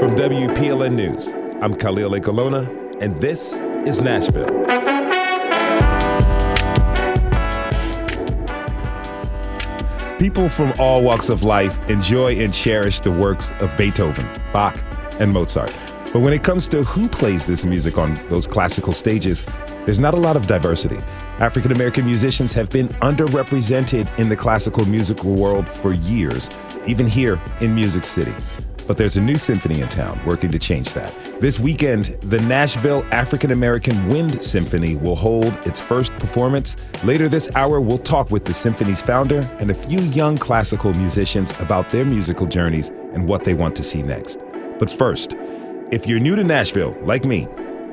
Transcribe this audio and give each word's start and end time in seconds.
From 0.00 0.14
WPLN 0.14 0.94
News, 0.94 1.28
I'm 1.60 1.74
Khalil 1.74 2.12
Ekulona, 2.12 2.66
and 3.02 3.20
this 3.20 3.56
is 3.86 4.00
Nashville. 4.00 4.48
People 10.18 10.48
from 10.48 10.72
all 10.78 11.02
walks 11.02 11.28
of 11.28 11.42
life 11.42 11.78
enjoy 11.90 12.34
and 12.36 12.50
cherish 12.50 13.00
the 13.00 13.10
works 13.10 13.52
of 13.60 13.76
Beethoven, 13.76 14.26
Bach, 14.54 14.82
and 15.20 15.30
Mozart. 15.30 15.70
But 16.14 16.20
when 16.20 16.32
it 16.32 16.42
comes 16.42 16.66
to 16.68 16.82
who 16.82 17.06
plays 17.06 17.44
this 17.44 17.66
music 17.66 17.98
on 17.98 18.14
those 18.30 18.46
classical 18.46 18.94
stages, 18.94 19.44
there's 19.84 20.00
not 20.00 20.14
a 20.14 20.18
lot 20.18 20.34
of 20.34 20.46
diversity. 20.46 20.98
African 21.40 21.72
American 21.72 22.06
musicians 22.06 22.54
have 22.54 22.70
been 22.70 22.88
underrepresented 23.02 24.18
in 24.18 24.30
the 24.30 24.36
classical 24.36 24.86
musical 24.86 25.34
world 25.34 25.68
for 25.68 25.92
years, 25.92 26.48
even 26.86 27.06
here 27.06 27.38
in 27.60 27.74
Music 27.74 28.06
City. 28.06 28.34
But 28.90 28.96
there's 28.96 29.16
a 29.16 29.22
new 29.22 29.38
symphony 29.38 29.82
in 29.82 29.88
town 29.88 30.20
working 30.26 30.50
to 30.50 30.58
change 30.58 30.94
that. 30.94 31.14
This 31.40 31.60
weekend, 31.60 32.06
the 32.22 32.40
Nashville 32.40 33.06
African 33.12 33.52
American 33.52 34.08
Wind 34.08 34.42
Symphony 34.42 34.96
will 34.96 35.14
hold 35.14 35.54
its 35.64 35.80
first 35.80 36.12
performance. 36.14 36.74
Later 37.04 37.28
this 37.28 37.48
hour, 37.54 37.80
we'll 37.80 37.98
talk 37.98 38.32
with 38.32 38.46
the 38.46 38.52
symphony's 38.52 39.00
founder 39.00 39.48
and 39.60 39.70
a 39.70 39.74
few 39.74 40.00
young 40.00 40.36
classical 40.36 40.92
musicians 40.94 41.52
about 41.60 41.90
their 41.90 42.04
musical 42.04 42.48
journeys 42.48 42.88
and 43.14 43.28
what 43.28 43.44
they 43.44 43.54
want 43.54 43.76
to 43.76 43.84
see 43.84 44.02
next. 44.02 44.40
But 44.80 44.90
first, 44.90 45.36
if 45.92 46.08
you're 46.08 46.18
new 46.18 46.34
to 46.34 46.42
Nashville, 46.42 46.98
like 47.02 47.24
me, 47.24 47.46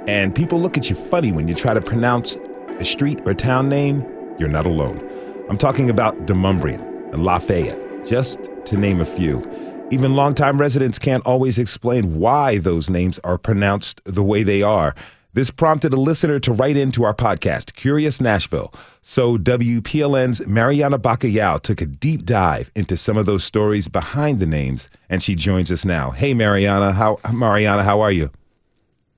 and 0.08 0.34
people 0.34 0.60
look 0.60 0.80
at 0.80 0.90
you 0.90 0.96
funny 0.96 1.32
when 1.32 1.48
you 1.48 1.54
try 1.54 1.76
to 1.76 1.82
pronounce 1.82 2.38
a 2.80 2.84
street 2.84 3.22
or 3.24 3.36
town 3.36 3.70
name, 3.70 4.04
you're 4.40 4.50
not 4.50 4.66
alone. 4.66 5.08
I'm 5.48 5.60
talking 5.60 5.92
about 5.92 6.26
Demonbreun 6.26 7.14
and 7.14 7.24
Lafayette, 7.24 8.04
just 8.04 8.50
to 8.66 8.78
name 8.78 9.00
a 9.00 9.06
few. 9.06 9.44
Even 9.90 10.18
longtime 10.18 10.60
residents 10.60 11.00
can't 11.00 11.26
always 11.26 11.58
explain 11.58 12.20
why 12.20 12.58
those 12.58 12.90
names 12.90 13.20
are 13.20 13.38
pronounced 13.38 14.02
the 14.04 14.22
way 14.22 14.44
they 14.44 14.62
are. 14.62 14.94
This 15.34 15.50
prompted 15.50 15.94
a 15.94 15.98
listener 15.98 16.40
to 16.40 16.52
write 16.52 16.76
into 16.76 17.06
our 17.06 17.14
podcast, 17.14 17.74
Curious 17.74 18.20
Nashville. 18.20 18.74
So 19.02 19.38
WPLN's 19.38 20.46
Marianna 20.46 21.00
Bacallao 21.00 21.62
took 21.62 21.80
a 21.80 21.86
deep 21.86 22.26
dive 22.26 22.70
into 22.76 22.98
some 22.98 23.16
of 23.16 23.26
those 23.26 23.46
stories 23.46 23.88
behind 23.88 24.42
the 24.42 24.46
names, 24.46 24.90
and 25.10 25.24
she 25.24 25.36
joins 25.36 25.72
us 25.72 25.86
now. 25.86 26.12
Hey, 26.12 26.34
Marianna, 26.34 26.92
how 26.92 27.20
Marianna, 27.32 27.84
how 27.84 28.02
are 28.02 28.12
you? 28.12 28.30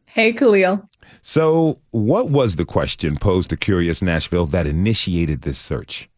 Hey, 0.06 0.34
Khalil. 0.34 0.88
So, 1.24 1.80
what 1.90 2.30
was 2.30 2.58
the 2.58 2.66
question 2.66 3.18
posed 3.18 3.50
to 3.50 3.58
Curious 3.58 4.04
Nashville 4.04 4.46
that 4.48 4.68
initiated 4.68 5.42
this 5.42 5.58
search? 5.58 6.10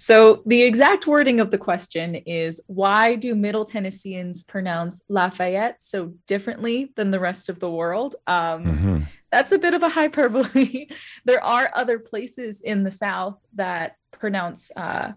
So, 0.00 0.42
the 0.46 0.62
exact 0.62 1.08
wording 1.08 1.40
of 1.40 1.50
the 1.50 1.58
question 1.58 2.14
is 2.14 2.62
why 2.68 3.16
do 3.16 3.34
Middle 3.34 3.64
Tennesseans 3.64 4.44
pronounce 4.44 5.02
Lafayette 5.08 5.82
so 5.82 6.14
differently 6.28 6.92
than 6.94 7.10
the 7.10 7.18
rest 7.18 7.48
of 7.48 7.58
the 7.58 7.68
world? 7.68 8.14
Um, 8.28 8.64
mm-hmm. 8.64 8.98
That's 9.32 9.50
a 9.50 9.58
bit 9.58 9.74
of 9.74 9.82
a 9.82 9.88
hyperbole. 9.88 10.86
there 11.24 11.42
are 11.42 11.70
other 11.74 11.98
places 11.98 12.60
in 12.60 12.84
the 12.84 12.92
South 12.92 13.38
that 13.54 13.96
pronounce 14.12 14.70
uh, 14.76 15.12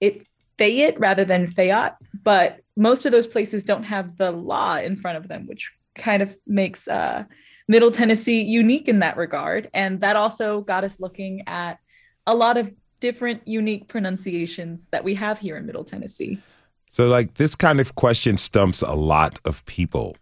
it 0.00 0.26
Fayette 0.58 0.98
rather 0.98 1.24
than 1.24 1.46
Fayette, 1.46 1.96
but 2.24 2.60
most 2.76 3.06
of 3.06 3.12
those 3.12 3.28
places 3.28 3.62
don't 3.62 3.84
have 3.84 4.16
the 4.16 4.32
law 4.32 4.76
in 4.76 4.96
front 4.96 5.18
of 5.18 5.28
them, 5.28 5.44
which 5.46 5.70
kind 5.94 6.22
of 6.22 6.36
makes 6.46 6.88
uh, 6.88 7.24
Middle 7.68 7.92
Tennessee 7.92 8.42
unique 8.42 8.88
in 8.88 8.98
that 9.00 9.16
regard. 9.16 9.70
And 9.72 10.00
that 10.00 10.16
also 10.16 10.62
got 10.62 10.82
us 10.82 10.98
looking 10.98 11.44
at 11.46 11.78
a 12.26 12.34
lot 12.34 12.56
of 12.56 12.72
different 13.06 13.46
unique 13.46 13.86
pronunciations 13.86 14.88
that 14.88 15.04
we 15.04 15.14
have 15.14 15.38
here 15.38 15.56
in 15.56 15.64
Middle 15.64 15.84
Tennessee. 15.84 16.40
So, 16.88 17.06
like, 17.06 17.34
this 17.34 17.54
kind 17.54 17.78
of 17.78 17.94
question 17.94 18.36
stumps 18.36 18.82
a 18.82 18.94
lot 18.94 19.38
of 19.44 19.64
people. 19.66 20.16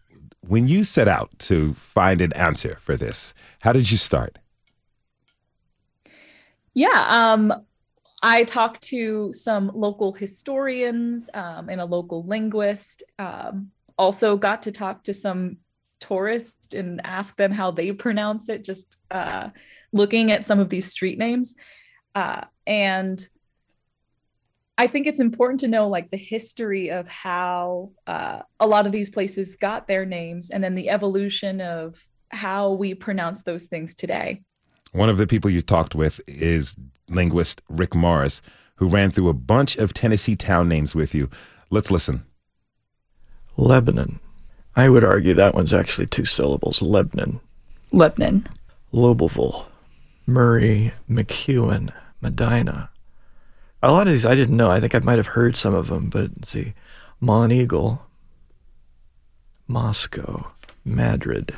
When 0.46 0.68
you 0.68 0.84
set 0.84 1.08
out 1.08 1.30
to 1.50 1.72
find 1.72 2.20
an 2.20 2.34
answer 2.34 2.76
for 2.78 2.94
this, 2.94 3.32
how 3.60 3.72
did 3.72 3.90
you 3.90 3.96
start? 3.96 4.38
Yeah, 6.74 7.06
um, 7.08 7.54
I 8.22 8.44
talked 8.44 8.82
to 8.94 9.32
some 9.32 9.70
local 9.74 10.12
historians 10.12 11.30
um, 11.32 11.70
and 11.70 11.80
a 11.80 11.86
local 11.86 12.22
linguist. 12.26 13.02
Um, 13.18 13.70
also, 13.96 14.36
got 14.36 14.62
to 14.64 14.72
talk 14.72 15.04
to 15.04 15.14
some 15.14 15.56
tourists 16.00 16.74
and 16.74 17.00
ask 17.04 17.36
them 17.36 17.50
how 17.50 17.70
they 17.70 17.92
pronounce 17.92 18.50
it, 18.50 18.62
just 18.62 18.98
uh, 19.10 19.48
looking 19.92 20.32
at 20.32 20.44
some 20.44 20.60
of 20.60 20.68
these 20.68 20.90
street 20.90 21.18
names. 21.18 21.54
Uh, 22.14 22.42
and 22.66 23.26
I 24.76 24.86
think 24.86 25.06
it's 25.06 25.20
important 25.20 25.60
to 25.60 25.68
know 25.68 25.88
like 25.88 26.10
the 26.10 26.16
history 26.16 26.90
of 26.90 27.06
how 27.06 27.92
uh, 28.06 28.40
a 28.58 28.66
lot 28.66 28.86
of 28.86 28.92
these 28.92 29.08
places 29.08 29.56
got 29.56 29.86
their 29.86 30.04
names 30.04 30.50
and 30.50 30.64
then 30.64 30.74
the 30.74 30.90
evolution 30.90 31.60
of 31.60 32.08
how 32.30 32.72
we 32.72 32.94
pronounce 32.94 33.42
those 33.42 33.64
things 33.64 33.94
today. 33.94 34.42
One 34.92 35.08
of 35.08 35.18
the 35.18 35.26
people 35.26 35.50
you 35.50 35.60
talked 35.60 35.94
with 35.94 36.20
is 36.26 36.76
linguist 37.08 37.62
Rick 37.68 37.94
Morris, 37.94 38.42
who 38.76 38.88
ran 38.88 39.10
through 39.12 39.28
a 39.28 39.34
bunch 39.34 39.76
of 39.76 39.94
Tennessee 39.94 40.34
town 40.34 40.68
names 40.68 40.94
with 40.94 41.14
you. 41.14 41.30
Let's 41.70 41.90
listen. 41.90 42.22
Lebanon. 43.56 44.18
I 44.74 44.88
would 44.88 45.04
argue 45.04 45.34
that 45.34 45.54
one's 45.54 45.72
actually 45.72 46.06
two 46.06 46.24
syllables. 46.24 46.82
Lebanon. 46.82 47.38
Lebanon. 47.92 48.46
Lobelville. 48.92 49.66
Maury, 50.26 50.92
McEwen, 51.08 51.92
Medina. 52.24 52.90
A 53.82 53.92
lot 53.92 54.06
of 54.06 54.12
these 54.14 54.24
I 54.24 54.34
didn't 54.34 54.56
know. 54.56 54.70
I 54.70 54.80
think 54.80 54.94
I 54.94 54.98
might 55.00 55.18
have 55.18 55.26
heard 55.28 55.56
some 55.56 55.74
of 55.74 55.88
them, 55.88 56.08
but 56.08 56.30
let's 56.36 56.48
see. 56.48 56.72
Monteagle, 57.22 58.00
Moscow, 59.68 60.50
Madrid. 60.84 61.54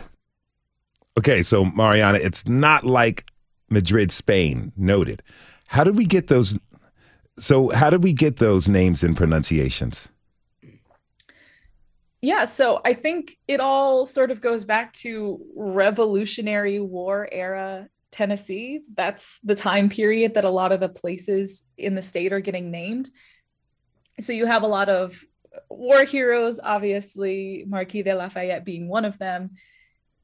Okay, 1.17 1.43
so 1.43 1.65
Marianna, 1.65 2.19
it's 2.21 2.47
not 2.47 2.85
like 2.85 3.27
Madrid, 3.71 4.11
Spain. 4.11 4.73
Noted. 4.77 5.23
How 5.69 5.85
did 5.85 5.97
we 5.97 6.05
get 6.05 6.27
those? 6.27 6.59
So, 7.39 7.69
how 7.71 7.89
did 7.89 8.03
we 8.03 8.13
get 8.13 8.39
those 8.39 8.69
names 8.69 9.05
and 9.05 9.17
pronunciations? 9.17 10.09
Yeah, 12.23 12.45
so 12.45 12.81
I 12.85 12.93
think 12.95 13.39
it 13.47 13.61
all 13.61 14.05
sort 14.05 14.33
of 14.33 14.41
goes 14.41 14.65
back 14.65 14.93
to 14.95 15.41
Revolutionary 15.55 16.81
War 16.81 17.29
era 17.31 17.89
Tennessee. 18.17 18.81
That's 18.97 19.39
the 19.45 19.55
time 19.55 19.91
period 19.91 20.35
that 20.35 20.47
a 20.47 20.51
lot 20.51 20.73
of 20.73 20.81
the 20.81 20.89
places 20.89 21.65
in 21.77 21.95
the 21.95 22.01
state 22.03 22.33
are 22.33 22.41
getting 22.41 22.71
named. 22.71 23.11
So 24.21 24.33
you 24.33 24.47
have 24.47 24.63
a 24.63 24.67
lot 24.67 24.89
of 24.89 25.23
war 25.69 26.05
heroes, 26.05 26.59
obviously, 26.63 27.65
Marquis 27.69 28.03
de 28.03 28.15
Lafayette 28.15 28.65
being 28.65 28.89
one 28.89 29.05
of 29.05 29.19
them. 29.19 29.51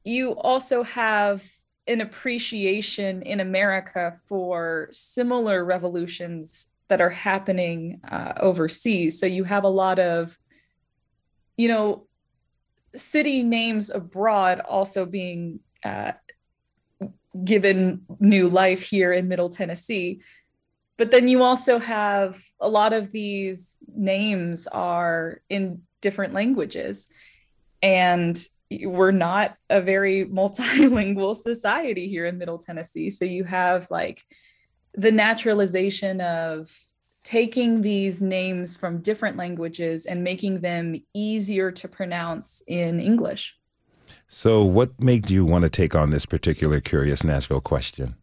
You 0.03 0.31
also 0.31 0.81
have 0.81 1.47
an 1.87 2.01
appreciation 2.01 3.21
in 3.21 3.39
America 3.39 4.13
for 4.27 4.89
similar 4.91 5.63
revolutions 5.63 6.67
that 6.87 6.99
are 6.99 7.11
happening 7.11 8.01
uh, 8.09 8.33
overseas. 8.39 9.19
So 9.19 9.27
you 9.27 9.43
have 9.43 9.65
a 9.65 9.75
lot 9.83 9.99
of, 9.99 10.35
you 11.57 11.67
know, 11.67 12.07
city 12.95 13.43
names 13.43 13.91
abroad 13.91 14.61
also 14.61 15.05
being 15.05 15.59
uh, 15.85 16.13
given 17.43 18.01
new 18.19 18.49
life 18.49 18.81
here 18.81 19.11
in 19.13 19.27
Middle 19.27 19.49
Tennessee. 19.49 20.21
But 20.97 21.11
then 21.11 21.27
you 21.27 21.43
also 21.43 21.79
have 21.79 22.41
a 22.59 22.69
lot 22.69 22.93
of 22.93 23.11
these 23.11 23.79
names 23.95 24.67
are 24.67 25.41
in 25.49 25.81
different 26.01 26.33
languages. 26.33 27.07
And 27.81 28.39
we're 28.69 29.11
not 29.11 29.55
a 29.69 29.81
very 29.81 30.25
multilingual 30.29 31.35
society 31.35 32.07
here 32.07 32.25
in 32.25 32.37
Middle 32.37 32.59
Tennessee. 32.59 33.09
So 33.09 33.25
you 33.25 33.43
have 33.43 33.89
like 33.89 34.23
the 34.93 35.11
naturalization 35.11 36.21
of 36.21 36.69
taking 37.23 37.81
these 37.81 38.21
names 38.21 38.75
from 38.75 39.01
different 39.01 39.37
languages 39.37 40.05
and 40.05 40.23
making 40.23 40.59
them 40.59 40.95
easier 41.13 41.71
to 41.71 41.87
pronounce 41.87 42.61
in 42.67 42.99
English. 42.99 43.57
So, 44.35 44.63
what 44.63 44.99
made 44.99 45.29
you 45.29 45.45
want 45.45 45.61
to 45.61 45.69
take 45.69 45.93
on 45.93 46.09
this 46.09 46.25
particular 46.25 46.81
Curious 46.81 47.23
Nashville 47.23 47.61
question? 47.61 48.15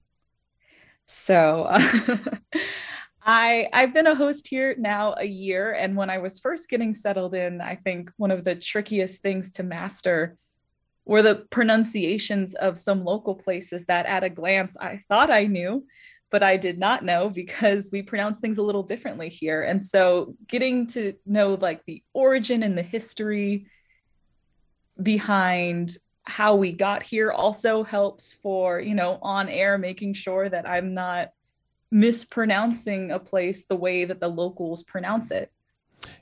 So, 1.06 1.68
I 3.22 3.68
I've 3.72 3.94
been 3.94 4.08
a 4.08 4.16
host 4.16 4.48
here 4.48 4.74
now 4.76 5.14
a 5.16 5.24
year, 5.24 5.72
and 5.72 5.96
when 5.96 6.10
I 6.10 6.18
was 6.18 6.40
first 6.40 6.68
getting 6.68 6.94
settled 6.94 7.36
in, 7.36 7.60
I 7.60 7.76
think 7.76 8.10
one 8.16 8.32
of 8.32 8.42
the 8.42 8.56
trickiest 8.56 9.22
things 9.22 9.52
to 9.52 9.62
master 9.62 10.36
were 11.04 11.22
the 11.22 11.46
pronunciations 11.50 12.54
of 12.56 12.76
some 12.76 13.04
local 13.04 13.36
places 13.36 13.84
that, 13.84 14.06
at 14.06 14.24
a 14.24 14.30
glance, 14.30 14.76
I 14.80 15.04
thought 15.08 15.30
I 15.30 15.44
knew, 15.44 15.86
but 16.28 16.42
I 16.42 16.56
did 16.56 16.76
not 16.76 17.04
know 17.04 17.30
because 17.30 17.88
we 17.92 18.02
pronounce 18.02 18.40
things 18.40 18.58
a 18.58 18.64
little 18.64 18.82
differently 18.82 19.28
here. 19.28 19.62
And 19.62 19.80
so, 19.80 20.34
getting 20.48 20.88
to 20.88 21.14
know 21.24 21.54
like 21.54 21.84
the 21.84 22.02
origin 22.14 22.64
and 22.64 22.76
the 22.76 22.82
history 22.82 23.68
behind 25.02 25.96
how 26.24 26.54
we 26.54 26.72
got 26.72 27.02
here 27.02 27.32
also 27.32 27.82
helps 27.82 28.32
for 28.32 28.80
you 28.80 28.94
know 28.94 29.18
on 29.22 29.48
air 29.48 29.78
making 29.78 30.12
sure 30.12 30.48
that 30.48 30.68
i'm 30.68 30.94
not 30.94 31.32
mispronouncing 31.90 33.10
a 33.10 33.18
place 33.18 33.64
the 33.64 33.74
way 33.74 34.04
that 34.04 34.20
the 34.20 34.28
locals 34.28 34.82
pronounce 34.82 35.30
it 35.30 35.50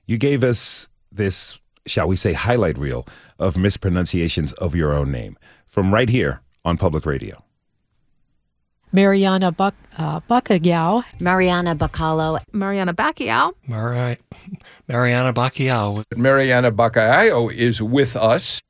you 0.06 0.16
gave 0.16 0.42
us 0.42 0.88
this 1.12 1.58
shall 1.88 2.06
we 2.06 2.16
say, 2.16 2.32
highlight 2.32 2.78
reel 2.78 3.06
of 3.38 3.56
mispronunciations 3.56 4.52
of 4.54 4.74
your 4.74 4.94
own 4.94 5.10
name 5.10 5.36
from 5.66 5.92
right 5.92 6.08
here 6.08 6.42
on 6.64 6.76
public 6.76 7.06
radio. 7.06 7.42
Marianna 8.90 9.52
Buc- 9.52 9.74
uh, 9.98 10.20
Bacalhau. 10.20 11.04
Marianna 11.20 11.76
Bacallo. 11.76 12.40
Marianna 12.52 12.94
Bacchiao. 12.94 13.52
Mari- 13.66 14.18
Marianna 14.86 15.32
Bacchiao. 15.34 16.04
Marianna 16.16 16.72
Bacalhau 16.72 17.52
is 17.52 17.82
with 17.82 18.16
us. 18.16 18.62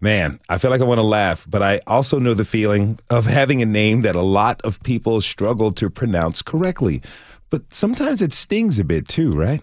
Man, 0.00 0.40
I 0.48 0.58
feel 0.58 0.70
like 0.70 0.80
I 0.80 0.84
want 0.84 0.98
to 0.98 1.02
laugh, 1.02 1.46
but 1.48 1.62
I 1.62 1.80
also 1.86 2.18
know 2.18 2.34
the 2.34 2.44
feeling 2.44 2.98
of 3.10 3.26
having 3.26 3.62
a 3.62 3.66
name 3.66 4.02
that 4.02 4.16
a 4.16 4.22
lot 4.22 4.60
of 4.62 4.82
people 4.82 5.20
struggle 5.20 5.72
to 5.72 5.88
pronounce 5.88 6.42
correctly. 6.42 7.02
But 7.50 7.74
sometimes 7.74 8.22
it 8.22 8.32
stings 8.32 8.78
a 8.78 8.84
bit 8.84 9.08
too, 9.08 9.32
right? 9.32 9.60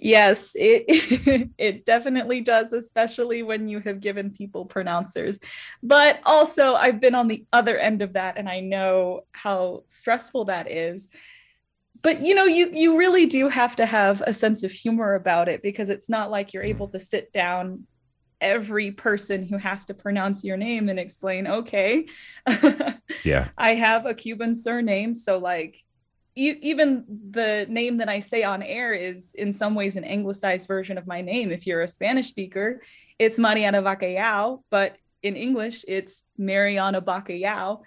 Yes, 0.00 0.52
it 0.54 0.84
it 1.58 1.84
definitely 1.84 2.40
does, 2.40 2.72
especially 2.72 3.42
when 3.42 3.68
you 3.68 3.80
have 3.80 4.00
given 4.00 4.30
people 4.30 4.64
pronouncers. 4.66 5.38
But 5.82 6.20
also, 6.24 6.74
I've 6.74 7.00
been 7.00 7.14
on 7.14 7.28
the 7.28 7.44
other 7.52 7.78
end 7.78 8.00
of 8.00 8.14
that, 8.14 8.38
and 8.38 8.48
I 8.48 8.60
know 8.60 9.22
how 9.32 9.84
stressful 9.88 10.46
that 10.46 10.70
is. 10.70 11.10
But 12.02 12.22
you 12.22 12.34
know, 12.34 12.46
you 12.46 12.70
you 12.72 12.96
really 12.96 13.26
do 13.26 13.48
have 13.48 13.76
to 13.76 13.86
have 13.86 14.22
a 14.26 14.32
sense 14.32 14.64
of 14.64 14.72
humor 14.72 15.14
about 15.14 15.48
it 15.48 15.62
because 15.62 15.90
it's 15.90 16.08
not 16.08 16.30
like 16.30 16.54
you're 16.54 16.62
able 16.62 16.88
to 16.88 16.98
sit 16.98 17.30
down 17.32 17.86
every 18.40 18.90
person 18.90 19.46
who 19.46 19.56
has 19.56 19.86
to 19.86 19.94
pronounce 19.94 20.44
your 20.44 20.56
name 20.56 20.88
and 20.88 20.98
explain, 20.98 21.46
okay, 21.46 22.06
Yeah. 23.24 23.48
I 23.56 23.74
have 23.74 24.06
a 24.06 24.14
Cuban 24.14 24.54
surname, 24.54 25.14
so 25.14 25.38
like 25.38 25.82
e- 26.34 26.58
even 26.62 27.04
the 27.30 27.66
name 27.68 27.98
that 27.98 28.08
I 28.08 28.20
say 28.20 28.42
on 28.42 28.62
air 28.62 28.94
is 28.94 29.34
in 29.34 29.52
some 29.52 29.74
ways 29.74 29.96
an 29.96 30.04
anglicized 30.04 30.68
version 30.68 30.98
of 30.98 31.06
my 31.06 31.20
name. 31.20 31.50
If 31.50 31.66
you're 31.66 31.82
a 31.82 31.88
Spanish 31.88 32.28
speaker, 32.28 32.82
it's 33.18 33.38
Marianna 33.38 33.82
Bacallao, 33.82 34.62
but 34.70 34.98
in 35.22 35.36
English, 35.36 35.84
it's 35.86 36.24
Marianna 36.38 37.02
Bacallao. 37.02 37.82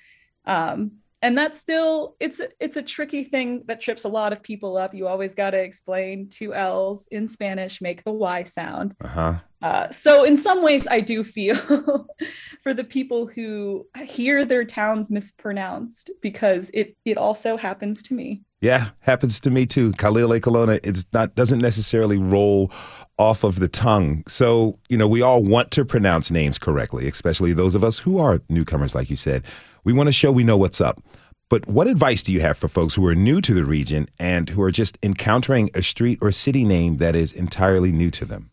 Um, 0.45 0.93
and 1.21 1.37
that's 1.37 1.57
still 1.57 2.17
it's 2.19 2.41
a, 2.41 2.49
it's 2.59 2.75
a 2.75 2.81
tricky 2.81 3.23
thing 3.23 3.63
that 3.67 3.79
trips 3.79 4.03
a 4.03 4.09
lot 4.09 4.33
of 4.33 4.43
people 4.43 4.75
up. 4.75 4.93
You 4.93 5.07
always 5.07 5.35
got 5.35 5.51
to 5.51 5.57
explain 5.57 6.27
two 6.27 6.53
L's 6.53 7.07
in 7.11 7.29
Spanish 7.29 7.81
make 7.81 8.03
the 8.03 8.11
Y 8.11 8.43
sound. 8.43 8.93
Uh-huh. 9.01 9.35
Uh, 9.63 9.89
so 9.93 10.25
in 10.25 10.35
some 10.35 10.61
ways, 10.61 10.85
I 10.87 10.99
do 10.99 11.23
feel 11.23 11.55
for 12.63 12.73
the 12.73 12.83
people 12.83 13.27
who 13.27 13.87
hear 14.03 14.43
their 14.43 14.65
towns 14.65 15.09
mispronounced 15.09 16.11
because 16.21 16.69
it 16.73 16.97
it 17.05 17.17
also 17.17 17.55
happens 17.55 18.03
to 18.03 18.13
me. 18.13 18.41
Yeah, 18.59 18.89
happens 18.99 19.39
to 19.39 19.49
me 19.49 19.65
too. 19.65 19.93
Khalil 19.93 20.31
Ekulona, 20.31 20.81
it's 20.83 21.05
not 21.13 21.35
doesn't 21.35 21.59
necessarily 21.59 22.17
roll 22.17 22.73
off 23.17 23.45
of 23.45 23.59
the 23.61 23.69
tongue. 23.69 24.23
So, 24.27 24.79
you 24.89 24.97
know, 24.97 25.07
we 25.07 25.21
all 25.21 25.41
want 25.41 25.71
to 25.71 25.85
pronounce 25.85 26.29
names 26.29 26.57
correctly, 26.57 27.07
especially 27.07 27.53
those 27.53 27.73
of 27.73 27.85
us 27.85 27.99
who 27.99 28.19
are 28.19 28.41
newcomers, 28.49 28.93
like 28.93 29.09
you 29.09 29.15
said. 29.15 29.43
We 29.85 29.93
want 29.93 30.07
to 30.07 30.13
show 30.13 30.31
we 30.31 30.43
know 30.43 30.57
what's 30.57 30.81
up. 30.81 31.01
But 31.49 31.67
what 31.67 31.87
advice 31.87 32.23
do 32.23 32.33
you 32.33 32.41
have 32.41 32.57
for 32.57 32.67
folks 32.67 32.95
who 32.95 33.05
are 33.05 33.15
new 33.15 33.39
to 33.39 33.53
the 33.53 33.63
region 33.63 34.07
and 34.19 34.49
who 34.49 34.61
are 34.61 34.71
just 34.71 34.97
encountering 35.03 35.69
a 35.73 35.81
street 35.81 36.19
or 36.21 36.31
city 36.31 36.65
name 36.65 36.97
that 36.97 37.15
is 37.15 37.31
entirely 37.31 37.93
new 37.93 38.09
to 38.11 38.25
them? 38.25 38.49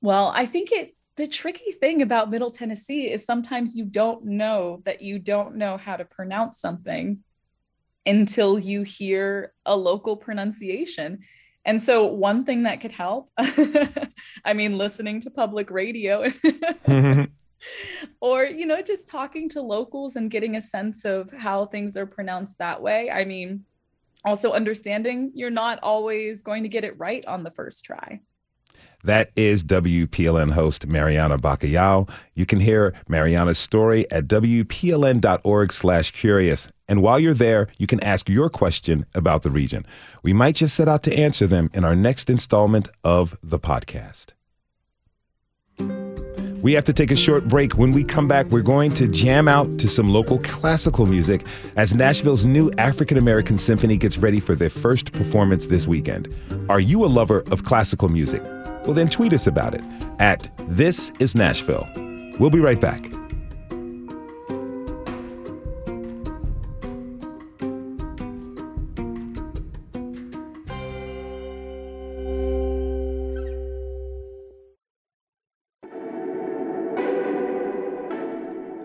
Well, 0.00 0.32
I 0.34 0.46
think 0.46 0.72
it 0.72 0.94
the 1.16 1.26
tricky 1.26 1.72
thing 1.72 2.00
about 2.00 2.30
Middle 2.30 2.50
Tennessee 2.50 3.10
is 3.10 3.26
sometimes 3.26 3.76
you 3.76 3.84
don't 3.84 4.24
know 4.24 4.80
that 4.84 5.02
you 5.02 5.18
don't 5.18 5.56
know 5.56 5.76
how 5.76 5.96
to 5.96 6.04
pronounce 6.04 6.58
something 6.58 7.18
until 8.06 8.58
you 8.58 8.82
hear 8.82 9.52
a 9.66 9.76
local 9.76 10.16
pronunciation. 10.16 11.18
And 11.66 11.82
so 11.82 12.06
one 12.06 12.44
thing 12.44 12.62
that 12.62 12.80
could 12.80 12.92
help, 12.92 13.30
I 13.38 14.54
mean, 14.54 14.78
listening 14.78 15.20
to 15.20 15.30
public 15.30 15.70
radio 15.70 16.26
or, 18.20 18.44
you 18.44 18.64
know, 18.64 18.80
just 18.80 19.08
talking 19.08 19.48
to 19.50 19.60
locals 19.60 20.16
and 20.16 20.30
getting 20.30 20.56
a 20.56 20.62
sense 20.62 21.04
of 21.04 21.30
how 21.32 21.66
things 21.66 21.96
are 21.96 22.06
pronounced 22.06 22.58
that 22.58 22.80
way. 22.80 23.10
I 23.10 23.24
mean, 23.26 23.64
also 24.24 24.52
understanding 24.52 25.32
you're 25.34 25.50
not 25.50 25.80
always 25.82 26.42
going 26.42 26.62
to 26.62 26.68
get 26.68 26.84
it 26.84 26.98
right 26.98 27.24
on 27.26 27.42
the 27.42 27.50
first 27.50 27.84
try. 27.84 28.20
That 29.04 29.30
is 29.34 29.64
WPLN 29.64 30.52
host 30.52 30.86
Marianna 30.86 31.38
Bacallao. 31.38 32.10
You 32.34 32.46
can 32.46 32.60
hear 32.60 32.94
Marianna's 33.08 33.58
story 33.58 34.10
at 34.10 34.26
WPLN.org 34.26 35.72
slash 35.72 36.10
curious. 36.10 36.68
And 36.88 37.02
while 37.02 37.20
you're 37.20 37.34
there, 37.34 37.68
you 37.78 37.86
can 37.86 38.02
ask 38.02 38.28
your 38.28 38.50
question 38.50 39.06
about 39.14 39.42
the 39.42 39.50
region. 39.50 39.86
We 40.22 40.32
might 40.32 40.56
just 40.56 40.74
set 40.74 40.88
out 40.88 41.02
to 41.04 41.16
answer 41.16 41.46
them 41.46 41.70
in 41.72 41.84
our 41.84 41.94
next 41.94 42.28
installment 42.28 42.88
of 43.04 43.38
the 43.42 43.58
podcast. 43.58 44.32
We 46.62 46.74
have 46.74 46.84
to 46.84 46.92
take 46.92 47.10
a 47.10 47.16
short 47.16 47.48
break. 47.48 47.78
When 47.78 47.92
we 47.92 48.04
come 48.04 48.28
back, 48.28 48.46
we're 48.46 48.60
going 48.60 48.92
to 48.94 49.06
jam 49.06 49.48
out 49.48 49.78
to 49.78 49.88
some 49.88 50.10
local 50.10 50.38
classical 50.40 51.06
music 51.06 51.46
as 51.76 51.94
Nashville's 51.94 52.44
new 52.44 52.70
African 52.76 53.16
American 53.16 53.56
Symphony 53.56 53.96
gets 53.96 54.18
ready 54.18 54.40
for 54.40 54.54
their 54.54 54.68
first 54.68 55.12
performance 55.12 55.66
this 55.66 55.86
weekend. 55.86 56.28
Are 56.68 56.80
you 56.80 57.02
a 57.04 57.06
lover 57.06 57.44
of 57.50 57.64
classical 57.64 58.10
music? 58.10 58.42
Well, 58.84 58.94
then 58.94 59.08
tweet 59.08 59.32
us 59.32 59.46
about 59.46 59.74
it 59.74 59.82
at 60.18 60.50
This 60.68 61.12
Is 61.20 61.34
Nashville. 61.34 61.88
We'll 62.38 62.50
be 62.50 62.60
right 62.60 62.80
back. 62.80 63.06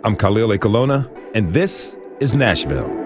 I'm 0.03 0.15
Khalil 0.15 0.51
A. 0.51 1.09
And 1.33 1.51
this 1.51 1.95
is 2.19 2.35
Nashville. 2.35 3.04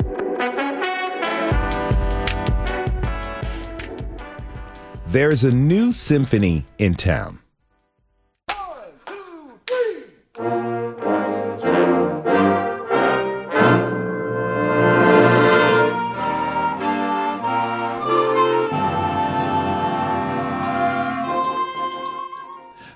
There's 5.11 5.43
a 5.43 5.51
new 5.51 5.91
symphony 5.91 6.67
in 6.77 6.93
town. 6.93 7.39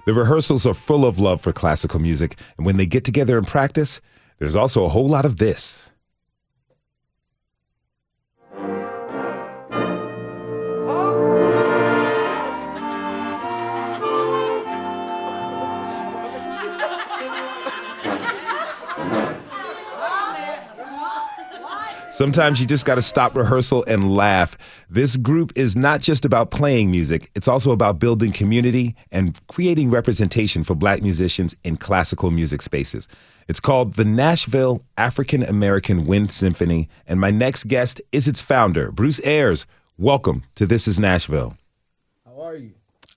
The 0.06 0.14
rehearsals 0.14 0.68
are 0.68 0.76
full 0.76 1.08
of 1.08 1.18
love 1.18 1.42
for 1.42 1.52
classical 1.52 2.00
music, 2.00 2.38
and 2.58 2.66
when 2.68 2.78
they 2.78 2.86
get 2.86 3.04
together 3.04 3.40
and 3.40 3.48
practice, 3.48 4.00
there's 4.38 4.56
also 4.56 4.86
a 4.86 4.90
whole 4.90 5.08
lot 5.08 5.26
of 5.26 5.38
this. 5.38 5.83
Sometimes 22.14 22.62
you 22.62 22.68
just 22.68 22.86
got 22.86 22.94
to 22.94 23.02
stop 23.02 23.36
rehearsal 23.36 23.84
and 23.88 24.16
laugh. 24.16 24.56
This 24.88 25.16
group 25.16 25.52
is 25.56 25.76
not 25.76 26.00
just 26.00 26.26
about 26.26 26.52
playing 26.52 26.92
music, 26.92 27.32
it's 27.34 27.48
also 27.48 27.72
about 27.72 27.98
building 27.98 28.32
community 28.32 28.96
and 29.12 29.36
creating 29.48 29.90
representation 29.90 30.64
for 30.64 30.76
black 30.76 31.02
musicians 31.02 31.56
in 31.64 31.76
classical 31.76 32.30
music 32.30 32.62
spaces. 32.62 33.08
It's 33.48 33.60
called 33.60 33.96
the 33.96 34.06
Nashville 34.06 34.86
African 34.96 35.42
American 35.42 36.06
Wind 36.06 36.32
Symphony, 36.32 36.88
and 37.08 37.20
my 37.20 37.32
next 37.32 37.64
guest 37.64 38.00
is 38.12 38.28
its 38.28 38.44
founder, 38.44 38.92
Bruce 38.92 39.20
Ayers. 39.24 39.66
Welcome 39.98 40.44
to 40.54 40.68
This 40.68 40.88
is 40.88 41.00
Nashville. 41.00 41.58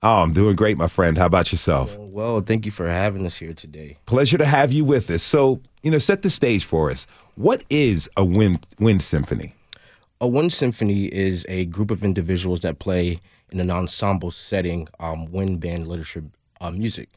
How 0.02 0.08
are 0.08 0.14
you? 0.14 0.20
Oh, 0.20 0.22
I'm 0.22 0.32
doing 0.32 0.56
great, 0.56 0.76
my 0.76 0.88
friend. 0.88 1.16
How 1.16 1.26
about 1.26 1.52
yourself? 1.52 1.96
Well, 1.98 2.40
thank 2.40 2.64
you 2.64 2.72
for 2.72 2.88
having 2.88 3.26
us 3.26 3.36
here 3.36 3.54
today. 3.54 3.96
Pleasure 4.06 4.38
to 4.38 4.44
have 4.44 4.72
you 4.72 4.84
with 4.84 5.10
us. 5.10 5.22
So, 5.22 5.60
you 5.82 5.90
know, 5.90 5.98
set 5.98 6.22
the 6.22 6.30
stage 6.30 6.64
for 6.64 6.90
us. 6.90 7.06
What 7.34 7.64
is 7.70 8.08
a 8.16 8.24
wind 8.24 8.66
wind 8.78 9.02
symphony? 9.02 9.54
A 10.20 10.28
wind 10.28 10.52
symphony 10.52 11.06
is 11.06 11.44
a 11.48 11.66
group 11.66 11.90
of 11.90 12.04
individuals 12.04 12.62
that 12.62 12.78
play 12.78 13.20
in 13.50 13.60
an 13.60 13.70
ensemble 13.70 14.30
setting 14.30 14.88
um, 14.98 15.30
wind 15.30 15.60
band 15.60 15.88
literature 15.88 16.24
uh, 16.60 16.70
music. 16.70 17.10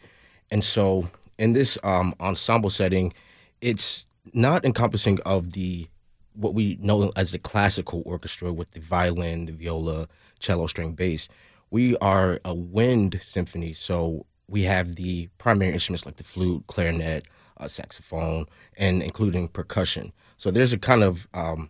And 0.51 0.63
so, 0.63 1.09
in 1.37 1.53
this 1.53 1.77
um, 1.83 2.13
ensemble 2.19 2.69
setting, 2.69 3.13
it's 3.61 4.05
not 4.33 4.65
encompassing 4.65 5.19
of 5.21 5.53
the 5.53 5.87
what 6.33 6.53
we 6.53 6.77
know 6.81 7.11
as 7.15 7.31
the 7.31 7.39
classical 7.39 8.03
orchestra 8.05 8.53
with 8.53 8.71
the 8.71 8.79
violin, 8.79 9.45
the 9.45 9.51
viola, 9.51 10.07
cello, 10.39 10.67
string, 10.67 10.93
bass. 10.93 11.27
We 11.71 11.95
are 11.97 12.39
a 12.43 12.53
wind 12.53 13.19
symphony, 13.21 13.73
so 13.73 14.25
we 14.47 14.63
have 14.63 14.95
the 14.95 15.29
primary 15.37 15.73
instruments 15.73 16.05
like 16.05 16.15
the 16.17 16.23
flute, 16.23 16.63
clarinet, 16.67 17.25
uh, 17.57 17.67
saxophone, 17.67 18.47
and 18.77 19.03
including 19.03 19.47
percussion. 19.47 20.11
So 20.37 20.51
there's 20.51 20.73
a 20.73 20.77
kind 20.77 21.03
of 21.03 21.27
um, 21.33 21.69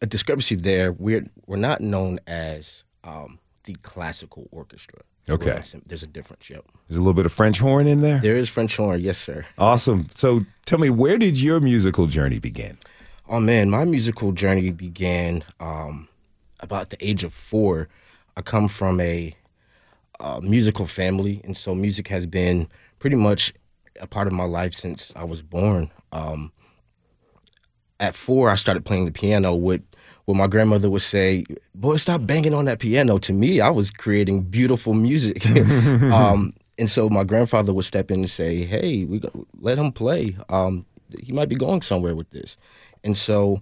a 0.00 0.06
discrepancy 0.06 0.54
there. 0.54 0.92
We're 0.92 1.26
we're 1.46 1.56
not 1.56 1.80
known 1.80 2.20
as 2.26 2.84
um, 3.04 3.38
the 3.64 3.74
classical 3.82 4.48
orchestra. 4.50 5.00
Okay. 5.28 5.60
There's 5.86 6.04
a 6.04 6.06
difference. 6.06 6.48
Yep. 6.48 6.64
There's 6.88 6.96
a 6.96 7.00
little 7.00 7.12
bit 7.12 7.26
of 7.26 7.32
French 7.32 7.58
horn 7.58 7.88
in 7.88 8.00
there. 8.00 8.20
There 8.20 8.36
is 8.36 8.48
French 8.48 8.76
horn. 8.76 9.00
Yes, 9.00 9.18
sir. 9.18 9.44
Awesome. 9.58 10.08
So 10.14 10.46
tell 10.66 10.78
me, 10.78 10.88
where 10.88 11.18
did 11.18 11.40
your 11.40 11.58
musical 11.58 12.06
journey 12.06 12.38
begin? 12.38 12.78
Oh 13.28 13.40
man, 13.40 13.68
my 13.68 13.84
musical 13.84 14.30
journey 14.30 14.70
began 14.70 15.42
um, 15.58 16.08
about 16.60 16.90
the 16.90 17.06
age 17.06 17.24
of 17.24 17.34
four. 17.34 17.88
I 18.36 18.42
come 18.42 18.68
from 18.68 19.00
a 19.00 19.34
uh, 20.20 20.40
musical 20.42 20.86
family, 20.86 21.40
and 21.44 21.56
so 21.56 21.74
music 21.74 22.08
has 22.08 22.26
been 22.26 22.68
pretty 22.98 23.16
much 23.16 23.52
a 24.00 24.06
part 24.06 24.26
of 24.26 24.32
my 24.32 24.44
life 24.44 24.74
since 24.74 25.12
I 25.16 25.24
was 25.24 25.42
born. 25.42 25.90
Um, 26.12 26.52
at 27.98 28.14
four, 28.14 28.50
I 28.50 28.56
started 28.56 28.84
playing 28.84 29.06
the 29.06 29.12
piano 29.12 29.54
with 29.54 29.82
what 30.26 30.36
my 30.36 30.46
grandmother 30.46 30.90
would 30.90 31.02
say, 31.02 31.44
"Boy, 31.74 31.96
stop 31.96 32.26
banging 32.26 32.54
on 32.54 32.66
that 32.66 32.78
piano." 32.78 33.18
To 33.18 33.32
me, 33.32 33.60
I 33.60 33.70
was 33.70 33.90
creating 33.90 34.42
beautiful 34.42 34.92
music. 34.92 35.46
um, 36.12 36.52
and 36.78 36.90
so 36.90 37.08
my 37.08 37.24
grandfather 37.24 37.72
would 37.72 37.84
step 37.84 38.10
in 38.10 38.20
and 38.20 38.30
say, 38.30 38.64
"Hey, 38.64 39.04
we 39.04 39.18
go, 39.20 39.46
let 39.60 39.78
him 39.78 39.92
play. 39.92 40.36
Um, 40.48 40.84
he 41.18 41.32
might 41.32 41.48
be 41.48 41.56
going 41.56 41.82
somewhere 41.82 42.14
with 42.14 42.30
this." 42.30 42.56
And 43.02 43.16
so, 43.16 43.60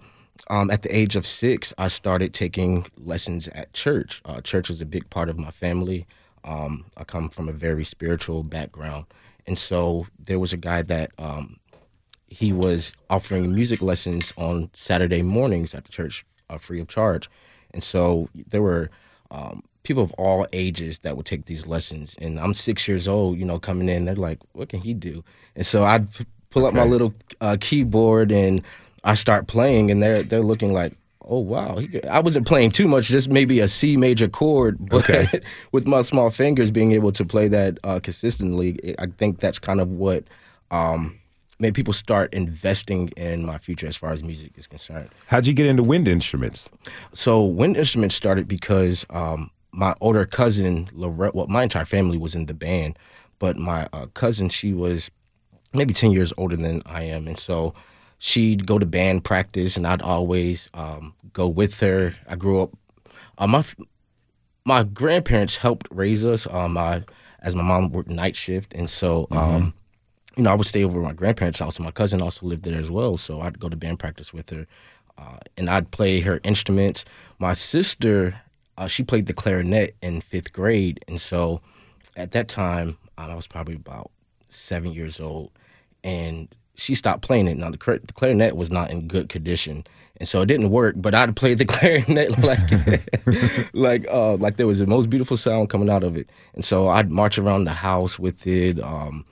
um, 0.48 0.70
at 0.70 0.82
the 0.82 0.94
age 0.94 1.16
of 1.16 1.26
six, 1.26 1.72
I 1.78 1.88
started 1.88 2.34
taking 2.34 2.86
lessons 2.98 3.48
at 3.48 3.72
church. 3.72 4.20
Uh, 4.24 4.40
church 4.40 4.68
was 4.68 4.80
a 4.80 4.86
big 4.86 5.08
part 5.10 5.28
of 5.28 5.38
my 5.38 5.50
family. 5.50 6.06
Um, 6.44 6.86
I 6.96 7.04
come 7.04 7.30
from 7.30 7.48
a 7.48 7.52
very 7.52 7.84
spiritual 7.84 8.42
background, 8.42 9.06
and 9.46 9.58
so 9.58 10.06
there 10.18 10.38
was 10.38 10.52
a 10.52 10.58
guy 10.58 10.82
that 10.82 11.10
um, 11.18 11.56
he 12.28 12.52
was 12.52 12.92
offering 13.08 13.54
music 13.54 13.80
lessons 13.80 14.32
on 14.36 14.68
Saturday 14.72 15.22
mornings 15.22 15.74
at 15.74 15.84
the 15.84 15.92
church, 15.92 16.26
uh, 16.50 16.58
free 16.58 16.80
of 16.80 16.88
charge. 16.88 17.30
And 17.72 17.82
so 17.82 18.28
there 18.34 18.62
were 18.62 18.90
um, 19.30 19.62
people 19.84 20.02
of 20.02 20.12
all 20.12 20.46
ages 20.52 21.00
that 21.00 21.16
would 21.16 21.26
take 21.26 21.44
these 21.44 21.66
lessons. 21.66 22.16
And 22.20 22.40
I'm 22.40 22.54
six 22.54 22.88
years 22.88 23.06
old, 23.06 23.38
you 23.38 23.44
know, 23.44 23.58
coming 23.58 23.88
in, 23.88 24.04
they're 24.04 24.16
like, 24.16 24.40
"What 24.52 24.68
can 24.68 24.80
he 24.80 24.94
do?" 24.94 25.24
And 25.54 25.64
so 25.64 25.84
I'd 25.84 26.08
pull 26.50 26.66
up 26.66 26.74
my 26.74 26.84
little 26.84 27.14
uh, 27.40 27.56
keyboard 27.60 28.30
and 28.32 28.62
I 29.04 29.14
start 29.14 29.46
playing, 29.46 29.90
and 29.90 30.02
they're 30.02 30.22
they're 30.22 30.40
looking 30.40 30.72
like. 30.72 30.94
Oh 31.26 31.38
wow! 31.38 31.80
I 32.10 32.20
wasn't 32.20 32.46
playing 32.46 32.72
too 32.72 32.86
much, 32.86 33.06
just 33.06 33.30
maybe 33.30 33.60
a 33.60 33.66
C 33.66 33.96
major 33.96 34.28
chord, 34.28 34.76
but 34.90 35.08
Okay. 35.08 35.40
with 35.72 35.86
my 35.86 36.02
small 36.02 36.28
fingers, 36.28 36.70
being 36.70 36.92
able 36.92 37.12
to 37.12 37.24
play 37.24 37.48
that 37.48 37.78
uh, 37.82 37.98
consistently, 37.98 38.94
I 38.98 39.06
think 39.06 39.40
that's 39.40 39.58
kind 39.58 39.80
of 39.80 39.88
what 39.88 40.24
um, 40.70 41.18
made 41.58 41.72
people 41.72 41.94
start 41.94 42.34
investing 42.34 43.08
in 43.16 43.46
my 43.46 43.56
future 43.56 43.86
as 43.86 43.96
far 43.96 44.12
as 44.12 44.22
music 44.22 44.52
is 44.56 44.66
concerned. 44.66 45.08
How'd 45.28 45.46
you 45.46 45.54
get 45.54 45.64
into 45.64 45.82
wind 45.82 46.08
instruments? 46.08 46.68
So 47.14 47.42
wind 47.42 47.78
instruments 47.78 48.14
started 48.14 48.46
because 48.46 49.06
um, 49.08 49.50
my 49.72 49.94
older 50.02 50.26
cousin 50.26 50.90
Lorette, 50.92 51.34
well, 51.34 51.46
my 51.46 51.62
entire 51.62 51.86
family 51.86 52.18
was 52.18 52.34
in 52.34 52.44
the 52.46 52.54
band, 52.54 52.98
but 53.38 53.56
my 53.56 53.88
uh, 53.94 54.08
cousin, 54.12 54.50
she 54.50 54.74
was 54.74 55.10
maybe 55.72 55.94
ten 55.94 56.10
years 56.10 56.34
older 56.36 56.56
than 56.56 56.82
I 56.84 57.04
am, 57.04 57.26
and 57.26 57.38
so 57.38 57.72
she'd 58.24 58.66
go 58.66 58.78
to 58.78 58.86
band 58.86 59.22
practice, 59.22 59.76
and 59.76 59.86
I'd 59.86 60.00
always 60.00 60.70
um, 60.72 61.12
go 61.34 61.46
with 61.46 61.78
her. 61.80 62.16
I 62.26 62.36
grew 62.36 62.62
up. 62.62 62.70
Uh, 63.36 63.46
my 63.46 63.62
my 64.64 64.82
grandparents 64.82 65.56
helped 65.56 65.86
raise 65.90 66.24
us. 66.24 66.46
Um, 66.46 66.78
I, 66.78 67.04
as 67.42 67.54
my 67.54 67.62
mom 67.62 67.92
worked 67.92 68.08
night 68.08 68.34
shift, 68.34 68.72
and 68.72 68.88
so 68.88 69.28
um, 69.30 69.74
you 70.38 70.42
know 70.42 70.50
I 70.50 70.54
would 70.54 70.66
stay 70.66 70.84
over 70.84 70.98
at 71.00 71.04
my 71.04 71.12
grandparents' 71.12 71.58
house. 71.58 71.76
And 71.76 71.84
my 71.84 71.90
cousin 71.90 72.22
also 72.22 72.46
lived 72.46 72.64
there 72.64 72.80
as 72.80 72.90
well, 72.90 73.18
so 73.18 73.42
I'd 73.42 73.60
go 73.60 73.68
to 73.68 73.76
band 73.76 73.98
practice 73.98 74.32
with 74.32 74.48
her, 74.48 74.66
uh, 75.18 75.38
and 75.58 75.68
I'd 75.68 75.90
play 75.90 76.20
her 76.20 76.40
instruments. 76.44 77.04
My 77.38 77.52
sister, 77.52 78.40
uh, 78.78 78.86
she 78.86 79.02
played 79.02 79.26
the 79.26 79.34
clarinet 79.34 79.96
in 80.00 80.22
fifth 80.22 80.54
grade, 80.54 81.04
and 81.08 81.20
so 81.20 81.60
at 82.16 82.30
that 82.30 82.48
time 82.48 82.96
um, 83.18 83.30
I 83.30 83.34
was 83.34 83.46
probably 83.46 83.74
about 83.74 84.10
seven 84.48 84.92
years 84.92 85.20
old, 85.20 85.50
and 86.02 86.48
she 86.76 86.94
stopped 86.94 87.22
playing 87.22 87.48
it. 87.48 87.56
Now 87.56 87.70
the, 87.70 87.78
the 88.04 88.12
clarinet 88.12 88.56
was 88.56 88.70
not 88.70 88.90
in 88.90 89.06
good 89.08 89.28
condition, 89.28 89.84
and 90.18 90.28
so 90.28 90.42
it 90.42 90.46
didn't 90.46 90.70
work. 90.70 90.94
But 90.98 91.14
I'd 91.14 91.34
play 91.36 91.54
the 91.54 91.64
clarinet 91.74 92.38
like 92.42 93.70
like 93.74 94.06
uh, 94.10 94.36
like 94.36 94.56
there 94.56 94.66
was 94.66 94.78
the 94.78 94.86
most 94.86 95.10
beautiful 95.10 95.36
sound 95.36 95.70
coming 95.70 95.90
out 95.90 96.02
of 96.02 96.16
it, 96.16 96.28
and 96.54 96.64
so 96.64 96.88
I'd 96.88 97.10
march 97.10 97.38
around 97.38 97.64
the 97.64 97.72
house 97.72 98.18
with 98.18 98.46
it. 98.46 98.80
Um, 98.82 99.24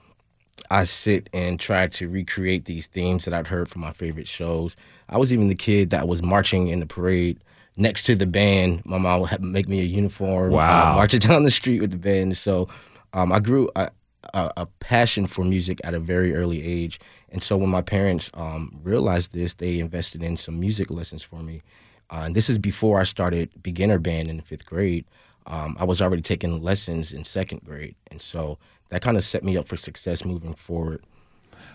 I 0.71 0.85
sit 0.85 1.29
and 1.35 1.61
try 1.61 1.87
to 1.89 2.09
recreate 2.09 2.65
these 2.65 2.87
themes 2.87 3.25
that 3.27 3.35
I'd 3.35 3.49
heard 3.49 3.69
from 3.69 3.83
my 3.83 3.93
favorite 3.93 4.29
shows. 4.29 4.75
I 5.09 5.19
was 5.19 5.33
even 5.33 5.49
the 5.49 5.55
kid 5.55 5.91
that 5.91 6.09
was 6.09 6.23
marching 6.23 6.69
in 6.69 6.81
the 6.81 6.87
parade 6.87 7.39
next 7.77 8.05
to 8.05 8.15
the 8.15 8.27
band. 8.27 8.81
My 8.87 8.97
mom 8.99 9.21
would 9.21 9.31
have 9.31 9.41
make 9.43 9.69
me 9.69 9.81
a 9.81 9.85
uniform. 9.85 10.53
uh, 10.53 10.57
Wow. 10.57 10.95
marching 10.95 11.21
down 11.29 11.43
the 11.43 11.51
street 11.51 11.81
with 11.83 11.91
the 11.91 11.99
band. 11.99 12.39
So 12.39 12.69
um, 13.13 13.33
I 13.33 13.41
grew 13.41 13.71
a, 13.77 13.91
a 14.33 14.67
passion 14.81 15.27
for 15.27 15.45
music 15.45 15.79
at 15.85 15.93
a 15.93 16.01
very 16.01 16.35
early 16.35 16.65
age. 16.65 16.99
And 17.33 17.43
so 17.43 17.57
when 17.57 17.71
my 17.71 17.83
parents 17.83 18.31
um, 18.35 18.79
realized 18.83 19.33
this, 19.33 19.55
they 19.55 19.79
invested 19.79 20.23
in 20.23 20.37
some 20.37 20.61
music 20.61 20.91
lessons 20.91 21.23
for 21.23 21.43
me. 21.43 21.63
Uh, 22.11 22.25
and 22.27 22.35
this 22.35 22.51
is 22.51 22.59
before 22.59 23.01
I 23.01 23.05
started 23.05 23.51
beginner 23.63 23.99
band 23.99 24.29
in 24.29 24.41
fifth 24.43 24.67
grade. 24.67 25.07
Um, 25.47 25.77
I 25.81 25.85
was 25.85 26.01
already 26.03 26.23
taking 26.23 26.63
lessons 26.63 27.13
in 27.13 27.25
second 27.25 27.65
grade. 27.65 27.97
And 28.11 28.21
so 28.21 28.59
that 28.91 29.01
kind 29.01 29.17
of 29.17 29.25
set 29.25 29.43
me 29.43 29.57
up 29.57 29.67
for 29.67 29.77
success 29.77 30.25
moving 30.25 30.55
forward. 30.55 31.03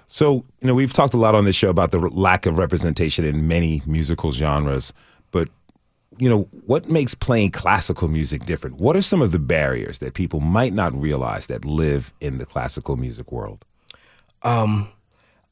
So, 0.08 0.46
you 0.62 0.68
know, 0.68 0.76
we've 0.76 0.94
talked 0.94 1.16
a 1.16 1.18
lot 1.18 1.36
on 1.36 1.46
this 1.46 1.56
show 1.56 1.70
about 1.70 1.92
the 1.92 2.00
lack 2.00 2.46
of 2.46 2.60
representation 2.60 3.26
in 3.26 3.48
many 3.48 3.82
musical 3.86 4.32
genres, 4.32 4.94
but 5.32 5.50
you 6.20 6.30
know, 6.30 6.44
what 6.66 6.88
makes 6.88 7.14
playing 7.14 7.52
classical 7.52 8.08
music 8.08 8.46
different? 8.46 8.78
What 8.78 8.96
are 8.96 9.02
some 9.02 9.22
of 9.22 9.32
the 9.32 9.40
barriers 9.40 10.00
that 10.00 10.14
people 10.14 10.40
might 10.40 10.74
not 10.74 10.94
realize 11.00 11.48
that 11.48 11.66
live 11.66 12.14
in 12.22 12.38
the 12.38 12.46
classical 12.46 12.96
music 12.96 13.32
world? 13.32 13.64
Um, 14.42 14.90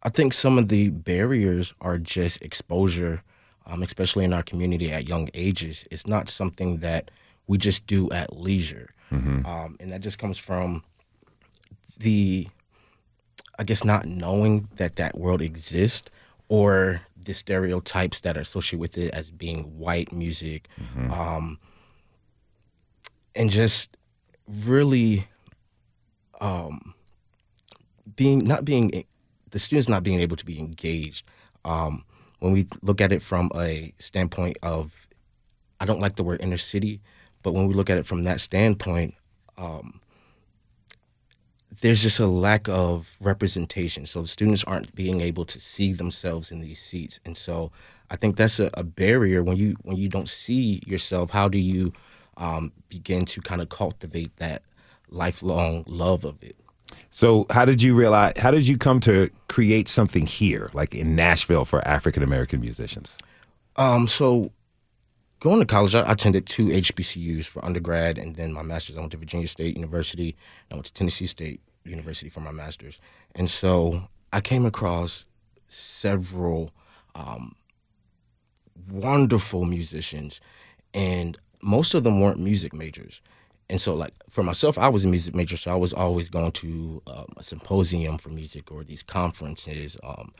I 0.06 0.10
think 0.10 0.34
some 0.34 0.60
of 0.60 0.68
the 0.70 0.90
barriers 0.90 1.74
are 1.82 1.98
just 1.98 2.40
exposure, 2.44 3.24
um, 3.66 3.82
especially 3.82 4.24
in 4.24 4.34
our 4.34 4.44
community 4.44 4.92
at 4.92 5.08
young 5.10 5.30
ages. 5.34 5.84
It's 5.90 6.06
not 6.06 6.30
something 6.30 6.78
that 6.78 7.10
we 7.48 7.58
just 7.58 7.88
do 7.88 8.12
at 8.12 8.38
leisure, 8.38 8.92
um, 9.46 9.78
and 9.80 9.92
that 9.92 10.02
just 10.02 10.20
comes 10.20 10.38
from 10.38 10.84
the, 11.98 12.48
I 13.58 13.64
guess, 13.64 13.84
not 13.84 14.06
knowing 14.06 14.68
that 14.76 14.96
that 14.98 15.18
world 15.18 15.42
exists 15.42 16.10
or 16.50 17.02
the 17.24 17.34
stereotypes 17.34 18.20
that 18.22 18.38
are 18.38 18.42
associated 18.42 18.80
with 18.80 18.98
it 19.00 19.10
as 19.12 19.32
being 19.32 19.80
white 19.80 20.12
music, 20.14 20.68
um, 21.10 21.58
and 23.36 23.50
just 23.50 23.98
really 24.48 25.28
um, 26.40 26.94
being 28.16 28.40
not 28.46 28.64
being 28.66 29.04
the 29.52 29.60
students 29.60 29.88
not 29.88 30.04
being 30.04 30.20
able 30.20 30.38
to 30.38 30.46
be 30.46 30.60
engaged. 30.60 31.25
Um, 31.64 32.04
when 32.40 32.54
we 32.54 32.68
look 32.82 33.02
at 33.02 33.12
it 33.12 33.22
from 33.22 33.52
a 33.56 33.94
standpoint 34.00 34.58
of, 34.62 35.08
I 35.80 35.86
don't 35.86 36.02
like 36.02 36.16
the 36.16 36.24
word 36.24 36.42
inner 36.42 36.58
city, 36.58 37.02
but 37.44 37.54
when 37.54 37.68
we 37.68 37.74
look 37.74 37.90
at 37.90 37.98
it 37.98 38.06
from 38.06 38.24
that 38.24 38.42
standpoint, 38.42 39.16
um, 39.58 40.02
there's 41.82 42.02
just 42.02 42.20
a 42.20 42.28
lack 42.28 42.68
of 42.70 43.16
representation. 43.22 44.06
So 44.06 44.22
the 44.22 44.28
students 44.28 44.64
aren't 44.64 44.96
being 44.96 45.22
able 45.22 45.46
to 45.46 45.60
see 45.60 45.94
themselves 45.94 46.52
in 46.52 46.62
these 46.62 46.82
seats, 46.82 47.20
and 47.25 47.38
so 47.38 47.72
I 48.10 48.16
think 48.16 48.36
that's 48.36 48.60
a, 48.60 48.70
a 48.75 48.84
barrier 48.84 49.44
when 49.44 49.58
you 49.58 49.75
when 49.82 49.98
you 49.98 50.10
don't 50.10 50.30
see 50.30 50.82
yourself. 50.86 51.32
How 51.32 51.48
do 51.48 51.58
you 51.58 51.94
um, 52.38 52.72
begin 52.90 53.25
to 53.25 53.42
kind 53.42 53.62
of 53.62 53.70
cultivate 53.70 54.36
that 54.38 54.64
lifelong 55.10 55.84
love 55.88 56.24
of 56.24 56.42
it? 56.44 56.56
So, 57.10 57.46
how 57.50 57.65
did 57.65 57.82
you 57.82 57.96
realize? 57.96 58.34
How 58.38 58.51
did 58.51 58.68
you 58.68 58.77
come 58.77 59.00
to 59.01 59.30
create 59.48 59.88
something 59.88 60.25
here, 60.25 60.70
like 60.74 60.94
in 60.94 61.15
Nashville, 61.15 61.65
for 61.65 61.86
African 61.88 62.24
American 62.24 62.62
musicians? 62.62 63.18
Um, 63.77 64.08
so 64.08 64.51
going 65.39 65.60
to 65.60 65.65
college, 65.65 65.96
I 65.96 66.12
attended 66.12 66.46
two 66.46 66.68
HBCUs 66.68 67.46
for 67.46 67.63
undergrad, 67.63 68.18
and 68.18 68.36
then 68.36 68.54
my 68.54 68.63
master's. 68.63 68.98
I 68.98 69.00
went 69.00 69.12
to 69.12 69.18
Virginia 69.18 69.48
State 69.48 69.75
University. 69.75 70.36
I 70.72 70.75
went 70.75 70.86
to 70.86 70.94
Tennessee 70.94 71.27
State 71.27 71.62
University 71.84 72.30
for 72.30 72.39
my 72.39 72.51
master's. 72.51 73.00
And 73.36 73.50
so 73.50 74.08
I 74.34 74.42
came 74.42 74.65
across 74.65 75.25
several 75.68 76.72
um, 77.13 77.56
wonderful 78.89 79.65
musicians, 79.65 80.42
and 80.94 81.38
most 81.62 81.94
of 81.94 82.04
them 82.04 82.20
weren't 82.20 82.39
music 82.39 82.74
majors. 82.74 83.22
And 83.69 83.81
so, 83.81 83.95
like 83.95 84.13
for 84.29 84.43
myself, 84.43 84.77
I 84.77 84.89
was 84.89 85.05
a 85.05 85.07
music 85.07 85.34
major, 85.34 85.57
so 85.57 85.72
I 85.72 85.75
was 85.75 85.91
always 85.91 86.29
going 86.29 86.51
to 86.51 87.01
um, 87.07 87.34
a 87.38 87.43
symposium 87.43 88.17
for 88.17 88.29
music 88.29 88.72
or 88.72 88.84
these 88.84 89.01
conferences. 89.01 89.98
Um, 90.03 90.34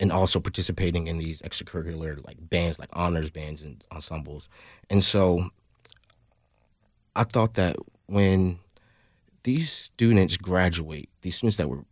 and 0.00 0.10
also 0.10 0.40
participating 0.40 1.06
in 1.06 1.18
these 1.18 1.42
extracurricular 1.42 2.24
like 2.26 2.36
bands 2.40 2.78
like 2.78 2.88
honors 2.94 3.30
bands 3.30 3.62
and 3.62 3.84
ensembles 3.92 4.48
and 4.88 5.04
so 5.04 5.50
i 7.14 7.22
thought 7.22 7.54
that 7.54 7.76
when 8.06 8.58
these 9.44 9.70
students 9.70 10.36
graduate 10.36 11.08
these 11.20 11.36
students 11.36 11.56
that 11.56 11.68
were 11.68 11.84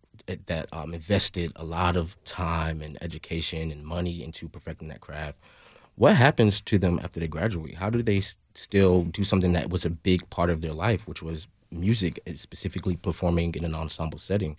that 0.46 0.68
um, 0.72 0.92
invested 0.92 1.52
a 1.56 1.64
lot 1.64 1.96
of 1.96 2.22
time 2.24 2.82
and 2.82 2.98
education 3.02 3.70
and 3.70 3.84
money 3.84 4.22
into 4.22 4.48
perfecting 4.48 4.88
that 4.88 5.00
craft 5.00 5.38
what 5.94 6.16
happens 6.16 6.60
to 6.60 6.78
them 6.78 6.98
after 7.02 7.20
they 7.20 7.28
graduate 7.28 7.76
how 7.76 7.88
do 7.88 8.02
they 8.02 8.20
still 8.58 9.04
do 9.04 9.24
something 9.24 9.52
that 9.52 9.70
was 9.70 9.84
a 9.84 9.90
big 9.90 10.28
part 10.30 10.50
of 10.50 10.60
their 10.60 10.72
life 10.72 11.06
which 11.06 11.22
was 11.22 11.46
music, 11.70 12.20
specifically 12.34 12.96
performing 12.96 13.54
in 13.54 13.64
an 13.64 13.74
ensemble 13.74 14.18
setting. 14.18 14.56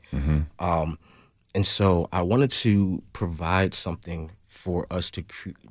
Um, 0.59 0.97
and 1.55 1.65
so 1.65 2.07
I 2.11 2.21
wanted 2.21 2.51
to 2.51 3.01
provide 3.13 3.73
something 3.73 4.31
for 4.47 4.85
us 4.91 5.09
to 5.11 5.23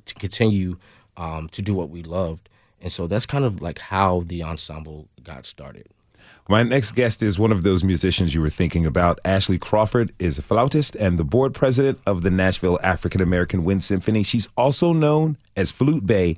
to 0.05 0.13
continue 0.15 0.77
um, 1.17 1.49
to 1.49 1.61
do 1.61 1.73
what 1.73 1.89
we 1.89 2.03
loved. 2.03 2.49
And 2.81 2.91
so 2.91 3.07
that's 3.07 3.25
kind 3.25 3.45
of 3.45 3.61
like 3.61 3.79
how 3.79 4.21
the 4.25 4.43
ensemble 4.43 5.07
got 5.23 5.45
started. 5.45 5.87
My 6.47 6.63
next 6.63 6.93
guest 6.93 7.21
is 7.21 7.37
one 7.37 7.51
of 7.51 7.63
those 7.63 7.83
musicians 7.83 8.33
you 8.33 8.41
were 8.41 8.49
thinking 8.49 8.85
about. 8.85 9.19
Ashley 9.23 9.57
Crawford 9.57 10.13
is 10.19 10.37
a 10.37 10.41
flautist 10.41 10.95
and 10.95 11.17
the 11.17 11.23
board 11.23 11.53
president 11.53 11.99
of 12.05 12.23
the 12.23 12.31
Nashville 12.31 12.79
African 12.83 13.21
American 13.21 13.63
Wind 13.63 13.83
Symphony. 13.83 14.23
She's 14.23 14.47
also 14.57 14.93
known 14.93 15.37
as 15.55 15.71
Flute 15.71 16.05
Bay 16.05 16.37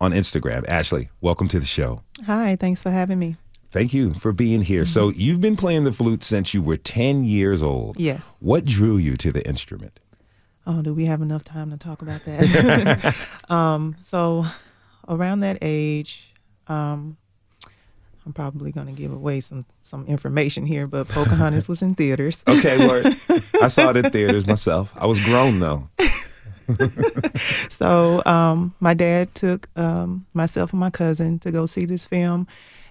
on 0.00 0.12
Instagram. 0.12 0.68
Ashley, 0.68 1.10
welcome 1.20 1.48
to 1.48 1.58
the 1.58 1.66
show. 1.66 2.02
Hi, 2.26 2.56
thanks 2.56 2.82
for 2.82 2.90
having 2.90 3.18
me. 3.18 3.36
Thank 3.70 3.92
you 3.92 4.14
for 4.14 4.32
being 4.32 4.62
here. 4.62 4.86
So, 4.86 5.10
you've 5.10 5.40
been 5.40 5.56
playing 5.56 5.84
the 5.84 5.92
flute 5.92 6.22
since 6.22 6.54
you 6.54 6.62
were 6.62 6.78
10 6.78 7.24
years 7.24 7.62
old. 7.62 8.00
Yes. 8.00 8.26
What 8.40 8.64
drew 8.64 8.96
you 8.96 9.16
to 9.18 9.30
the 9.30 9.46
instrument? 9.46 10.00
Oh, 10.66 10.80
do 10.80 10.94
we 10.94 11.04
have 11.04 11.20
enough 11.20 11.44
time 11.44 11.70
to 11.70 11.76
talk 11.76 12.00
about 12.00 12.24
that? 12.24 13.14
um, 13.50 13.96
so, 14.00 14.46
around 15.06 15.40
that 15.40 15.58
age, 15.60 16.32
um, 16.66 17.18
I'm 18.28 18.34
probably 18.34 18.72
going 18.72 18.86
to 18.86 18.92
give 18.92 19.10
away 19.10 19.40
some 19.40 19.64
some 19.80 20.04
information 20.06 20.66
here, 20.66 20.86
but 20.86 21.08
Pocahontas 21.08 21.66
was 21.68 21.80
in 21.80 21.94
theaters. 21.94 22.44
Okay, 22.46 22.86
word. 22.86 23.06
I 23.62 23.68
saw 23.68 23.88
it 23.88 23.96
in 23.96 24.10
theaters 24.10 24.46
myself. 24.46 24.92
I 24.96 25.06
was 25.06 25.18
grown 25.24 25.60
though. 25.60 25.88
so 27.70 28.22
um, 28.26 28.74
my 28.80 28.94
dad 28.94 29.34
took 29.34 29.68
um, 29.76 30.26
myself 30.34 30.72
and 30.72 30.80
my 30.80 30.90
cousin 30.90 31.38
to 31.40 31.50
go 31.50 31.66
see 31.66 31.84
this 31.84 32.06
film, 32.06 32.46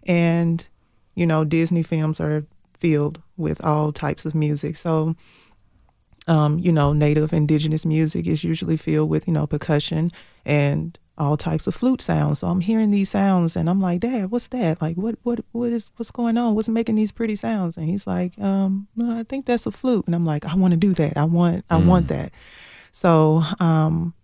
and 0.05 0.67
you 1.15 1.25
know 1.25 1.43
Disney 1.43 1.83
films 1.83 2.19
are 2.19 2.45
filled 2.79 3.21
with 3.37 3.63
all 3.63 3.91
types 3.91 4.25
of 4.25 4.35
music. 4.35 4.75
So 4.75 5.15
um, 6.27 6.59
you 6.59 6.71
know 6.71 6.93
native 6.93 7.33
indigenous 7.33 7.85
music 7.85 8.27
is 8.27 8.43
usually 8.43 8.77
filled 8.77 9.09
with 9.09 9.27
you 9.27 9.33
know 9.33 9.47
percussion 9.47 10.11
and 10.45 10.97
all 11.17 11.35
types 11.35 11.65
of 11.65 11.73
flute 11.73 12.01
sounds. 12.01 12.39
So 12.39 12.47
I'm 12.47 12.61
hearing 12.61 12.91
these 12.91 13.09
sounds 13.09 13.55
and 13.55 13.69
I'm 13.69 13.81
like, 13.81 14.01
Dad, 14.01 14.29
what's 14.29 14.47
that? 14.49 14.81
Like 14.81 14.97
what 14.97 15.15
what 15.23 15.39
what 15.51 15.71
is 15.71 15.91
what's 15.95 16.11
going 16.11 16.37
on? 16.37 16.53
What's 16.55 16.69
making 16.69 16.95
these 16.95 17.11
pretty 17.11 17.35
sounds? 17.35 17.75
And 17.77 17.87
he's 17.87 18.05
like, 18.05 18.37
um, 18.39 18.87
I 19.01 19.23
think 19.23 19.45
that's 19.45 19.65
a 19.65 19.71
flute. 19.71 20.05
And 20.05 20.15
I'm 20.15 20.25
like, 20.25 20.45
I 20.45 20.55
want 20.55 20.71
to 20.71 20.77
do 20.77 20.93
that. 20.93 21.17
I 21.17 21.23
want 21.23 21.65
I 21.69 21.77
want 21.77 22.07
that. 22.09 22.31
So 22.97 23.43
um, 23.59 24.15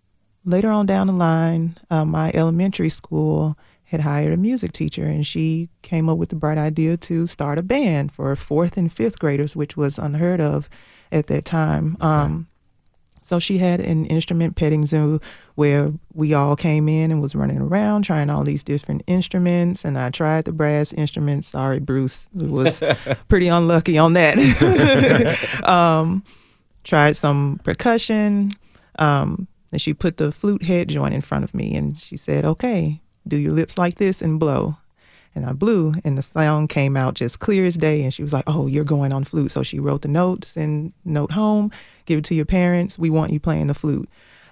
later 0.44 0.68
on 0.68 0.84
down 0.86 1.06
the 1.06 1.12
line, 1.12 1.78
uh, 1.90 2.04
my 2.04 2.32
elementary 2.34 2.88
school 2.88 3.56
had 3.84 4.00
hired 4.00 4.32
a 4.32 4.36
music 4.36 4.72
teacher, 4.72 5.04
and 5.04 5.24
she 5.24 5.68
came 5.82 6.08
up 6.08 6.18
with 6.18 6.30
the 6.30 6.34
bright 6.34 6.58
idea 6.58 6.96
to 6.96 7.28
start 7.28 7.56
a 7.56 7.62
band 7.62 8.10
for 8.10 8.34
fourth 8.34 8.76
and 8.76 8.92
fifth 8.92 9.20
graders, 9.20 9.54
which 9.54 9.76
was 9.76 9.96
unheard 9.96 10.40
of 10.40 10.68
at 11.12 11.28
that 11.28 11.44
time. 11.44 11.96
Um, 12.00 12.48
so 13.22 13.38
she 13.38 13.58
had 13.58 13.78
an 13.78 14.06
instrument 14.06 14.56
petting 14.56 14.86
zoo 14.86 15.20
where 15.54 15.92
we 16.12 16.34
all 16.34 16.56
came 16.56 16.88
in 16.88 17.12
and 17.12 17.22
was 17.22 17.36
running 17.36 17.60
around 17.60 18.02
trying 18.02 18.28
all 18.28 18.42
these 18.42 18.64
different 18.64 19.04
instruments. 19.06 19.84
And 19.84 19.96
I 19.96 20.10
tried 20.10 20.46
the 20.46 20.52
brass 20.52 20.92
instruments. 20.92 21.46
Sorry, 21.46 21.78
Bruce, 21.78 22.28
was 22.34 22.82
pretty 23.28 23.46
unlucky 23.46 23.98
on 23.98 24.14
that. 24.14 24.36
um, 25.64 26.24
tried 26.82 27.14
some 27.14 27.60
percussion. 27.62 28.50
Um, 28.98 29.48
and 29.72 29.80
she 29.80 29.92
put 29.92 30.18
the 30.18 30.30
flute 30.30 30.62
head 30.64 30.88
joint 30.88 31.14
in 31.14 31.20
front 31.20 31.42
of 31.44 31.52
me 31.52 31.74
and 31.74 31.96
she 31.96 32.16
said, 32.16 32.44
okay, 32.44 33.00
do 33.26 33.36
your 33.36 33.52
lips 33.52 33.76
like 33.76 33.96
this 33.96 34.22
and 34.22 34.38
blow. 34.38 34.76
And 35.34 35.44
I 35.44 35.52
blew 35.52 35.94
and 36.04 36.16
the 36.16 36.22
sound 36.22 36.68
came 36.68 36.96
out 36.96 37.14
just 37.14 37.40
clear 37.40 37.64
as 37.64 37.76
day. 37.76 38.02
And 38.04 38.14
she 38.14 38.22
was 38.22 38.32
like, 38.32 38.44
oh, 38.46 38.68
you're 38.68 38.84
going 38.84 39.12
on 39.12 39.24
flute. 39.24 39.50
So 39.50 39.64
she 39.64 39.80
wrote 39.80 40.02
the 40.02 40.08
notes 40.08 40.56
and 40.56 40.92
note 41.04 41.32
home, 41.32 41.72
give 42.06 42.20
it 42.20 42.24
to 42.26 42.36
your 42.36 42.44
parents. 42.44 43.00
We 43.00 43.10
want 43.10 43.32
you 43.32 43.40
playing 43.40 43.66
the 43.66 43.74
flute. 43.74 44.08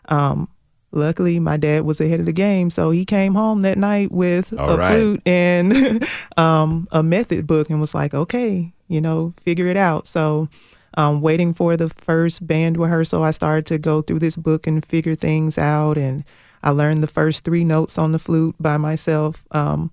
Um, 0.08 0.48
luckily, 0.90 1.38
my 1.38 1.56
dad 1.56 1.84
was 1.84 2.00
ahead 2.00 2.18
of 2.18 2.26
the 2.26 2.32
game. 2.32 2.68
So 2.68 2.90
he 2.90 3.04
came 3.04 3.34
home 3.34 3.62
that 3.62 3.78
night 3.78 4.10
with 4.10 4.58
All 4.58 4.70
a 4.70 4.76
right. 4.76 4.96
flute 4.96 5.22
and 5.24 6.04
um, 6.36 6.88
a 6.90 7.04
method 7.04 7.46
book 7.46 7.70
and 7.70 7.80
was 7.80 7.94
like, 7.94 8.12
okay, 8.12 8.72
you 8.88 9.00
know, 9.00 9.34
figure 9.40 9.68
it 9.68 9.76
out. 9.76 10.08
So 10.08 10.48
um, 10.94 11.20
waiting 11.20 11.54
for 11.54 11.76
the 11.76 11.88
first 11.88 12.46
band 12.46 12.76
rehearsal, 12.76 13.22
I 13.22 13.30
started 13.30 13.66
to 13.66 13.78
go 13.78 14.02
through 14.02 14.20
this 14.20 14.36
book 14.36 14.66
and 14.66 14.84
figure 14.84 15.14
things 15.14 15.58
out. 15.58 15.96
And 15.98 16.24
I 16.62 16.70
learned 16.70 17.02
the 17.02 17.08
first 17.08 17.44
three 17.44 17.64
notes 17.64 17.98
on 17.98 18.12
the 18.12 18.18
flute 18.18 18.54
by 18.60 18.76
myself. 18.76 19.44
Um, 19.50 19.90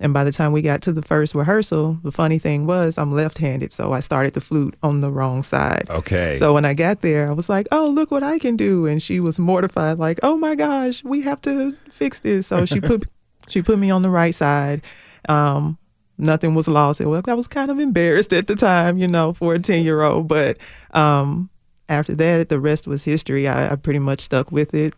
and 0.00 0.14
by 0.14 0.24
the 0.24 0.32
time 0.32 0.52
we 0.52 0.62
got 0.62 0.80
to 0.82 0.92
the 0.92 1.02
first 1.02 1.34
rehearsal, 1.34 1.98
the 2.02 2.10
funny 2.10 2.38
thing 2.38 2.66
was 2.66 2.96
I'm 2.96 3.12
left-handed, 3.12 3.70
so 3.70 3.92
I 3.92 4.00
started 4.00 4.32
the 4.32 4.40
flute 4.40 4.74
on 4.82 5.02
the 5.02 5.12
wrong 5.12 5.42
side. 5.42 5.88
Okay. 5.90 6.38
So 6.38 6.54
when 6.54 6.64
I 6.64 6.72
got 6.72 7.02
there, 7.02 7.28
I 7.28 7.34
was 7.34 7.50
like, 7.50 7.66
"Oh, 7.70 7.86
look 7.86 8.10
what 8.10 8.22
I 8.22 8.38
can 8.38 8.56
do!" 8.56 8.86
And 8.86 9.02
she 9.02 9.20
was 9.20 9.38
mortified, 9.38 9.98
like, 9.98 10.18
"Oh 10.22 10.38
my 10.38 10.54
gosh, 10.54 11.04
we 11.04 11.20
have 11.22 11.42
to 11.42 11.76
fix 11.90 12.20
this." 12.20 12.46
So 12.46 12.64
she 12.64 12.80
put 12.80 13.04
she 13.48 13.60
put 13.60 13.78
me 13.78 13.90
on 13.90 14.00
the 14.00 14.08
right 14.08 14.34
side. 14.34 14.80
Um, 15.28 15.76
nothing 16.20 16.54
was 16.54 16.68
lost. 16.68 17.00
It 17.00 17.06
was, 17.06 17.22
I 17.26 17.34
was 17.34 17.46
kind 17.46 17.70
of 17.70 17.78
embarrassed 17.78 18.32
at 18.32 18.46
the 18.46 18.54
time, 18.54 18.98
you 18.98 19.08
know, 19.08 19.32
for 19.32 19.54
a 19.54 19.58
ten 19.58 19.82
year 19.82 20.02
old. 20.02 20.28
But 20.28 20.58
um, 20.92 21.50
after 21.88 22.14
that, 22.14 22.48
the 22.48 22.60
rest 22.60 22.86
was 22.86 23.04
history. 23.04 23.48
I, 23.48 23.72
I 23.72 23.76
pretty 23.76 23.98
much 23.98 24.20
stuck 24.20 24.52
with 24.52 24.74
it 24.74 24.94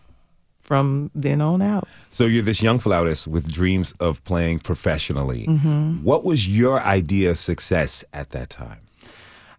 from 0.61 1.11
then 1.14 1.40
on 1.40 1.61
out. 1.61 1.88
So 2.11 2.24
you're 2.24 2.42
this 2.42 2.62
young 2.62 2.78
flautist 2.78 3.26
with 3.26 3.50
dreams 3.50 3.92
of 3.98 4.22
playing 4.24 4.61
professionally. 4.61 5.46
Mm-hmm. 5.46 6.04
What 6.04 6.24
was 6.24 6.46
your 6.46 6.80
idea 6.80 7.30
of 7.30 7.38
success 7.38 8.04
at 8.12 8.30
that 8.30 8.50
time? 8.50 8.80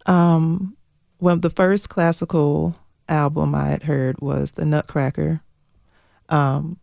Um, 0.06 0.78
well, 1.20 1.38
the 1.38 1.50
first 1.50 1.90
classical 1.90 2.76
album 3.10 3.54
I 3.54 3.66
had 3.66 3.84
heard 3.84 4.22
was 4.22 4.52
The 4.52 4.66
Nutcracker. 4.66 5.42
Um, 6.30 6.80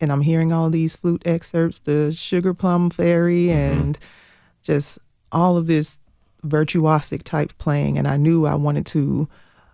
and 0.00 0.10
I'm 0.10 0.22
hearing 0.22 0.52
all 0.52 0.70
these 0.70 0.96
flute 0.96 1.22
excerpts, 1.26 1.80
the 1.80 2.12
Sugar 2.12 2.54
Plum 2.54 2.90
Fairy, 2.90 3.50
and 3.50 3.98
just 4.62 4.98
all 5.30 5.56
of 5.56 5.66
this 5.66 5.98
virtuosic 6.44 7.22
type 7.22 7.56
playing. 7.58 7.98
And 7.98 8.08
I 8.08 8.16
knew 8.16 8.46
I 8.46 8.54
wanted 8.54 8.86
to 8.86 9.28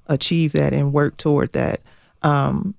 achieve 0.06 0.52
that 0.52 0.72
and 0.72 0.92
work 0.92 1.16
toward 1.16 1.52
that. 1.52 1.80
Um, 2.22 2.74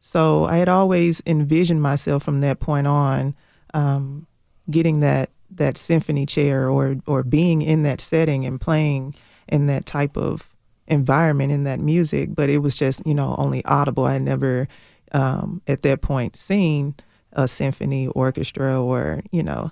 so 0.00 0.44
I 0.44 0.56
had 0.56 0.68
always 0.68 1.22
envisioned 1.26 1.82
myself 1.82 2.22
from 2.24 2.40
that 2.40 2.60
point 2.60 2.86
on 2.86 3.34
um, 3.72 4.26
getting 4.70 5.00
that 5.00 5.30
that 5.54 5.76
symphony 5.76 6.26
chair 6.26 6.68
or 6.68 6.96
or 7.06 7.22
being 7.22 7.62
in 7.62 7.82
that 7.82 8.00
setting 8.00 8.44
and 8.44 8.60
playing 8.60 9.14
in 9.48 9.66
that 9.66 9.84
type 9.84 10.16
of 10.16 10.48
environment 10.86 11.52
in 11.52 11.64
that 11.64 11.78
music. 11.78 12.34
But 12.34 12.50
it 12.50 12.58
was 12.58 12.76
just 12.76 13.06
you 13.06 13.14
know 13.14 13.34
only 13.38 13.64
audible. 13.64 14.04
I 14.04 14.18
never 14.18 14.66
um, 15.12 15.62
at 15.66 15.82
that 15.82 16.00
point 16.00 16.36
seen 16.36 16.94
a 17.32 17.48
symphony 17.48 18.08
orchestra 18.08 18.82
or 18.82 19.22
you 19.30 19.42
know. 19.42 19.70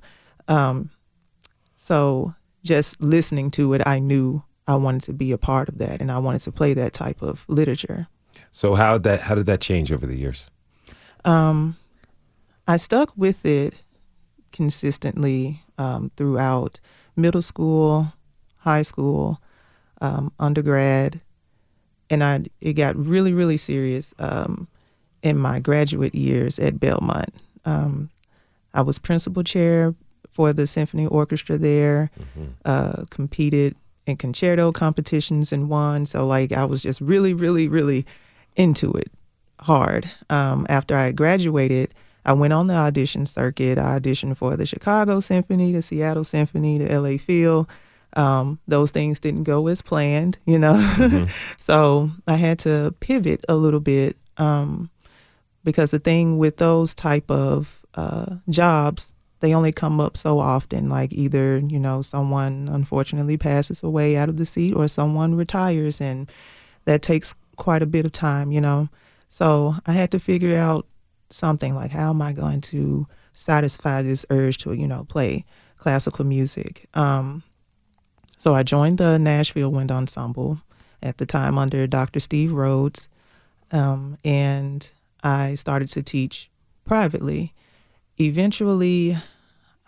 Um, 0.49 0.91
so 1.77 2.35
just 2.63 3.01
listening 3.01 3.51
to 3.53 3.73
it, 3.75 3.83
I 3.87 3.99
knew 3.99 4.43
I 4.67 4.77
wanted 4.77 5.03
to 5.03 5.13
be 5.13 5.33
a 5.33 5.39
part 5.39 5.69
of 5.69 5.79
that 5.79 6.01
and 6.01 6.13
I 6.13 6.19
wanted 6.19 6.43
to 6.43 6.53
play 6.53 6.75
that 6.75 6.93
type 6.93 7.23
of 7.23 7.45
literature. 7.49 8.09
So 8.51 8.75
how 8.75 8.99
that 8.99 9.21
how 9.23 9.35
did 9.35 9.47
that 9.47 9.61
change 9.61 9.93
over 9.93 10.07
the 10.07 10.17
years? 10.17 10.51
Um, 11.25 11.77
I 12.67 12.77
stuck 12.77 13.13
with 13.17 13.45
it 13.45 13.75
consistently 14.53 15.63
um, 15.79 16.11
throughout 16.17 16.81
middle 17.17 17.43
school, 17.43 18.13
high 18.59 18.83
school, 18.83 19.41
um, 20.01 20.33
undergrad, 20.39 21.21
and 22.09 22.23
I 22.25 22.45
it 22.61 22.75
got 22.75 22.97
really 22.97 23.33
really 23.33 23.57
serious 23.57 24.15
um, 24.19 24.69
in 25.23 25.37
my 25.39 25.61
graduate 25.61 26.15
years 26.15 26.59
at 26.59 26.81
Belmont. 26.81 27.35
Um, 27.65 28.11
I 28.73 28.83
was 28.83 28.99
principal 28.99 29.43
chair 29.43 29.95
for 30.33 30.53
the 30.53 30.67
symphony 30.67 31.07
orchestra 31.07 31.59
there. 31.59 32.11
Uh, 32.65 33.05
competed 33.11 33.77
in 34.07 34.17
concerto 34.17 34.73
competitions 34.73 35.53
and 35.53 35.69
won. 35.69 36.07
So 36.07 36.27
like 36.27 36.53
I 36.53 36.65
was 36.65 36.83
just 36.83 37.01
really 37.01 37.35
really 37.35 37.69
really 37.69 38.07
into 38.57 38.93
it 38.93 39.11
hard. 39.61 40.11
Um, 40.31 40.67
after 40.69 40.97
I 40.97 41.13
graduated, 41.13 41.93
I 42.25 42.33
went 42.33 42.53
on 42.53 42.67
the 42.67 42.75
audition 42.75 43.27
circuit. 43.27 43.79
I 43.79 43.99
auditioned 43.99 44.37
for 44.37 44.57
the 44.57 44.67
Chicago 44.67 45.21
Symphony, 45.21 45.73
the 45.73 45.83
Seattle 45.83 46.25
Symphony, 46.25 46.79
the 46.79 46.99
LA 46.99 47.19
Phil. 47.19 47.69
Um, 48.15 48.59
those 48.67 48.91
things 48.91 49.21
didn't 49.21 49.45
go 49.45 49.69
as 49.69 49.83
planned, 49.83 50.39
you 50.45 50.59
know. 50.59 51.27
so 51.59 52.11
I 52.27 52.35
had 52.35 52.59
to 52.61 52.95
pivot 53.01 53.45
a 53.49 53.55
little 53.55 53.81
bit 53.81 54.17
um, 54.37 54.91
because 55.65 55.91
the 55.91 55.99
thing 55.99 56.39
with 56.39 56.57
those 56.57 56.95
type 56.95 57.31
of 57.31 57.81
uh, 57.95 58.37
jobs, 58.49 59.13
they 59.41 59.55
only 59.55 59.73
come 59.73 60.01
up 60.01 60.17
so 60.17 60.39
often. 60.39 60.89
Like 60.89 61.13
either 61.13 61.59
you 61.59 61.79
know 61.79 62.03
someone 62.03 62.69
unfortunately 62.71 63.37
passes 63.37 63.83
away 63.83 64.17
out 64.17 64.29
of 64.29 64.37
the 64.37 64.47
seat, 64.47 64.75
or 64.75 64.89
someone 64.89 65.35
retires, 65.35 66.01
and 66.01 66.31
that 66.85 67.03
takes 67.03 67.35
quite 67.57 67.83
a 67.83 67.87
bit 67.87 68.07
of 68.07 68.13
time, 68.13 68.53
you 68.53 68.61
know. 68.61 68.89
So 69.29 69.77
I 69.87 69.93
had 69.93 70.11
to 70.11 70.19
figure 70.19 70.57
out 70.57 70.87
something 71.31 71.75
like 71.75 71.93
how 71.93 72.11
am 72.11 72.21
I 72.21 72.33
going 72.33 72.61
to 72.63 73.07
satisfy 73.33 74.03
this 74.03 74.27
urge 74.31 74.59
to, 74.59 74.73
you 74.73 74.89
know, 74.89 75.05
play 75.05 75.45
classical 75.77 76.25
music. 76.25 76.89
Um, 76.95 77.43
so 78.37 78.55
I 78.55 78.63
joined 78.63 78.99
the 78.99 79.19
Nashville 79.19 79.71
Wind 79.71 79.93
Ensemble 79.93 80.61
at 81.03 81.19
the 81.19 81.27
time 81.27 81.59
under 81.59 81.87
Dr. 81.87 82.21
Steve 82.21 82.53
Rhodes, 82.53 83.09
um, 83.73 84.19
and 84.25 84.91
I 85.23 85.55
started 85.55 85.89
to 85.91 86.03
teach 86.03 86.51
privately. 86.85 87.55
Eventually, 88.19 89.17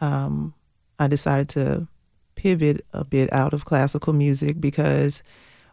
um, 0.00 0.54
I 0.98 1.06
decided 1.06 1.48
to 1.50 1.86
pivot 2.34 2.84
a 2.92 3.04
bit 3.04 3.32
out 3.32 3.52
of 3.52 3.64
classical 3.64 4.12
music 4.12 4.60
because 4.60 5.22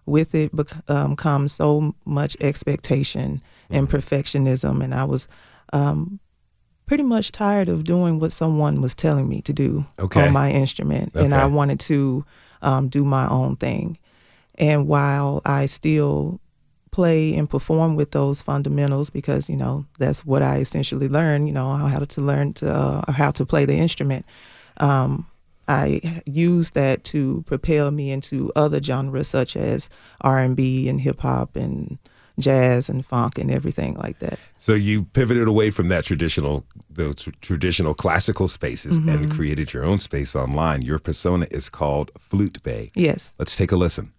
with 0.06 0.34
it 0.36 0.56
bec- 0.56 0.90
um, 0.90 1.16
comes 1.16 1.54
so 1.54 1.96
much 2.06 2.36
expectation 2.42 3.42
and 3.70 3.88
Mm-hmm. 3.88 3.96
perfectionism, 3.98 4.84
and 4.84 4.94
I 4.94 5.04
was 5.04 5.28
um, 5.72 6.20
pretty 6.88 7.04
much 7.04 7.32
tired 7.32 7.68
of 7.68 7.84
doing 7.84 8.20
what 8.20 8.32
someone 8.32 8.82
was 8.82 8.96
telling 8.96 9.30
me 9.30 9.42
to 9.44 9.54
do 9.54 9.86
Okay. 10.00 10.26
on 10.26 10.34
my 10.34 10.52
instrument, 10.52 11.14
and 11.16 11.34
I 11.34 11.46
wanted 11.46 11.80
to 11.82 12.26
um, 12.62 12.90
do 12.90 13.06
my 13.06 13.28
own 13.30 13.56
thing. 13.58 13.98
And 14.56 14.88
while 14.88 15.42
I 15.46 15.68
still 15.68 16.42
play 16.92 17.36
and 17.36 17.50
perform 17.50 17.96
with 17.96 18.12
those 18.12 18.42
fundamentals, 18.42 19.10
because 19.10 19.50
you 19.50 19.58
know 19.58 19.86
that's 20.00 20.26
what 20.26 20.42
I 20.42 20.58
essentially 20.58 21.08
learned, 21.08 21.48
you 21.48 21.54
know 21.54 21.74
how 21.76 22.00
to 22.00 22.22
learn 22.22 22.54
to 22.54 22.72
uh, 22.74 23.12
how 23.12 23.32
to 23.32 23.46
play 23.46 23.66
the 23.66 23.76
instrument. 23.76 24.26
Um, 24.78 25.28
I 25.68 26.22
use 26.26 26.72
that 26.72 27.04
to 27.06 27.44
propel 27.46 27.92
me 27.92 28.12
into 28.12 28.52
other 28.56 28.82
genres 28.82 29.28
such 29.28 29.56
as 29.56 29.88
R 30.22 30.40
and 30.40 30.56
B 30.56 30.90
and 30.90 31.00
hip 31.00 31.20
hop 31.22 31.56
and 31.56 32.00
jazz 32.40 32.90
and 32.90 33.06
funk 33.06 33.38
and 33.38 33.52
everything 33.52 33.96
like 33.96 34.18
that. 34.20 34.40
So 34.58 34.74
you 34.74 35.04
pivoted 35.04 35.48
away 35.48 35.72
from 35.72 35.90
that 35.90 36.06
traditional, 36.06 36.66
those 36.90 37.16
tr- 37.16 37.32
traditional 37.42 37.94
classical 37.94 38.48
spaces, 38.48 38.98
Mm-hmm. 38.98 39.10
and 39.10 39.32
created 39.32 39.74
your 39.74 39.84
own 39.84 40.00
space 40.00 40.36
online. 40.36 40.82
Your 40.82 41.00
persona 41.00 41.46
is 41.52 41.70
called 41.70 42.10
Flute 42.18 42.64
Bay. 42.64 42.90
Yes. 42.96 43.34
Let's 43.38 43.56
take 43.58 43.72
a 43.74 43.76
listen. 43.76 44.14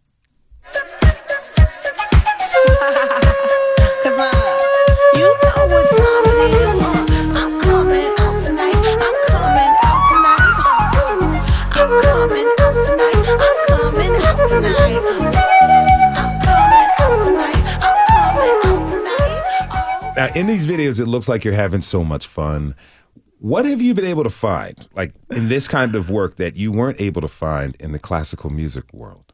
Now, 20.20 20.28
in 20.35 20.46
these 20.46 20.66
videos, 20.66 21.00
it 21.00 21.06
looks 21.06 21.30
like 21.30 21.46
you're 21.46 21.54
having 21.54 21.80
so 21.80 22.04
much 22.04 22.26
fun. 22.26 22.74
What 23.38 23.64
have 23.64 23.80
you 23.80 23.94
been 23.94 24.04
able 24.04 24.22
to 24.24 24.28
find, 24.28 24.76
like 24.92 25.14
in 25.30 25.48
this 25.48 25.66
kind 25.66 25.94
of 25.94 26.11
work, 26.11 26.37
that 26.37 26.56
you 26.56 26.72
weren't 26.72 27.00
able 27.00 27.22
to 27.22 27.28
find 27.28 27.74
in 27.80 27.92
the 27.92 27.98
classical 27.98 28.50
music 28.50 28.92
world? 28.92 29.33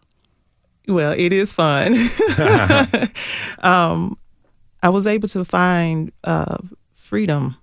Well, 0.86 1.10
it 1.10 1.32
is 1.32 1.52
fun. 1.52 1.94
um, 3.64 4.16
I 4.80 4.88
was 4.90 5.08
able 5.08 5.26
to 5.30 5.44
find 5.44 6.12
uh, 6.22 6.58
freedom 6.94 7.56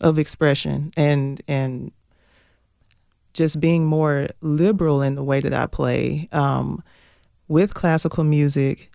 of 0.00 0.20
expression 0.20 0.92
and 0.96 1.42
and 1.48 1.90
just 3.32 3.58
being 3.58 3.84
more 3.84 4.28
liberal 4.40 5.02
in 5.02 5.16
the 5.16 5.24
way 5.24 5.40
that 5.40 5.52
I 5.52 5.66
play. 5.66 6.28
Um, 6.30 6.84
with 7.48 7.74
classical 7.74 8.22
music, 8.22 8.87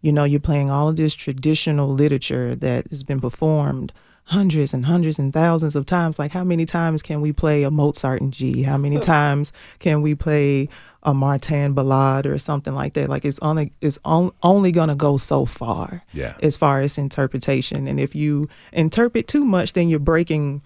you 0.00 0.12
know, 0.12 0.24
you're 0.24 0.40
playing 0.40 0.70
all 0.70 0.88
of 0.88 0.96
this 0.96 1.14
traditional 1.14 1.88
literature 1.88 2.54
that 2.54 2.88
has 2.88 3.02
been 3.02 3.20
performed 3.20 3.92
hundreds 4.24 4.74
and 4.74 4.84
hundreds 4.84 5.18
and 5.18 5.32
thousands 5.32 5.74
of 5.74 5.86
times. 5.86 6.18
Like, 6.18 6.32
how 6.32 6.44
many 6.44 6.66
times 6.66 7.02
can 7.02 7.20
we 7.20 7.32
play 7.32 7.62
a 7.62 7.70
Mozart 7.70 8.20
in 8.20 8.30
G? 8.30 8.62
How 8.62 8.76
many 8.76 9.00
times 9.00 9.52
can 9.78 10.02
we 10.02 10.14
play 10.14 10.68
a 11.02 11.14
Martin 11.14 11.74
ballade 11.74 12.26
or 12.26 12.38
something 12.38 12.74
like 12.74 12.92
that? 12.94 13.08
Like, 13.08 13.24
it's 13.24 13.38
only 13.40 13.72
it's 13.80 13.98
on, 14.04 14.30
only 14.42 14.70
gonna 14.70 14.94
go 14.94 15.16
so 15.16 15.46
far 15.46 16.02
Yeah. 16.12 16.36
as 16.42 16.56
far 16.56 16.80
as 16.80 16.98
interpretation. 16.98 17.88
And 17.88 17.98
if 17.98 18.14
you 18.14 18.48
interpret 18.72 19.28
too 19.28 19.44
much, 19.44 19.72
then 19.72 19.88
you're 19.88 19.98
breaking 19.98 20.62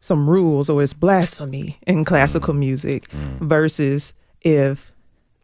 some 0.00 0.28
rules 0.28 0.68
or 0.68 0.82
it's 0.82 0.92
blasphemy 0.92 1.78
in 1.86 2.04
classical 2.04 2.54
mm. 2.54 2.58
music 2.58 3.08
mm. 3.08 3.38
versus 3.40 4.12
if 4.42 4.89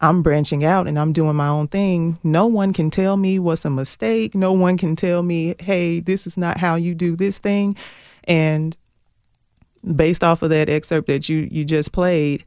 I'm 0.01 0.23
branching 0.23 0.65
out 0.65 0.87
and 0.87 0.99
I'm 0.99 1.13
doing 1.13 1.37
my 1.37 1.49
own 1.49 1.69
thing, 1.69 2.19
no 2.23 2.47
one 2.47 2.73
can 2.73 2.91
tell 2.91 3.17
me 3.17 3.39
what's 3.39 3.65
a 3.65 3.71
mistake. 3.71 4.35
No 4.35 4.53
one 4.53 4.77
can 4.77 4.95
tell 4.95 5.23
me, 5.23 5.55
hey, 5.59 6.01
this 6.01 6.27
is 6.27 6.37
not 6.37 6.59
how 6.59 6.75
you 6.75 6.95
do 6.95 7.17
this 7.17 7.39
thing. 7.39 7.77
And 8.25 8.77
based 9.95 10.23
off 10.23 10.43
of 10.43 10.51
that 10.51 10.69
excerpt 10.69 11.07
that 11.07 11.29
you 11.29 11.49
you 11.51 11.65
just 11.65 11.93
played, 11.93 12.45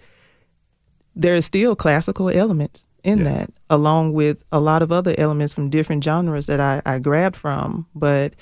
there 1.15 1.33
are 1.33 1.41
still 1.41 1.75
classical 1.75 2.29
elements 2.29 2.85
in 3.03 3.19
Yeah. 3.19 3.23
that, 3.23 3.49
along 3.69 4.13
with 4.13 4.43
a 4.51 4.59
lot 4.59 4.81
of 4.81 4.91
other 4.91 5.15
elements 5.17 5.53
from 5.53 5.69
different 5.69 6.03
genres 6.03 6.45
that 6.47 6.59
I, 6.59 6.81
I 6.85 6.99
grabbed 6.99 7.35
from. 7.35 7.87
But 7.95 8.33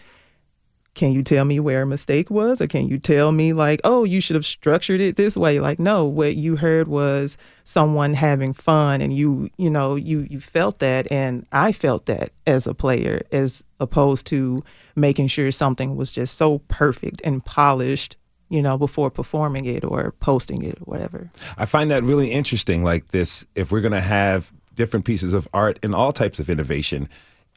can 0.98 1.14
you 1.14 1.24
tell 1.24 1.46
me 1.46 1.60
where 1.60 1.84
a 1.84 1.86
mistake 1.86 2.30
was? 2.30 2.60
Or 2.60 2.68
can 2.68 2.88
you 2.88 2.98
tell 2.98 3.32
me 3.32 3.54
like 3.54 3.80
oh 3.84 4.04
you 4.04 4.20
should 4.20 4.36
have 4.36 4.46
structured 4.46 5.00
it 5.00 5.16
this 5.16 5.38
way? 5.38 5.60
Like 5.60 5.80
no 5.80 6.06
what 6.06 6.36
you 6.36 6.58
heard 6.58 6.88
was 6.88 7.38
someone 7.64 8.14
having 8.14 8.52
fun 8.52 9.00
and 9.00 9.14
you 9.14 9.50
you 9.58 9.70
know 9.70 9.96
you 9.96 10.28
you 10.30 10.42
felt 10.42 10.80
that. 10.80 11.10
And 11.12 11.46
i 11.52 11.72
felt 11.72 12.08
that 12.08 12.32
as 12.46 12.68
a 12.68 12.74
player 12.74 13.22
as 13.32 13.64
opposed 13.80 14.26
to 14.28 14.64
making 14.96 15.28
sure 15.28 15.52
something 15.52 15.96
was 15.96 16.12
just 16.12 16.36
so 16.36 16.60
perfect 16.68 17.22
and 17.24 17.46
polished 17.46 18.18
you 18.50 18.62
know 18.62 18.78
before 18.78 19.12
performing 19.12 19.66
it 19.66 19.84
or 19.84 20.12
posting 20.20 20.64
it 20.64 20.80
or 20.82 20.86
whatever. 20.86 21.30
I 21.58 21.66
find 21.66 21.92
that 21.92 22.04
really 22.04 22.32
interesting. 22.32 22.84
Like 22.84 23.10
this, 23.10 23.46
if 23.56 23.72
we're 23.72 23.82
going 23.82 23.92
to 23.92 24.02
have 24.02 24.52
different 24.74 25.06
pieces 25.06 25.34
of 25.34 25.48
art 25.54 25.78
and 25.84 25.94
all 25.94 26.12
types 26.12 26.40
of 26.40 26.50
innovation, 26.50 27.08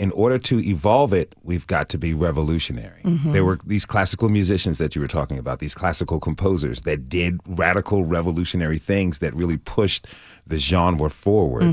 in 0.00 0.10
order 0.12 0.38
to 0.38 0.58
evolve 0.60 1.12
it, 1.12 1.34
we've 1.42 1.66
got 1.66 1.90
to 1.90 1.98
be 1.98 2.14
revolutionary. 2.14 3.02
There 3.32 3.44
were 3.44 3.58
these 3.66 3.84
classical 3.84 4.30
musicians 4.30 4.78
that 4.78 4.94
you 4.94 5.02
were 5.02 5.08
talking 5.08 5.36
about, 5.36 5.58
these 5.58 5.74
classical 5.74 6.18
composers 6.18 6.80
that 6.82 7.10
did 7.10 7.38
radical, 7.46 8.06
revolutionary 8.06 8.78
things 8.78 9.18
that 9.18 9.34
really 9.34 9.58
pushed 9.58 10.06
the 10.46 10.56
genre 10.56 11.10
forward. 11.10 11.64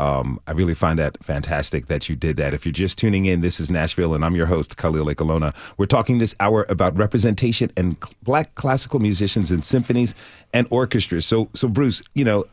Um, 0.00 0.40
I 0.48 0.50
really 0.50 0.74
find 0.74 0.98
that 0.98 1.22
fantastic 1.22 1.86
that 1.86 2.08
you 2.08 2.16
did 2.16 2.36
that. 2.38 2.52
If 2.54 2.66
you're 2.66 2.72
just 2.72 2.98
tuning 2.98 3.26
in, 3.26 3.40
this 3.40 3.60
is 3.60 3.70
Nashville, 3.70 4.14
and 4.14 4.24
I'm 4.24 4.34
your 4.34 4.46
host, 4.46 4.76
Khalil 4.76 5.06
Ekulona. 5.06 5.54
We're 5.78 5.86
talking 5.86 6.18
this 6.18 6.34
hour 6.40 6.66
about 6.68 6.98
representation 6.98 7.70
and 7.76 7.96
black 8.24 8.56
classical 8.56 8.98
musicians 8.98 9.52
in 9.52 9.62
symphonies 9.62 10.12
and 10.52 10.66
orchestras. 10.72 11.24
So, 11.24 11.50
so 11.54 11.68
Bruce, 11.68 12.02
you 12.14 12.24
know, 12.24 12.44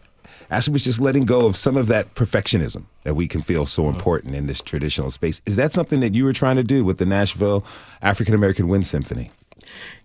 Ashley 0.50 0.74
was 0.74 0.84
just 0.84 1.00
letting 1.00 1.26
go 1.26 1.46
of 1.46 1.56
some 1.56 1.78
of 1.78 1.88
that 1.88 2.16
perfectionism 2.16 2.86
that 3.04 3.16
we 3.16 3.28
can 3.28 3.42
feel 3.42 3.66
so 3.66 3.90
important 3.90 4.36
in 4.36 4.48
this 4.48 4.62
traditional 4.62 5.10
space. 5.10 5.42
Is 5.46 5.56
that 5.56 5.72
something 5.72 6.00
that 6.00 6.14
you 6.14 6.26
were 6.26 6.34
trying 6.34 6.58
to 6.58 6.64
do 6.64 6.84
with 6.84 6.98
the 6.98 7.06
Nashville 7.06 7.66
African 8.02 8.34
American 8.34 8.68
Wind 8.68 8.86
Symphony? 8.86 9.32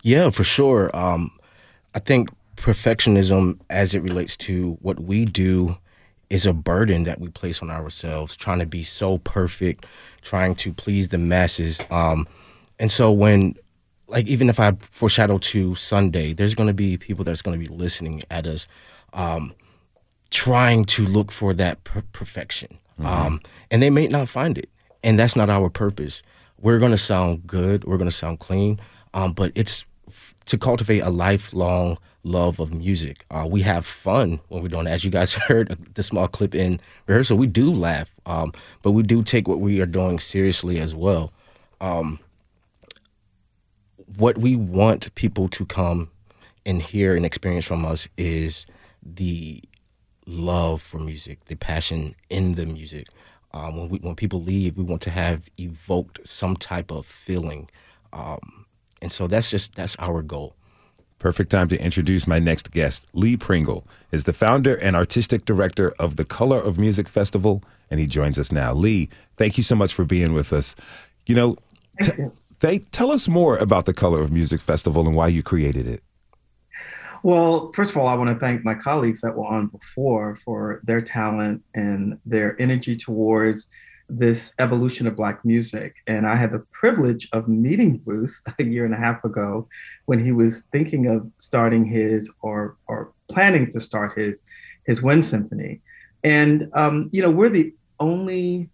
Yeah, 0.02 0.30
for 0.30 0.44
sure. 0.44 0.94
Um, 0.96 1.30
I 1.94 1.98
think 1.98 2.30
perfectionism, 2.56 3.58
as 3.70 3.94
it 3.94 4.02
relates 4.02 4.36
to 4.36 4.78
what 4.82 5.00
we 5.00 5.24
do, 5.24 5.76
is 6.30 6.44
a 6.44 6.52
burden 6.52 7.04
that 7.04 7.20
we 7.20 7.28
place 7.28 7.62
on 7.62 7.70
ourselves, 7.70 8.36
trying 8.36 8.58
to 8.58 8.66
be 8.66 8.82
so 8.82 9.18
perfect, 9.18 9.86
trying 10.20 10.54
to 10.54 10.72
please 10.72 11.08
the 11.08 11.18
masses. 11.18 11.80
Um, 11.90 12.26
and 12.78 12.92
so 12.92 13.10
when, 13.10 13.54
like, 14.08 14.26
even 14.26 14.50
if 14.50 14.60
I 14.60 14.72
foreshadow 14.80 15.38
to 15.38 15.74
Sunday, 15.74 16.34
there's 16.34 16.54
going 16.54 16.66
to 16.66 16.74
be 16.74 16.96
people 16.96 17.24
that's 17.24 17.42
going 17.42 17.58
to 17.58 17.68
be 17.68 17.74
listening 17.74 18.22
at 18.30 18.46
us, 18.46 18.66
um, 19.14 19.54
trying 20.30 20.84
to 20.84 21.04
look 21.04 21.30
for 21.32 21.54
that 21.54 21.82
per- 21.84 22.04
perfection, 22.12 22.78
um, 23.02 23.40
and 23.70 23.82
they 23.82 23.90
may 23.90 24.06
not 24.08 24.28
find 24.28 24.58
it, 24.58 24.68
and 25.02 25.18
that's 25.18 25.36
not 25.36 25.48
our 25.50 25.70
purpose. 25.70 26.22
We're 26.60 26.78
going 26.78 26.90
to 26.90 26.98
sound 26.98 27.46
good. 27.46 27.84
We're 27.84 27.98
going 27.98 28.10
to 28.10 28.16
sound 28.16 28.40
clean, 28.40 28.80
um, 29.14 29.32
but 29.32 29.52
it's 29.54 29.84
f- 30.08 30.34
to 30.46 30.58
cultivate 30.58 31.00
a 31.00 31.10
lifelong 31.10 31.98
love 32.24 32.60
of 32.60 32.74
music. 32.74 33.24
Uh, 33.30 33.46
we 33.48 33.62
have 33.62 33.86
fun 33.86 34.40
when 34.48 34.62
we're 34.62 34.68
doing. 34.68 34.86
As 34.86 35.04
you 35.04 35.10
guys 35.10 35.34
heard 35.48 35.76
the 35.94 36.02
small 36.02 36.28
clip 36.28 36.54
in 36.54 36.80
rehearsal, 37.06 37.38
we 37.38 37.46
do 37.46 37.72
laugh, 37.72 38.14
um, 38.26 38.52
but 38.82 38.90
we 38.92 39.02
do 39.02 39.22
take 39.22 39.48
what 39.48 39.60
we 39.60 39.80
are 39.80 39.86
doing 39.86 40.18
seriously 40.18 40.78
as 40.78 40.94
well. 40.94 41.32
Um, 41.80 42.18
what 44.16 44.38
we 44.38 44.56
want 44.56 45.14
people 45.14 45.48
to 45.48 45.64
come 45.64 46.10
and 46.66 46.82
hear 46.82 47.14
and 47.14 47.24
experience 47.24 47.64
from 47.64 47.84
us 47.84 48.08
is 48.16 48.66
the 49.02 49.62
love 50.28 50.82
for 50.82 50.98
music, 50.98 51.46
the 51.46 51.56
passion 51.56 52.14
in 52.28 52.54
the 52.54 52.66
music. 52.66 53.08
Um, 53.52 53.76
when 53.78 53.88
we 53.88 53.98
when 53.98 54.14
people 54.14 54.42
leave, 54.42 54.76
we 54.76 54.84
want 54.84 55.00
to 55.02 55.10
have 55.10 55.48
evoked 55.58 56.26
some 56.26 56.54
type 56.54 56.90
of 56.90 57.06
feeling, 57.06 57.70
um, 58.12 58.66
and 59.00 59.10
so 59.10 59.26
that's 59.26 59.50
just 59.50 59.74
that's 59.74 59.96
our 59.98 60.22
goal. 60.22 60.54
Perfect 61.18 61.50
time 61.50 61.66
to 61.68 61.82
introduce 61.82 62.26
my 62.26 62.38
next 62.38 62.70
guest. 62.70 63.06
Lee 63.14 63.36
Pringle 63.36 63.84
is 64.12 64.24
the 64.24 64.32
founder 64.32 64.74
and 64.76 64.94
artistic 64.94 65.46
director 65.46 65.92
of 65.98 66.16
the 66.16 66.24
Colour 66.24 66.58
of 66.58 66.78
Music 66.78 67.08
Festival, 67.08 67.62
and 67.90 67.98
he 67.98 68.06
joins 68.06 68.38
us 68.38 68.52
now. 68.52 68.72
Lee, 68.72 69.08
thank 69.36 69.56
you 69.56 69.64
so 69.64 69.74
much 69.74 69.92
for 69.94 70.04
being 70.04 70.32
with 70.34 70.52
us. 70.52 70.76
You 71.26 71.34
know, 71.34 71.56
t- 72.02 72.12
they, 72.60 72.78
tell 72.78 73.10
us 73.10 73.26
more 73.26 73.56
about 73.56 73.86
the 73.86 73.92
Colour 73.92 74.20
of 74.20 74.30
Music 74.30 74.60
Festival 74.60 75.06
and 75.06 75.16
why 75.16 75.26
you 75.28 75.42
created 75.42 75.88
it. 75.88 76.02
Well, 77.22 77.72
first 77.72 77.90
of 77.90 77.96
all, 77.96 78.06
I 78.06 78.14
want 78.14 78.30
to 78.30 78.38
thank 78.38 78.64
my 78.64 78.74
colleagues 78.74 79.20
that 79.22 79.36
were 79.36 79.46
on 79.46 79.66
before 79.66 80.36
for 80.36 80.80
their 80.84 81.00
talent 81.00 81.62
and 81.74 82.16
their 82.24 82.60
energy 82.60 82.96
towards 82.96 83.66
this 84.08 84.54
evolution 84.58 85.06
of 85.06 85.16
Black 85.16 85.44
music. 85.44 85.96
And 86.06 86.26
I 86.26 86.36
had 86.36 86.52
the 86.52 86.64
privilege 86.72 87.28
of 87.32 87.48
meeting 87.48 87.98
Bruce 87.98 88.40
a 88.58 88.64
year 88.64 88.84
and 88.84 88.94
a 88.94 88.98
half 88.98 89.22
ago 89.24 89.68
when 90.06 90.22
he 90.22 90.32
was 90.32 90.62
thinking 90.72 91.06
of 91.06 91.28
starting 91.36 91.84
his 91.84 92.30
or, 92.40 92.76
or 92.86 93.12
planning 93.28 93.70
to 93.72 93.80
start 93.80 94.14
his, 94.14 94.42
his 94.86 95.02
Wind 95.02 95.24
Symphony. 95.24 95.80
And, 96.24 96.68
um, 96.72 97.10
you 97.12 97.20
know, 97.20 97.30
we're 97.30 97.48
the 97.48 97.74
only 98.00 98.70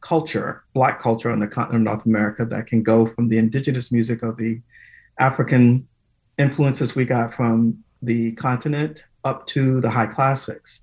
culture, 0.00 0.64
Black 0.74 1.00
culture 1.00 1.30
on 1.30 1.40
the 1.40 1.48
continent 1.48 1.86
of 1.86 1.92
North 1.92 2.06
America 2.06 2.44
that 2.46 2.66
can 2.66 2.82
go 2.82 3.04
from 3.04 3.28
the 3.28 3.38
indigenous 3.38 3.90
music 3.90 4.22
of 4.22 4.36
the 4.36 4.60
African 5.18 5.87
influences 6.38 6.94
we 6.94 7.04
got 7.04 7.32
from 7.32 7.82
the 8.02 8.32
continent 8.32 9.02
up 9.24 9.46
to 9.48 9.80
the 9.80 9.90
high 9.90 10.06
classics. 10.06 10.80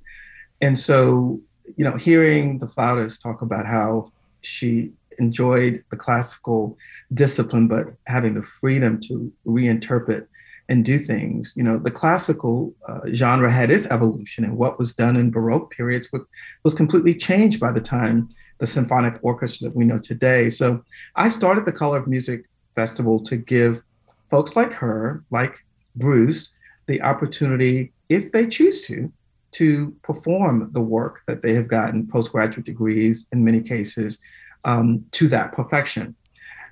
And 0.62 0.78
so, 0.78 1.40
you 1.76 1.84
know, 1.84 1.96
hearing 1.96 2.60
the 2.60 2.68
flautist 2.68 3.22
talk 3.22 3.42
about 3.42 3.66
how 3.66 4.12
she 4.42 4.92
enjoyed 5.20 5.84
the 5.90 5.98
classical 5.98 6.78
discipline, 7.14 7.68
but 7.68 7.88
having 8.08 8.34
the 8.34 8.44
freedom 8.44 9.00
to 9.02 9.32
reinterpret 9.46 10.28
and 10.68 10.84
do 10.84 10.98
things. 10.98 11.54
You 11.56 11.64
know, 11.64 11.78
the 11.78 11.92
classical 11.92 12.74
uh, 12.88 13.02
genre 13.14 13.52
had 13.52 13.72
its 13.72 13.86
evolution, 13.88 14.44
and 14.44 14.58
what 14.58 14.80
was 14.80 14.94
done 14.94 15.16
in 15.16 15.32
Baroque 15.32 15.72
periods 15.72 16.12
was, 16.12 16.22
was 16.64 16.74
completely 16.74 17.14
changed 17.14 17.60
by 17.60 17.72
the 17.72 17.82
time 17.82 18.30
the 18.58 18.68
symphonic 18.68 19.20
orchestra 19.22 19.68
that 19.68 19.76
we 19.76 19.86
know 19.86 20.00
today. 20.00 20.50
So 20.50 20.84
I 21.16 21.30
started 21.30 21.66
the 21.66 21.72
Colour 21.72 22.00
of 22.00 22.08
Music 22.08 22.46
Festival 22.74 23.22
to 23.24 23.38
give 23.38 23.84
folks 24.30 24.56
like 24.56 24.74
her, 24.74 25.24
like 25.32 25.64
Bruce, 25.96 26.50
the 26.88 27.02
opportunity, 27.02 27.92
if 28.10 28.32
they 28.32 28.48
choose 28.48 28.86
to, 28.88 29.12
to 29.52 29.96
perform 30.02 30.70
the 30.74 30.82
work 30.82 31.22
that 31.28 31.42
they 31.42 31.54
have 31.54 31.68
gotten 31.68 32.08
postgraduate 32.08 32.66
degrees 32.66 33.26
in 33.32 33.44
many 33.44 33.62
cases 33.62 34.18
um, 34.66 35.04
to 35.12 35.28
that 35.30 35.54
perfection. 35.54 36.16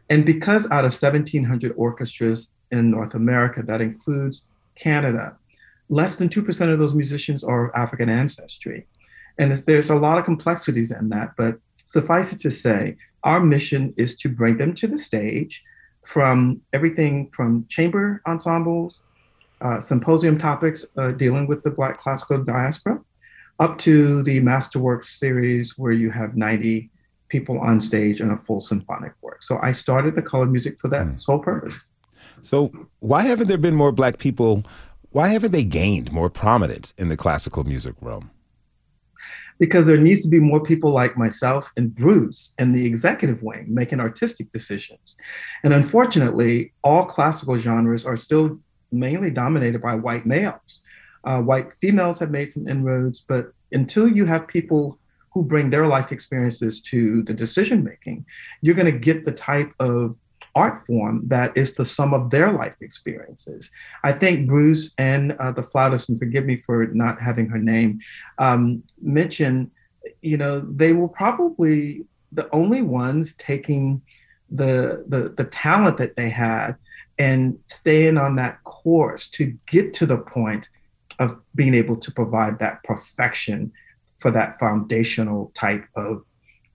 And 0.09 0.25
because 0.25 0.65
out 0.69 0.85
of 0.85 0.91
1,700 0.91 1.73
orchestras 1.77 2.49
in 2.71 2.91
North 2.91 3.13
America, 3.13 3.63
that 3.63 3.81
includes 3.81 4.43
Canada, 4.75 5.37
less 5.89 6.15
than 6.15 6.27
2% 6.27 6.73
of 6.73 6.79
those 6.79 6.93
musicians 6.93 7.43
are 7.43 7.65
of 7.65 7.71
African 7.75 8.09
ancestry. 8.09 8.85
And 9.37 9.51
there's 9.51 9.89
a 9.89 9.95
lot 9.95 10.17
of 10.17 10.25
complexities 10.25 10.91
in 10.91 11.09
that, 11.09 11.31
but 11.37 11.57
suffice 11.85 12.33
it 12.33 12.39
to 12.41 12.51
say, 12.51 12.97
our 13.23 13.39
mission 13.39 13.93
is 13.97 14.15
to 14.17 14.29
bring 14.29 14.57
them 14.57 14.73
to 14.75 14.87
the 14.87 14.99
stage 14.99 15.63
from 16.05 16.61
everything 16.73 17.29
from 17.29 17.65
chamber 17.67 18.21
ensembles, 18.27 18.99
uh, 19.61 19.79
symposium 19.79 20.37
topics 20.37 20.85
uh, 20.97 21.11
dealing 21.11 21.47
with 21.47 21.63
the 21.63 21.71
Black 21.71 21.97
classical 21.97 22.43
diaspora, 22.43 22.99
up 23.59 23.77
to 23.79 24.23
the 24.23 24.39
Masterworks 24.39 25.05
series 25.05 25.77
where 25.77 25.93
you 25.93 26.11
have 26.11 26.35
90 26.35 26.89
people 27.29 27.59
on 27.59 27.81
stage 27.81 28.21
in 28.21 28.31
a 28.31 28.37
full 28.37 28.59
symphonic 28.59 29.13
work. 29.21 29.41
So 29.41 29.57
I 29.61 29.71
started 29.71 30.15
the 30.15 30.21
color 30.21 30.45
music 30.45 30.79
for 30.79 30.87
that 30.89 31.07
mm. 31.07 31.21
sole 31.21 31.39
purpose. 31.39 31.83
So 32.41 32.71
why 32.99 33.23
haven't 33.23 33.47
there 33.47 33.57
been 33.57 33.75
more 33.75 33.91
Black 33.91 34.17
people? 34.17 34.63
Why 35.11 35.29
haven't 35.29 35.51
they 35.51 35.63
gained 35.63 36.11
more 36.11 36.29
prominence 36.29 36.93
in 36.97 37.09
the 37.09 37.17
classical 37.17 37.63
music 37.63 37.95
realm? 38.01 38.31
Because 39.59 39.87
there 39.87 39.97
needs 39.97 40.23
to 40.23 40.29
be 40.29 40.39
more 40.39 40.61
people 40.61 40.91
like 40.91 41.17
myself 41.17 41.71
and 41.77 41.93
Bruce 41.95 42.53
in 42.59 42.73
the 42.73 42.85
executive 42.85 43.43
wing 43.43 43.65
making 43.67 43.99
artistic 43.99 44.49
decisions. 44.49 45.15
And 45.63 45.73
unfortunately, 45.73 46.73
all 46.83 47.05
classical 47.05 47.57
genres 47.57 48.05
are 48.05 48.17
still 48.17 48.59
mainly 48.91 49.31
dominated 49.31 49.81
by 49.81 49.95
white 49.95 50.25
males. 50.25 50.79
Uh, 51.23 51.41
white 51.41 51.73
females 51.73 52.19
have 52.19 52.31
made 52.31 52.51
some 52.51 52.67
inroads, 52.67 53.21
but 53.21 53.53
until 53.71 54.07
you 54.07 54.25
have 54.25 54.47
people 54.47 54.99
who 55.33 55.43
bring 55.43 55.69
their 55.69 55.87
life 55.87 56.11
experiences 56.11 56.79
to 56.81 57.23
the 57.23 57.33
decision 57.33 57.83
making, 57.83 58.25
you're 58.61 58.75
going 58.75 58.91
to 58.91 58.99
get 58.99 59.23
the 59.23 59.31
type 59.31 59.71
of 59.79 60.15
art 60.55 60.85
form 60.85 61.27
that 61.27 61.55
is 61.57 61.73
the 61.73 61.85
sum 61.85 62.13
of 62.13 62.29
their 62.29 62.51
life 62.51 62.75
experiences. 62.81 63.69
I 64.03 64.11
think 64.11 64.47
Bruce 64.47 64.91
and 64.97 65.33
uh, 65.33 65.51
the 65.51 65.63
flautist, 65.63 66.09
and 66.09 66.19
forgive 66.19 66.45
me 66.45 66.57
for 66.57 66.85
not 66.87 67.19
having 67.19 67.47
her 67.47 67.57
name, 67.57 67.99
um, 68.37 68.83
mentioned, 69.01 69.71
you 70.21 70.37
know, 70.37 70.59
they 70.59 70.93
were 70.93 71.07
probably 71.07 72.07
the 72.31 72.49
only 72.53 72.81
ones 72.81 73.33
taking 73.35 74.01
the, 74.49 75.05
the, 75.07 75.33
the 75.35 75.45
talent 75.45 75.97
that 75.97 76.15
they 76.15 76.29
had 76.29 76.75
and 77.17 77.57
staying 77.65 78.17
on 78.17 78.35
that 78.35 78.63
course 78.63 79.27
to 79.27 79.57
get 79.67 79.93
to 79.93 80.05
the 80.05 80.17
point 80.17 80.69
of 81.19 81.39
being 81.55 81.73
able 81.73 81.95
to 81.95 82.11
provide 82.11 82.59
that 82.59 82.83
perfection 82.83 83.71
for 84.17 84.31
that 84.31 84.59
foundational 84.59 85.51
type 85.53 85.85
of 85.95 86.23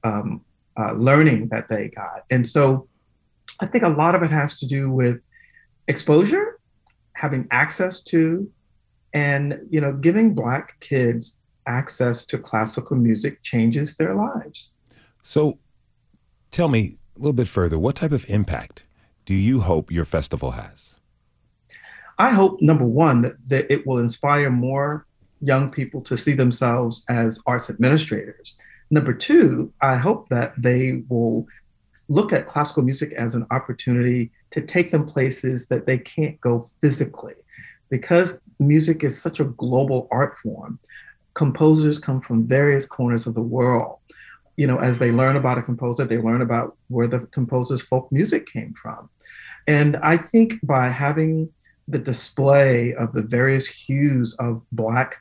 um, 0.04 0.44
uh, 0.76 0.92
learning 0.92 1.48
that 1.48 1.68
they 1.68 1.88
got. 1.88 2.24
And 2.30 2.46
so 2.46 2.87
I 3.60 3.66
think 3.66 3.84
a 3.84 3.88
lot 3.88 4.14
of 4.14 4.22
it 4.22 4.30
has 4.30 4.58
to 4.60 4.66
do 4.66 4.90
with 4.90 5.20
exposure, 5.88 6.58
having 7.14 7.48
access 7.50 8.00
to, 8.02 8.50
and 9.12 9.60
you 9.68 9.80
know, 9.80 9.92
giving 9.92 10.34
Black 10.34 10.78
kids 10.80 11.38
access 11.66 12.24
to 12.24 12.38
classical 12.38 12.96
music 12.96 13.42
changes 13.42 13.96
their 13.96 14.14
lives. 14.14 14.70
So, 15.22 15.58
tell 16.50 16.68
me 16.68 16.98
a 17.16 17.18
little 17.18 17.32
bit 17.32 17.48
further. 17.48 17.78
What 17.78 17.96
type 17.96 18.12
of 18.12 18.24
impact 18.28 18.84
do 19.26 19.34
you 19.34 19.60
hope 19.60 19.90
your 19.90 20.04
festival 20.04 20.52
has? 20.52 20.96
I 22.18 22.30
hope 22.30 22.60
number 22.60 22.86
one 22.86 23.22
that, 23.22 23.48
that 23.48 23.70
it 23.70 23.86
will 23.86 23.98
inspire 23.98 24.50
more 24.50 25.06
young 25.40 25.70
people 25.70 26.00
to 26.02 26.16
see 26.16 26.32
themselves 26.32 27.04
as 27.08 27.38
arts 27.46 27.70
administrators. 27.70 28.54
Number 28.90 29.12
two, 29.12 29.72
I 29.80 29.96
hope 29.96 30.28
that 30.30 30.54
they 30.60 31.02
will 31.08 31.46
look 32.08 32.32
at 32.32 32.46
classical 32.46 32.82
music 32.82 33.12
as 33.12 33.34
an 33.34 33.46
opportunity 33.50 34.30
to 34.50 34.60
take 34.60 34.90
them 34.90 35.04
places 35.04 35.66
that 35.66 35.86
they 35.86 35.98
can't 35.98 36.40
go 36.40 36.66
physically. 36.80 37.34
Because 37.90 38.40
music 38.58 39.04
is 39.04 39.20
such 39.20 39.40
a 39.40 39.44
global 39.44 40.08
art 40.10 40.36
form, 40.36 40.78
composers 41.34 41.98
come 41.98 42.20
from 42.20 42.46
various 42.46 42.86
corners 42.86 43.26
of 43.26 43.34
the 43.34 43.42
world. 43.42 43.98
You 44.56 44.66
know, 44.66 44.78
as 44.78 44.98
they 44.98 45.12
learn 45.12 45.36
about 45.36 45.58
a 45.58 45.62
composer, 45.62 46.04
they 46.04 46.18
learn 46.18 46.42
about 46.42 46.76
where 46.88 47.06
the 47.06 47.20
composer's 47.26 47.82
folk 47.82 48.10
music 48.10 48.46
came 48.46 48.72
from. 48.72 49.08
And 49.66 49.96
I 49.98 50.16
think 50.16 50.54
by 50.62 50.88
having 50.88 51.50
the 51.86 51.98
display 51.98 52.94
of 52.94 53.12
the 53.12 53.22
various 53.22 53.66
hues 53.66 54.34
of 54.38 54.62
Black 54.72 55.16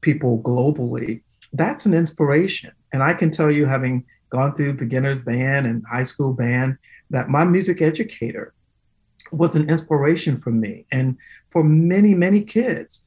people 0.00 0.40
globally, 0.42 1.22
that's 1.52 1.86
an 1.86 1.94
inspiration. 1.94 2.72
And 2.92 3.02
I 3.02 3.14
can 3.14 3.30
tell 3.30 3.50
you, 3.50 3.66
having 3.66 4.04
gone 4.34 4.52
through 4.54 4.74
beginners 4.74 5.22
band 5.22 5.66
and 5.66 5.84
high 5.96 6.08
school 6.12 6.32
band, 6.32 6.76
that 7.10 7.28
my 7.28 7.44
music 7.44 7.80
educator 7.80 8.46
was 9.30 9.54
an 9.54 9.68
inspiration 9.70 10.36
for 10.36 10.50
me 10.50 10.86
and 10.90 11.16
for 11.52 11.62
many, 11.62 12.14
many 12.14 12.40
kids. 12.40 13.04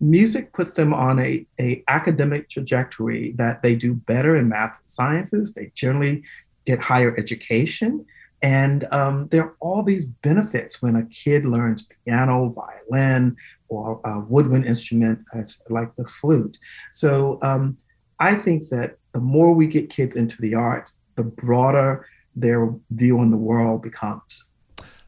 Music 0.00 0.52
puts 0.52 0.72
them 0.74 0.92
on 0.92 1.18
a, 1.18 1.46
a 1.58 1.82
academic 1.88 2.48
trajectory 2.48 3.32
that 3.32 3.62
they 3.62 3.74
do 3.74 3.94
better 3.94 4.36
in 4.36 4.48
math 4.48 4.78
and 4.80 4.90
sciences. 4.90 5.52
They 5.52 5.72
generally 5.74 6.22
get 6.66 6.78
higher 6.80 7.14
education. 7.16 8.04
And 8.42 8.84
um, 8.92 9.28
there 9.30 9.44
are 9.44 9.56
all 9.58 9.82
these 9.82 10.04
benefits 10.04 10.82
when 10.82 10.96
a 10.96 11.06
kid 11.06 11.44
learns 11.44 11.88
piano, 12.04 12.50
violin, 12.50 13.36
or 13.68 14.00
a 14.04 14.20
woodwind 14.20 14.66
instrument 14.66 15.18
as, 15.34 15.58
like 15.70 15.94
the 15.96 16.04
flute. 16.04 16.56
So 16.92 17.38
um, 17.42 17.78
I 18.20 18.34
think 18.34 18.68
that 18.68 18.97
the 19.12 19.20
more 19.20 19.54
we 19.54 19.66
get 19.66 19.90
kids 19.90 20.16
into 20.16 20.40
the 20.40 20.54
arts, 20.54 20.98
the 21.16 21.24
broader 21.24 22.06
their 22.36 22.72
view 22.90 23.18
on 23.18 23.30
the 23.30 23.36
world 23.36 23.82
becomes. 23.82 24.44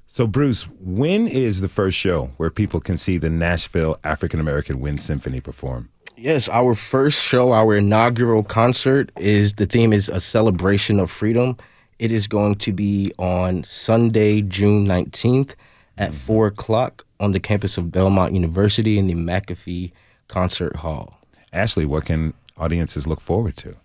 So, 0.07 0.27
Bruce, 0.27 0.65
when 0.81 1.29
is 1.29 1.61
the 1.61 1.69
first 1.69 1.97
show 1.97 2.33
where 2.37 2.51
people 2.51 2.81
can 2.81 2.99
see 2.99 3.17
the 3.17 3.31
Nashville 3.31 3.97
African 4.03 4.41
American 4.41 4.81
Wind 4.81 5.01
Symphony 5.01 5.41
perform? 5.41 5.89
Yes, 6.17 6.49
our 6.49 6.75
first 6.75 7.23
show, 7.23 7.53
our 7.53 7.77
inaugural 7.77 8.43
concert, 8.43 9.13
is 9.17 9.55
the 9.55 9.67
theme 9.67 9.93
is 9.93 10.09
a 10.09 10.21
celebration 10.21 10.99
of 10.99 11.11
freedom. 11.11 11.57
It 11.99 12.11
is 12.11 12.27
going 12.27 12.57
to 12.57 12.73
be 12.73 13.13
on 13.19 13.63
Sunday, 13.63 14.43
June 14.43 14.87
19th 14.87 15.55
at 15.97 16.11
mm-hmm. 16.11 16.19
4 16.19 16.47
o'clock 16.49 17.07
on 17.21 17.33
the 17.33 17.41
campus 17.41 17.79
of 17.79 17.93
Belmont 17.93 18.33
University 18.33 18.99
in 18.99 19.07
the 19.07 19.15
McAfee 19.15 19.93
Concert 20.29 20.77
Hall. 20.77 21.21
Ashley, 21.53 21.87
what 21.87 22.07
can 22.07 22.35
audiences 22.57 23.07
look 23.07 23.21
forward 23.21 23.57
to? 23.59 23.77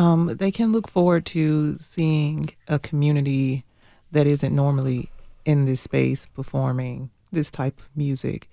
Um, 0.00 0.28
they 0.38 0.50
can 0.50 0.72
look 0.72 0.88
forward 0.88 1.26
to 1.26 1.76
seeing 1.76 2.48
a 2.68 2.78
community 2.78 3.66
that 4.12 4.26
isn't 4.26 4.56
normally 4.56 5.10
in 5.44 5.66
this 5.66 5.82
space 5.82 6.24
performing 6.34 7.10
this 7.32 7.50
type 7.50 7.78
of 7.78 7.90
music. 7.94 8.48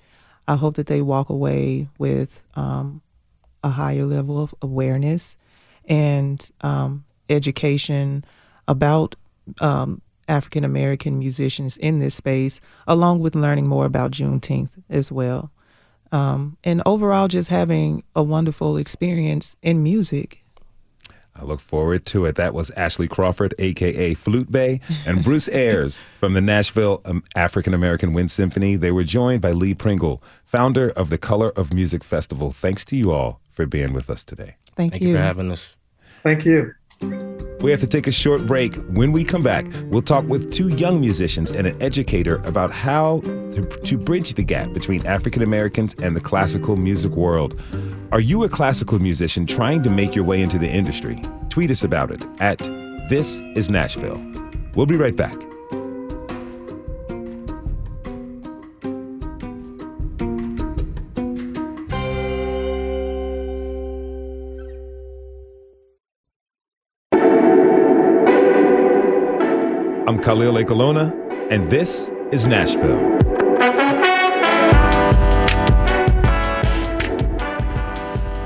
I 0.45 0.57
hope 0.57 0.75
that 0.75 0.87
they 0.87 1.01
walk 1.01 1.29
away 1.29 1.87
with 1.97 2.45
um, 2.55 3.01
a 3.63 3.69
higher 3.69 4.03
level 4.03 4.43
of 4.43 4.53
awareness 4.61 5.37
and 5.85 6.45
um, 6.59 7.05
education 7.29 8.25
about 8.67 9.15
um, 9.61 10.01
African 10.27 10.65
American 10.65 11.17
musicians 11.17 11.77
in 11.77 11.99
this 11.99 12.15
space, 12.15 12.59
along 12.87 13.21
with 13.21 13.35
learning 13.35 13.67
more 13.67 13.85
about 13.85 14.11
Juneteenth 14.11 14.71
as 14.89 15.13
well. 15.13 15.49
Um, 16.11 16.57
and 16.65 16.81
overall, 16.85 17.29
just 17.29 17.47
having 17.47 18.03
a 18.17 18.21
wonderful 18.21 18.75
experience 18.75 19.55
in 19.61 19.81
music. 19.81 20.43
I 21.39 21.43
look 21.43 21.59
forward 21.59 22.05
to 22.07 22.25
it. 22.25 22.35
That 22.35 22.53
was 22.53 22.71
Ashley 22.71 23.07
Crawford, 23.07 23.53
aka 23.59 24.13
Flute 24.13 24.51
Bay, 24.51 24.81
and 25.05 25.23
Bruce 25.23 25.47
Ayers 25.49 25.99
from 26.19 26.33
the 26.33 26.41
Nashville 26.41 27.01
um, 27.05 27.23
African 27.35 27.73
American 27.73 28.13
Wind 28.13 28.31
Symphony. 28.31 28.75
They 28.75 28.91
were 28.91 29.03
joined 29.03 29.41
by 29.41 29.51
Lee 29.51 29.73
Pringle, 29.73 30.23
founder 30.43 30.89
of 30.91 31.09
the 31.09 31.17
Colour 31.17 31.51
of 31.55 31.73
Music 31.73 32.03
Festival. 32.03 32.51
Thanks 32.51 32.83
to 32.85 32.95
you 32.95 33.11
all 33.11 33.41
for 33.51 33.65
being 33.65 33.93
with 33.93 34.09
us 34.09 34.23
today. 34.25 34.55
Thank, 34.75 34.93
Thank 34.93 35.03
you 35.03 35.15
for 35.15 35.21
having 35.21 35.51
us. 35.51 35.75
Thank 36.23 36.45
you. 36.45 36.73
We 37.59 37.71
have 37.71 37.81
to 37.81 37.87
take 37.87 38.07
a 38.07 38.11
short 38.11 38.45
break. 38.45 38.75
When 38.89 39.11
we 39.11 39.23
come 39.23 39.43
back, 39.43 39.65
we'll 39.85 40.01
talk 40.01 40.25
with 40.25 40.51
two 40.51 40.69
young 40.69 40.99
musicians 40.99 41.51
and 41.51 41.67
an 41.67 41.81
educator 41.81 42.37
about 42.43 42.71
how 42.71 43.21
to, 43.65 43.97
bridge 43.97 44.33
the 44.33 44.43
gap 44.43 44.73
between 44.73 45.05
African 45.05 45.41
Americans 45.41 45.95
and 46.01 46.15
the 46.15 46.21
classical 46.21 46.75
music 46.75 47.11
world. 47.13 47.59
Are 48.11 48.19
you 48.19 48.43
a 48.43 48.49
classical 48.49 48.99
musician 48.99 49.45
trying 49.45 49.83
to 49.83 49.89
make 49.89 50.15
your 50.15 50.23
way 50.23 50.41
into 50.41 50.57
the 50.57 50.69
industry? 50.69 51.21
Tweet 51.49 51.71
us 51.71 51.83
about 51.83 52.11
it 52.11 52.23
at 52.39 52.59
This 53.09 53.41
is 53.55 53.69
Nashville. 53.69 54.21
We'll 54.75 54.85
be 54.85 54.95
right 54.95 55.15
back. 55.15 55.35
I'm 70.07 70.21
Khalil 70.21 70.53
Ekulona, 70.55 71.13
and 71.51 71.69
this 71.69 72.11
is 72.31 72.47
Nashville. 72.47 73.36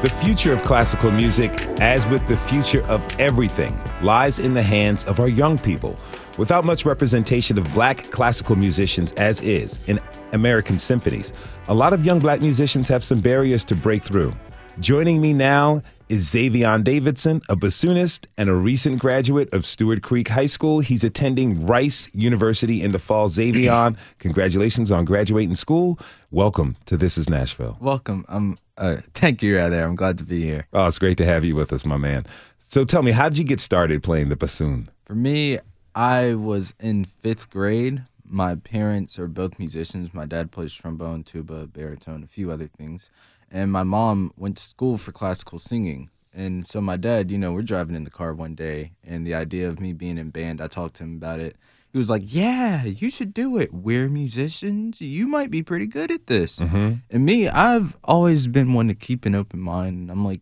The 0.02 0.10
future 0.10 0.52
of 0.52 0.64
classical 0.64 1.12
music, 1.12 1.52
as 1.80 2.08
with 2.08 2.26
the 2.26 2.36
future 2.36 2.82
of 2.88 3.06
everything, 3.20 3.80
lies 4.02 4.40
in 4.40 4.56
the 4.56 4.64
hands 4.64 5.04
of 5.04 5.20
our 5.20 5.28
young 5.28 5.60
people. 5.60 5.96
Without 6.40 6.66
much 6.66 6.88
representation 6.88 7.56
of 7.60 7.72
black 7.76 8.10
classical 8.10 8.56
musicians, 8.56 9.12
as 9.12 9.42
is 9.42 9.78
in 9.86 10.00
American 10.32 10.80
symphonies, 10.80 11.34
a 11.68 11.74
lot 11.76 11.94
of 11.94 12.04
young 12.04 12.18
black 12.18 12.42
musicians 12.42 12.88
have 12.88 13.04
some 13.04 13.20
barriers 13.20 13.64
to 13.66 13.76
break 13.76 14.02
through. 14.02 14.34
Joining 14.80 15.22
me 15.22 15.34
now 15.34 15.84
is 16.12 16.28
Xayvion 16.28 16.84
Davidson, 16.84 17.42
a 17.48 17.56
bassoonist 17.56 18.28
and 18.38 18.50
a 18.50 18.54
recent 18.54 19.00
graduate 19.00 19.52
of 19.54 19.66
Stewart 19.66 20.02
Creek 20.02 20.28
High 20.28 20.46
School. 20.46 20.82
He's 20.82 21.06
attending 21.06 21.66
Rice 21.66 22.14
University 22.14 22.84
in 22.84 22.92
the 22.92 23.00
fall. 23.00 23.30
Xayvion, 23.30 23.96
congratulations 24.20 24.92
on 24.92 25.06
graduating 25.06 25.56
school. 25.56 25.98
Welcome 26.30 26.76
to 26.88 26.98
This 26.98 27.18
is 27.18 27.30
Nashville. 27.30 27.78
Welcome. 27.80 28.26
I'm. 28.28 28.58
Uh, 28.78 28.98
thank 29.14 29.42
you, 29.42 29.56
rather. 29.56 29.82
I'm 29.82 29.96
glad 29.96 30.18
to 30.18 30.26
be 30.26 30.42
here. 30.42 30.68
Oh, 30.74 30.86
it's 30.86 31.00
great 31.00 31.18
to 31.20 31.26
have 31.26 31.46
you 31.46 31.56
with 31.56 31.72
us, 31.72 31.86
my 31.86 31.96
man. 31.96 32.26
So 32.60 32.84
tell 32.84 33.04
me, 33.04 33.12
how 33.12 33.30
did 33.30 33.38
you 33.38 33.46
get 33.46 33.62
started 33.62 34.04
playing 34.04 34.28
the 34.28 34.36
bassoon? 34.36 34.90
For 35.06 35.16
me, 35.16 35.60
I 35.96 36.34
was 36.34 36.74
in 36.82 37.06
fifth 37.06 37.50
grade. 37.50 38.04
My 38.26 38.56
parents 38.56 39.18
are 39.18 39.28
both 39.28 39.58
musicians. 39.60 40.14
My 40.14 40.26
dad 40.26 40.52
plays 40.52 40.74
trombone, 40.74 41.24
tuba, 41.24 41.68
baritone, 41.68 42.22
a 42.22 42.28
few 42.28 42.52
other 42.52 42.68
things. 42.68 43.10
And 43.52 43.72
my 43.72 43.84
mom 43.84 44.32
went 44.38 44.58
to 44.58 44.64
school 44.64 44.98
for 44.98 45.12
classical 45.12 45.60
singing. 45.60 46.10
And 46.34 46.66
so 46.66 46.80
my 46.80 46.96
dad, 46.96 47.30
you 47.30 47.38
know, 47.38 47.52
we're 47.52 47.62
driving 47.62 47.96
in 47.96 48.06
the 48.06 48.10
car 48.10 48.34
one 48.34 48.56
day, 48.56 48.94
and 49.04 49.28
the 49.28 49.36
idea 49.36 49.68
of 49.68 49.82
me 49.82 49.92
being 49.92 50.18
in 50.18 50.30
band, 50.30 50.62
I 50.62 50.68
talked 50.68 50.96
to 50.96 51.04
him 51.04 51.18
about 51.18 51.42
it. 51.42 51.58
He 51.92 51.98
was 51.98 52.10
like, 52.10 52.24
"Yeah, 52.26 52.86
you 52.86 53.10
should 53.10 53.34
do 53.34 53.58
it. 53.58 53.74
We're 53.74 54.08
musicians. 54.08 55.02
You 55.02 55.28
might 55.28 55.52
be 55.52 55.62
pretty 55.62 55.88
good 55.88 56.10
at 56.10 56.28
this." 56.28 56.60
Mm-hmm. 56.60 56.94
And 57.10 57.26
me, 57.26 57.50
I've 57.50 57.98
always 58.06 58.48
been 58.48 58.74
one 58.74 58.88
to 58.88 58.94
keep 58.94 59.26
an 59.26 59.36
open 59.36 59.60
mind. 59.60 60.10
I'm 60.10 60.24
like, 60.24 60.40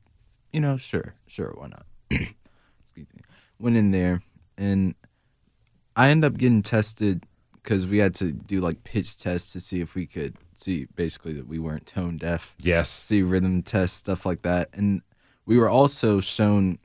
you 0.53 0.61
know, 0.61 0.77
sure, 0.77 1.15
sure, 1.25 1.55
why 1.57 1.69
not? 1.69 1.85
Excuse 2.11 3.07
me. 3.15 3.21
Went 3.57 3.77
in 3.77 3.89
there, 3.89 4.21
and 4.59 4.93
I 5.95 6.09
end 6.09 6.23
up 6.23 6.37
getting 6.37 6.61
tested 6.61 7.25
because 7.63 7.87
we 7.87 7.97
had 7.97 8.13
to 8.15 8.31
do 8.31 8.61
like 8.61 8.83
pitch 8.83 9.17
tests 9.17 9.51
to 9.53 9.59
see 9.59 9.81
if 9.81 9.95
we 9.95 10.05
could 10.05 10.37
see 10.59 10.85
basically 10.95 11.33
that 11.33 11.47
we 11.47 11.59
weren't 11.59 11.85
tone 11.85 12.17
deaf. 12.17 12.55
Yes. 12.59 12.89
See 12.89 13.21
rhythm 13.21 13.61
tests, 13.63 13.97
stuff 13.97 14.25
like 14.25 14.41
that. 14.43 14.69
And 14.73 15.01
we 15.45 15.57
were 15.57 15.69
also 15.69 16.19
shown 16.19 16.79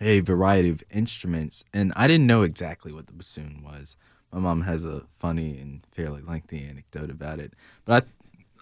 a 0.00 0.20
variety 0.20 0.70
of 0.70 0.82
instruments, 0.90 1.64
and 1.72 1.92
I 1.96 2.06
didn't 2.06 2.26
know 2.26 2.42
exactly 2.42 2.92
what 2.92 3.08
the 3.08 3.12
bassoon 3.12 3.62
was. 3.64 3.96
My 4.32 4.38
mom 4.38 4.62
has 4.62 4.84
a 4.84 5.02
funny 5.10 5.58
and 5.58 5.82
fairly 5.90 6.22
lengthy 6.22 6.64
anecdote 6.64 7.10
about 7.10 7.40
it, 7.40 7.54
but 7.84 8.04
I 8.04 8.06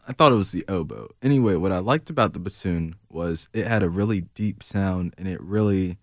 I 0.08 0.12
thought 0.12 0.32
it 0.32 0.36
was 0.36 0.52
the 0.52 0.64
oboe. 0.68 1.08
Anyway, 1.20 1.56
what 1.56 1.72
I 1.72 1.78
liked 1.78 2.10
about 2.10 2.32
the 2.32 2.38
bassoon 2.38 2.94
was 3.10 3.48
it 3.52 3.66
had 3.66 3.82
a 3.82 3.88
really 3.88 4.22
deep 4.34 4.62
sound 4.62 5.14
and 5.18 5.26
it 5.26 5.40
really 5.42 5.98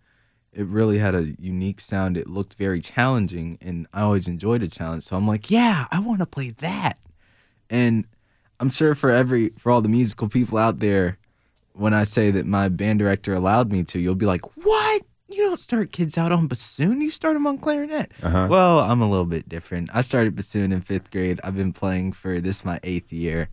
it 0.52 0.66
really 0.68 0.98
had 0.98 1.16
a 1.16 1.34
unique 1.40 1.80
sound. 1.80 2.18
It 2.18 2.28
looked 2.28 2.56
very 2.56 2.80
challenging 2.80 3.58
and 3.62 3.88
I 3.94 4.02
always 4.02 4.28
enjoyed 4.28 4.62
a 4.62 4.68
challenge. 4.68 5.04
So 5.04 5.16
I'm 5.16 5.28
like, 5.28 5.50
yeah, 5.50 5.88
I 5.90 6.00
want 6.00 6.20
to 6.20 6.26
play 6.26 6.52
that. 6.52 7.00
And 7.70 8.06
I'm 8.60 8.70
sure 8.70 8.96
for 8.96 9.10
every 9.10 9.50
for 9.58 9.72
all 9.72 9.82
the 9.82 9.90
musical 9.90 10.30
people 10.30 10.58
out 10.58 10.80
there, 10.80 11.18
when 11.74 11.94
I 11.94 12.04
say 12.04 12.32
that 12.32 12.46
my 12.46 12.70
band 12.70 13.00
director 13.00 13.34
allowed 13.34 13.72
me 13.72 13.84
to, 13.86 14.00
you'll 14.00 14.16
be 14.16 14.26
like, 14.26 14.46
"What? 14.58 15.04
You 15.30 15.38
don't 15.50 15.60
start 15.60 15.92
kids 15.92 16.18
out 16.18 16.32
on 16.32 16.48
bassoon. 16.48 17.02
You 17.02 17.10
start 17.10 17.34
them 17.34 17.48
on 17.48 17.58
clarinet." 17.58 18.12
Uh-huh. 18.22 18.48
Well, 18.50 18.80
I'm 18.80 19.02
a 19.02 19.10
little 19.10 19.26
bit 19.26 19.50
different. 19.50 19.90
I 19.94 20.02
started 20.02 20.36
bassoon 20.36 20.72
in 20.72 20.82
fifth 20.82 21.12
grade. 21.12 21.40
I've 21.44 21.56
been 21.56 21.74
playing 21.74 22.14
for 22.14 22.40
this 22.40 22.64
my 22.64 22.80
eighth 22.84 23.12
year, 23.12 23.50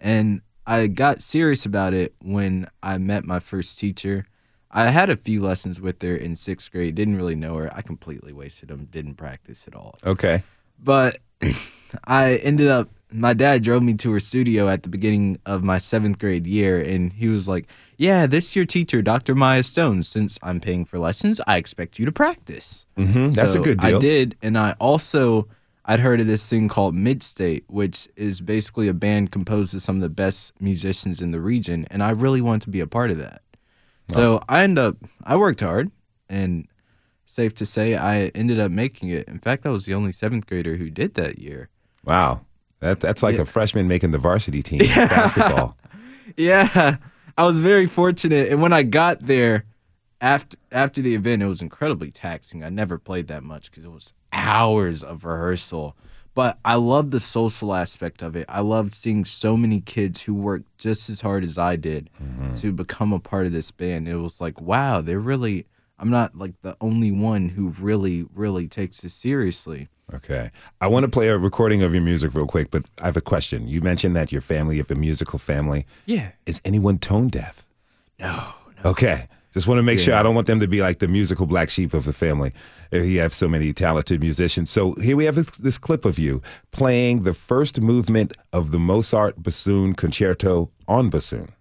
and 0.00 0.40
I 0.66 0.86
got 0.86 1.20
serious 1.20 1.66
about 1.66 1.94
it 1.94 2.14
when 2.22 2.66
I 2.82 2.98
met 2.98 3.24
my 3.24 3.38
first 3.38 3.78
teacher. 3.78 4.26
I 4.70 4.84
had 4.84 5.10
a 5.10 5.16
few 5.16 5.42
lessons 5.42 5.80
with 5.80 6.00
her 6.02 6.14
in 6.14 6.36
sixth 6.36 6.70
grade. 6.70 6.94
Didn't 6.94 7.16
really 7.16 7.34
know 7.34 7.56
her. 7.56 7.70
I 7.74 7.82
completely 7.82 8.32
wasted 8.32 8.68
them. 8.68 8.86
Didn't 8.90 9.14
practice 9.14 9.66
at 9.66 9.74
all. 9.74 9.96
Okay. 10.06 10.44
But 10.78 11.18
I 12.04 12.36
ended 12.36 12.68
up, 12.68 12.88
my 13.12 13.32
dad 13.32 13.62
drove 13.62 13.82
me 13.82 13.94
to 13.94 14.12
her 14.12 14.20
studio 14.20 14.68
at 14.68 14.82
the 14.82 14.88
beginning 14.88 15.38
of 15.46 15.62
my 15.62 15.78
seventh 15.78 16.18
grade 16.18 16.46
year, 16.46 16.80
and 16.80 17.12
he 17.12 17.28
was 17.28 17.48
like, 17.48 17.68
Yeah, 17.96 18.26
this 18.26 18.48
is 18.48 18.56
your 18.56 18.64
teacher, 18.64 19.02
Dr. 19.02 19.34
Maya 19.34 19.62
Stone. 19.62 20.02
Since 20.04 20.38
I'm 20.42 20.60
paying 20.60 20.84
for 20.84 20.98
lessons, 20.98 21.40
I 21.46 21.56
expect 21.56 21.98
you 21.98 22.06
to 22.06 22.12
practice. 22.12 22.86
Mm-hmm. 22.96 23.30
That's 23.32 23.52
So 23.52 23.60
a 23.60 23.64
good 23.64 23.78
deal. 23.80 23.96
I 23.96 24.00
did, 24.00 24.36
and 24.42 24.56
I 24.56 24.74
also 24.78 25.48
I'd 25.84 26.00
heard 26.00 26.20
of 26.20 26.26
this 26.26 26.48
thing 26.48 26.68
called 26.68 26.94
Midstate, 26.94 27.64
which 27.66 28.08
is 28.14 28.40
basically 28.40 28.86
a 28.88 28.94
band 28.94 29.32
composed 29.32 29.74
of 29.74 29.82
some 29.82 29.96
of 29.96 30.02
the 30.02 30.10
best 30.10 30.52
musicians 30.60 31.20
in 31.20 31.30
the 31.32 31.40
region, 31.40 31.86
and 31.90 32.02
I 32.02 32.10
really 32.10 32.40
wanted 32.40 32.62
to 32.62 32.70
be 32.70 32.80
a 32.80 32.86
part 32.86 33.10
of 33.10 33.18
that. 33.18 33.42
So 34.08 34.40
I 34.48 34.62
end 34.64 34.78
up 34.78 34.96
I 35.24 35.36
worked 35.36 35.60
hard, 35.60 35.90
and 36.28 36.66
safe 37.24 37.54
to 37.54 37.66
say 37.66 37.94
I 37.94 38.26
ended 38.34 38.58
up 38.58 38.70
making 38.72 39.08
it. 39.08 39.28
In 39.28 39.38
fact, 39.38 39.64
I 39.64 39.70
was 39.70 39.86
the 39.86 39.94
only 39.94 40.12
seventh 40.12 40.46
grader 40.46 40.76
who 40.76 40.90
did 40.90 41.14
that 41.14 41.38
year. 41.38 41.68
Wow. 42.04 42.40
That, 42.80 43.00
that's 43.00 43.22
like 43.22 43.36
Yeah. 43.36 43.42
a 43.42 43.44
freshman 43.44 43.88
making 43.88 44.10
the 44.10 44.18
varsity 44.18 44.62
team 44.62 44.80
basketball. 44.80 45.76
Yeah, 46.36 46.98
I 47.36 47.42
was 47.44 47.60
very 47.60 47.86
fortunate, 47.86 48.50
and 48.50 48.62
when 48.62 48.72
I 48.72 48.84
got 48.84 49.26
there 49.26 49.64
after 50.20 50.56
after 50.70 51.02
the 51.02 51.16
event, 51.16 51.42
it 51.42 51.46
was 51.46 51.60
incredibly 51.60 52.12
taxing. 52.12 52.62
I 52.62 52.68
never 52.70 52.98
played 52.98 53.26
that 53.26 53.42
much 53.42 53.68
because 53.70 53.84
it 53.84 53.90
was 53.90 54.12
hours 54.32 55.02
of 55.02 55.24
rehearsal. 55.24 55.96
But 56.32 56.58
I 56.64 56.76
loved 56.76 57.10
the 57.10 57.18
social 57.18 57.74
aspect 57.74 58.22
of 58.22 58.36
it. 58.36 58.46
I 58.48 58.60
loved 58.60 58.92
seeing 58.92 59.24
so 59.24 59.56
many 59.56 59.80
kids 59.80 60.22
who 60.22 60.34
worked 60.34 60.78
just 60.78 61.10
as 61.10 61.22
hard 61.22 61.42
as 61.42 61.58
I 61.58 61.74
did 61.74 62.08
mm-hmm. 62.22 62.54
to 62.54 62.72
become 62.72 63.12
a 63.12 63.18
part 63.18 63.46
of 63.46 63.52
this 63.52 63.72
band. 63.72 64.08
It 64.08 64.16
was 64.16 64.40
like, 64.40 64.60
wow, 64.60 65.00
they're 65.00 65.18
really. 65.18 65.66
I'm 65.98 66.10
not 66.10 66.36
like 66.38 66.54
the 66.62 66.76
only 66.80 67.10
one 67.10 67.50
who 67.50 67.70
really, 67.70 68.24
really 68.32 68.68
takes 68.68 69.00
this 69.00 69.12
seriously. 69.12 69.88
Okay. 70.14 70.50
I 70.80 70.86
want 70.86 71.04
to 71.04 71.08
play 71.08 71.28
a 71.28 71.38
recording 71.38 71.82
of 71.82 71.92
your 71.92 72.02
music 72.02 72.34
real 72.34 72.46
quick, 72.46 72.70
but 72.70 72.84
I 73.00 73.06
have 73.06 73.16
a 73.16 73.20
question. 73.20 73.68
You 73.68 73.80
mentioned 73.80 74.16
that 74.16 74.32
your 74.32 74.40
family, 74.40 74.78
have 74.78 74.90
a 74.90 74.94
musical 74.94 75.38
family. 75.38 75.86
Yeah. 76.06 76.32
Is 76.46 76.60
anyone 76.64 76.98
tone 76.98 77.28
deaf? 77.28 77.66
No. 78.18 78.38
Okay. 78.84 79.28
Just 79.52 79.66
want 79.66 79.78
to 79.78 79.82
make 79.82 79.98
sure 79.98 80.14
I 80.14 80.22
don't 80.22 80.34
want 80.36 80.46
them 80.46 80.60
to 80.60 80.68
be 80.68 80.80
like 80.80 81.00
the 81.00 81.08
musical 81.08 81.44
black 81.44 81.70
sheep 81.70 81.92
of 81.92 82.04
the 82.04 82.12
family. 82.12 82.52
If 82.92 83.04
you 83.04 83.18
have 83.20 83.34
so 83.34 83.48
many 83.48 83.72
talented 83.72 84.20
musicians. 84.20 84.70
So 84.70 84.94
here 84.94 85.16
we 85.16 85.24
have 85.24 85.34
this, 85.34 85.50
this 85.56 85.78
clip 85.78 86.04
of 86.04 86.18
you 86.20 86.40
playing 86.70 87.24
the 87.24 87.34
first 87.34 87.80
movement 87.80 88.32
of 88.52 88.70
the 88.70 88.78
Mozart 88.78 89.42
bassoon 89.42 89.94
concerto 89.94 90.70
on 90.86 91.10
bassoon. 91.10 91.52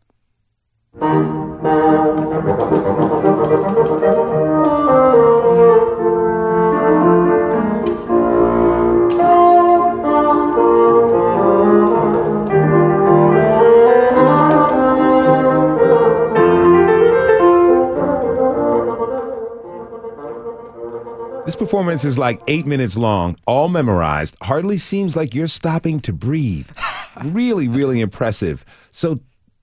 This 21.49 21.55
performance 21.55 22.05
is 22.05 22.19
like 22.19 22.39
eight 22.47 22.67
minutes 22.67 22.95
long, 22.95 23.35
all 23.47 23.69
memorized. 23.69 24.37
Hardly 24.39 24.77
seems 24.77 25.15
like 25.15 25.33
you're 25.33 25.47
stopping 25.47 25.99
to 26.01 26.13
breathe. 26.13 26.69
really, 27.23 27.67
really 27.67 28.01
impressive. 28.01 28.63
So, 28.89 29.17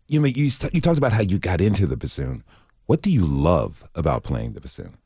you 0.09 0.19
know, 0.19 0.27
you 0.27 0.51
you 0.73 0.81
talked 0.81 0.99
about 0.99 1.13
how 1.13 1.23
you 1.23 1.39
got 1.39 1.61
into 1.61 1.87
the 1.87 1.97
bassoon. 1.97 2.43
What 2.87 3.03
do 3.03 3.11
you 3.13 3.25
love 3.25 3.89
about 3.95 4.25
playing 4.25 4.55
the 4.55 4.61
bassoon? 4.61 4.97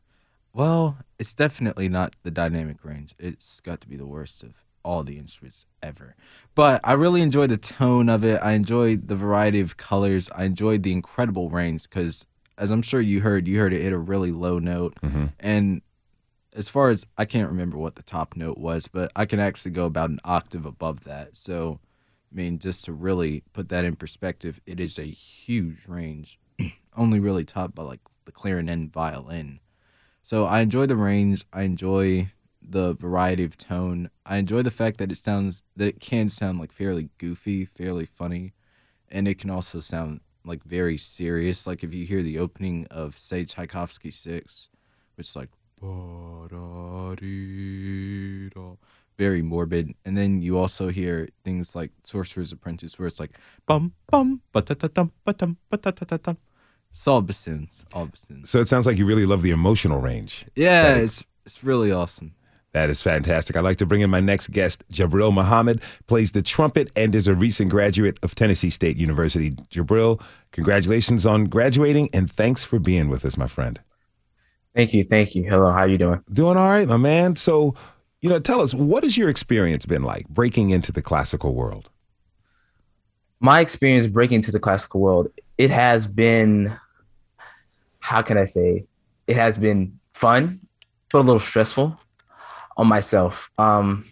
Well, 0.55 0.97
it's 1.19 1.35
definitely 1.35 1.91
not 1.91 2.17
the 2.23 2.31
dynamic 2.31 2.83
range. 2.83 3.15
It's 3.19 3.61
got 3.61 3.83
to 3.83 3.87
be 3.87 3.99
the 3.99 4.07
worst 4.07 4.43
of 4.43 4.65
all 4.83 5.03
the 5.03 5.19
instruments 5.19 5.67
ever. 5.83 6.17
But 6.55 6.81
I 6.83 6.95
really 6.95 7.21
enjoyed 7.21 7.51
the 7.51 7.59
tone 7.59 8.09
of 8.09 8.25
it. 8.25 8.41
I 8.43 8.53
enjoyed 8.53 9.09
the 9.09 9.17
variety 9.17 9.61
of 9.61 9.77
colors. 9.77 10.31
I 10.35 10.45
enjoyed 10.45 10.83
the 10.83 10.93
incredible 10.93 11.51
range 11.51 11.91
because, 11.91 12.25
as 12.57 12.71
I'm 12.71 12.81
sure 12.81 13.03
you 13.03 13.21
heard, 13.21 13.47
you 13.47 13.59
heard 13.59 13.75
it 13.75 13.83
hit 13.83 13.93
a 13.93 13.99
really 13.99 14.33
low 14.33 14.59
note. 14.59 14.95
Mm-hmm. 15.03 15.27
And 15.41 15.83
as 16.61 16.69
far 16.69 16.91
as 16.91 17.07
I 17.17 17.25
can't 17.25 17.49
remember 17.49 17.79
what 17.79 17.95
the 17.95 18.03
top 18.03 18.37
note 18.37 18.59
was, 18.59 18.87
but 18.87 19.11
I 19.17 19.25
can 19.25 19.41
actually 19.41 19.71
go 19.71 19.87
about 19.87 20.11
an 20.11 20.21
octave 20.27 20.67
above 20.67 21.05
that. 21.05 21.35
So, 21.35 21.81
I 22.31 22.35
mean, 22.35 22.59
just 22.59 22.85
to 22.85 22.93
really 22.93 23.45
put 23.55 23.71
that 23.71 23.87
in 23.87 23.97
perspective, 23.97 24.61
it 24.67 24.79
is 24.79 24.99
a 24.99 25.05
huge 25.05 25.89
range, 25.89 26.39
only 26.99 27.19
really 27.19 27.47
topped 27.47 27.75
by 27.75 27.85
like 27.85 28.01
the 28.27 28.31
clarinet 28.31 28.75
and 28.75 28.93
violin. 28.93 29.61
So 30.23 30.45
I 30.45 30.61
enjoy 30.61 30.85
the 30.85 30.97
range. 30.97 31.47
I 31.51 31.63
enjoy 31.63 32.27
the 32.61 32.93
variety 32.93 33.45
of 33.45 33.57
tone. 33.57 34.11
I 34.27 34.37
enjoy 34.37 34.61
the 34.61 34.71
fact 34.71 34.99
that 34.99 35.11
it 35.11 35.17
sounds 35.17 35.65
that 35.77 35.89
it 35.89 36.01
can 36.01 36.29
sound 36.29 36.59
like 36.59 36.73
fairly 36.73 37.09
goofy, 37.17 37.65
fairly 37.65 38.05
funny, 38.05 38.53
and 39.09 39.27
it 39.27 39.39
can 39.39 39.49
also 39.49 39.81
sound 39.81 40.21
like 40.45 40.63
very 40.65 40.99
serious. 40.99 41.67
Like 41.67 41.83
if 41.83 41.95
you 41.95 42.05
hear 42.05 42.21
the 42.21 42.39
opening 42.39 42.87
of 42.91 43.19
say 43.19 43.47
Tchaikovsky 43.47 44.11
Six, 44.11 44.69
which 45.17 45.35
like 45.35 45.49
very 49.21 49.43
morbid, 49.43 49.95
and 50.05 50.17
then 50.17 50.41
you 50.41 50.59
also 50.59 50.89
hear 50.89 51.29
things 51.45 51.75
like 51.75 51.91
Sorcerer's 52.05 52.53
Apprentice, 52.53 52.99
where 52.99 53.07
it's 53.07 53.21
like 53.21 53.39
bum 53.67 53.93
bum 54.11 54.41
ba 54.53 54.63
da 54.63 54.75
da 54.75 54.89
dum 54.89 55.13
ba 55.25 55.35
dum 55.35 55.59
ba 55.69 55.77
dum. 55.79 56.39
It's 56.91 57.07
all 57.07 57.21
bassoons, 57.23 57.85
all 57.93 58.07
bassoons. 58.07 58.49
So 58.49 58.61
it 58.61 58.69
sounds 58.69 58.87
like 58.87 58.99
you 58.99 59.07
really 59.07 59.27
love 59.27 59.43
the 59.43 59.51
emotional 59.51 60.01
range. 60.01 60.47
Yeah, 60.57 60.97
it's 60.97 61.23
it's 61.45 61.63
really 61.63 61.93
awesome. 61.93 62.35
That 62.73 62.89
is 62.89 63.03
fantastic. 63.03 63.57
I'd 63.57 63.65
like 63.65 63.79
to 63.79 63.87
bring 63.87 64.01
in 64.01 64.11
my 64.11 64.21
next 64.21 64.53
guest. 64.53 64.85
Jabril 64.93 65.35
Muhammad 65.35 65.83
plays 66.07 66.33
the 66.33 66.41
trumpet 66.43 66.91
and 66.95 67.15
is 67.15 67.27
a 67.27 67.35
recent 67.35 67.71
graduate 67.71 68.17
of 68.23 68.35
Tennessee 68.35 68.71
State 68.71 68.97
University. 68.97 69.51
Jabril, 69.51 70.23
congratulations 70.53 71.27
on 71.27 71.47
graduating 71.47 72.09
and 72.13 72.31
thanks 72.31 72.63
for 72.63 72.79
being 72.79 73.09
with 73.09 73.25
us, 73.25 73.37
my 73.37 73.49
friend. 73.49 73.81
Thank 74.75 74.95
you, 74.95 75.03
thank 75.05 75.35
you. 75.35 75.45
Hello, 75.45 75.71
how 75.71 75.85
you 75.85 75.99
doing? 75.99 76.23
Doing 76.33 76.57
all 76.57 76.69
right, 76.69 76.87
my 76.87 76.97
man. 76.97 77.35
So, 77.35 77.75
you 78.23 78.29
know, 78.29 78.39
tell 78.39 78.61
us, 78.61 78.73
what 78.73 79.03
has 79.03 79.19
your 79.19 79.29
experience 79.29 79.85
been 79.85 80.03
like 80.03 80.29
breaking 80.29 80.71
into 80.71 80.93
the 80.93 81.03
classical 81.03 81.55
world? 81.55 81.91
My 83.41 83.61
experience 83.61 84.07
breaking 84.07 84.37
into 84.37 84.53
the 84.53 84.61
classical 84.61 85.01
world, 85.01 85.29
it 85.59 85.71
has 85.71 86.07
been 86.07 86.77
how 88.03 88.23
can 88.23 88.39
I 88.39 88.45
say? 88.45 88.87
It 89.27 89.37
has 89.37 89.59
been 89.59 89.99
fun, 90.15 90.61
but 91.13 91.19
a 91.19 91.21
little 91.21 91.41
stressful 91.41 91.99
on 92.77 92.87
myself. 92.87 93.51
Um 93.59 94.05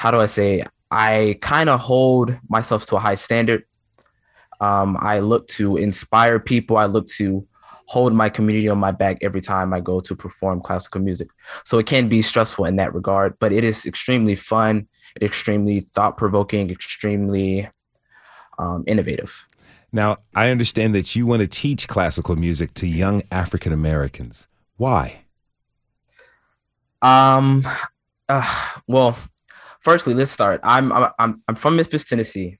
how 0.00 0.10
do 0.10 0.18
I 0.18 0.26
say? 0.26 0.64
I 0.90 1.38
kind 1.42 1.68
of 1.68 1.78
hold 1.78 2.36
myself 2.48 2.86
to 2.86 2.96
a 2.96 2.98
high 2.98 3.16
standard. 3.16 3.64
Um, 4.60 4.96
I 4.98 5.20
look 5.20 5.46
to 5.48 5.76
inspire 5.76 6.40
people. 6.40 6.78
I 6.78 6.86
look 6.86 7.06
to 7.18 7.46
hold 7.90 8.12
my 8.12 8.28
community 8.28 8.68
on 8.68 8.78
my 8.78 8.92
back 8.92 9.18
every 9.20 9.40
time 9.40 9.74
I 9.74 9.80
go 9.80 9.98
to 9.98 10.14
perform 10.14 10.60
classical 10.60 11.00
music. 11.00 11.28
So 11.64 11.76
it 11.80 11.86
can 11.86 12.08
be 12.08 12.22
stressful 12.22 12.66
in 12.66 12.76
that 12.76 12.94
regard, 12.94 13.36
but 13.40 13.52
it 13.52 13.64
is 13.64 13.84
extremely 13.84 14.36
fun, 14.36 14.86
extremely 15.20 15.80
thought 15.80 16.16
provoking, 16.16 16.70
extremely 16.70 17.68
um, 18.60 18.84
innovative. 18.86 19.44
Now, 19.90 20.18
I 20.36 20.50
understand 20.50 20.94
that 20.94 21.16
you 21.16 21.26
want 21.26 21.40
to 21.40 21.48
teach 21.48 21.88
classical 21.88 22.36
music 22.36 22.74
to 22.74 22.86
young 22.86 23.24
African 23.32 23.72
Americans. 23.72 24.46
Why? 24.76 25.22
Um, 27.02 27.64
uh, 28.28 28.68
well, 28.86 29.18
firstly, 29.80 30.14
let's 30.14 30.30
start. 30.30 30.60
I'm 30.62 30.92
I'm 30.92 31.10
I'm 31.18 31.42
I'm 31.48 31.54
from 31.56 31.74
Memphis, 31.74 32.04
Tennessee, 32.04 32.58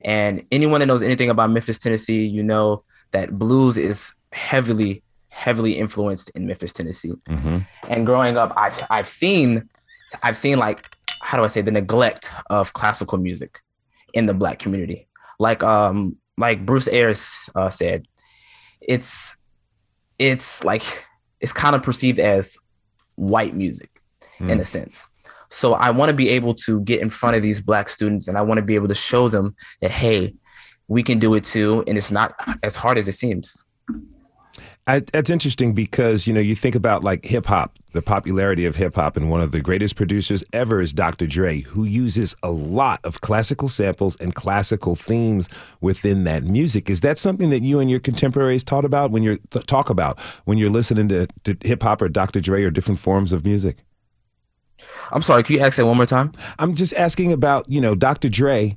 and 0.00 0.46
anyone 0.50 0.80
that 0.80 0.86
knows 0.86 1.02
anything 1.02 1.28
about 1.28 1.50
Memphis, 1.50 1.78
Tennessee, 1.78 2.24
you 2.24 2.42
know 2.42 2.84
that 3.10 3.38
blues 3.38 3.76
is 3.76 4.14
heavily 4.32 5.02
heavily 5.32 5.78
influenced 5.78 6.30
in 6.34 6.46
Memphis, 6.46 6.74
Tennessee. 6.74 7.14
Mm-hmm. 7.26 7.58
And 7.88 8.06
growing 8.06 8.36
up, 8.36 8.52
I've 8.56 8.80
I've 8.90 9.08
seen 9.08 9.68
I've 10.22 10.36
seen 10.36 10.58
like 10.58 10.94
how 11.20 11.38
do 11.38 11.44
I 11.44 11.46
say 11.46 11.62
the 11.62 11.70
neglect 11.70 12.30
of 12.50 12.72
classical 12.74 13.18
music 13.18 13.60
in 14.12 14.26
the 14.26 14.34
black 14.34 14.58
community. 14.58 15.08
Like 15.38 15.62
um 15.62 16.16
like 16.38 16.64
Bruce 16.66 16.88
Ayers 16.88 17.34
uh, 17.54 17.70
said, 17.70 18.06
it's 18.80 19.34
it's 20.18 20.62
like 20.64 21.06
it's 21.40 21.52
kind 21.52 21.74
of 21.74 21.82
perceived 21.82 22.18
as 22.18 22.58
white 23.16 23.54
music 23.54 23.90
in 24.40 24.58
a 24.60 24.64
sense. 24.64 25.06
So 25.50 25.74
I 25.74 25.90
want 25.90 26.08
to 26.08 26.16
be 26.16 26.28
able 26.30 26.54
to 26.66 26.80
get 26.80 27.00
in 27.00 27.10
front 27.10 27.36
of 27.36 27.42
these 27.42 27.60
black 27.60 27.88
students 27.88 28.26
and 28.26 28.36
I 28.36 28.42
want 28.42 28.58
to 28.58 28.62
be 28.62 28.74
able 28.74 28.88
to 28.88 28.94
show 28.94 29.28
them 29.28 29.54
that 29.80 29.90
hey, 29.90 30.34
we 30.88 31.02
can 31.02 31.18
do 31.18 31.34
it 31.34 31.44
too 31.44 31.84
and 31.86 31.96
it's 31.96 32.10
not 32.10 32.34
as 32.62 32.76
hard 32.76 32.98
as 32.98 33.08
it 33.08 33.12
seems. 33.12 33.64
I, 34.86 35.00
that's 35.00 35.30
interesting 35.30 35.72
because 35.72 36.26
you 36.26 36.32
know 36.32 36.40
you 36.40 36.54
think 36.54 36.74
about 36.74 37.04
like 37.04 37.24
hip 37.24 37.46
hop, 37.46 37.78
the 37.92 38.02
popularity 38.02 38.66
of 38.66 38.76
hip 38.76 38.96
hop, 38.96 39.16
and 39.16 39.30
one 39.30 39.40
of 39.40 39.52
the 39.52 39.60
greatest 39.60 39.96
producers 39.96 40.44
ever 40.52 40.80
is 40.80 40.92
Dr. 40.92 41.26
Dre, 41.26 41.60
who 41.60 41.84
uses 41.84 42.34
a 42.42 42.50
lot 42.50 43.00
of 43.04 43.20
classical 43.20 43.68
samples 43.68 44.16
and 44.16 44.34
classical 44.34 44.96
themes 44.96 45.48
within 45.80 46.24
that 46.24 46.44
music. 46.44 46.90
Is 46.90 47.00
that 47.00 47.16
something 47.18 47.50
that 47.50 47.62
you 47.62 47.80
and 47.80 47.90
your 47.90 48.00
contemporaries 48.00 48.64
taught 48.64 48.84
about 48.84 49.10
when 49.10 49.22
you're 49.22 49.38
th- 49.50 49.66
talk 49.66 49.88
about 49.88 50.20
when 50.44 50.58
you're 50.58 50.70
listening 50.70 51.08
to, 51.08 51.26
to 51.44 51.56
hip 51.62 51.82
hop 51.82 52.02
or 52.02 52.08
Dr. 52.08 52.40
Dre 52.40 52.64
or 52.64 52.70
different 52.70 53.00
forms 53.00 53.32
of 53.32 53.44
music? 53.44 53.78
I'm 55.12 55.22
sorry, 55.22 55.42
can 55.44 55.56
you 55.56 55.62
ask 55.62 55.76
that 55.76 55.86
one 55.86 55.96
more 55.96 56.06
time? 56.06 56.32
I'm 56.58 56.74
just 56.74 56.94
asking 56.94 57.32
about 57.32 57.68
you 57.70 57.80
know 57.80 57.94
Dr. 57.94 58.28
Dre. 58.28 58.76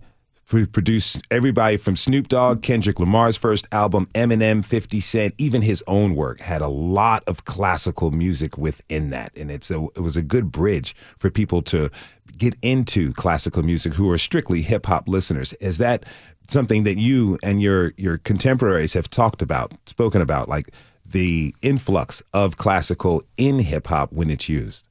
Who 0.49 0.67
produced 0.67 1.21
everybody 1.31 1.75
from 1.75 1.95
Snoop 1.95 2.27
Dogg, 2.27 2.61
Kendrick 2.61 2.99
Lamar's 2.99 3.35
first 3.35 3.67
album, 3.71 4.07
Eminem, 4.13 4.63
50 4.63 4.99
Cent, 4.99 5.33
even 5.37 5.63
his 5.63 5.83
own 5.87 6.15
work 6.15 6.39
had 6.39 6.61
a 6.61 6.67
lot 6.67 7.23
of 7.25 7.45
classical 7.45 8.11
music 8.11 8.57
within 8.57 9.09
that. 9.09 9.35
And 9.35 9.49
it's 9.49 9.71
a, 9.71 9.83
it 9.95 10.01
was 10.01 10.15
a 10.15 10.21
good 10.21 10.51
bridge 10.51 10.95
for 11.17 11.31
people 11.31 11.63
to 11.63 11.89
get 12.37 12.55
into 12.61 13.11
classical 13.13 13.63
music 13.63 13.93
who 13.93 14.09
are 14.11 14.19
strictly 14.19 14.61
hip 14.61 14.85
hop 14.85 15.07
listeners. 15.07 15.53
Is 15.53 15.79
that 15.79 16.05
something 16.47 16.83
that 16.83 16.97
you 16.97 17.39
and 17.41 17.59
your, 17.59 17.93
your 17.97 18.19
contemporaries 18.19 18.93
have 18.93 19.07
talked 19.07 19.41
about, 19.41 19.73
spoken 19.87 20.21
about, 20.21 20.47
like 20.47 20.69
the 21.09 21.55
influx 21.63 22.21
of 22.33 22.57
classical 22.57 23.23
in 23.37 23.59
hip 23.59 23.87
hop 23.87 24.13
when 24.13 24.29
it's 24.29 24.47
used? 24.47 24.85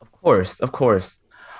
Of 0.00 0.10
course, 0.12 0.58
of 0.60 0.72
course, 0.72 1.18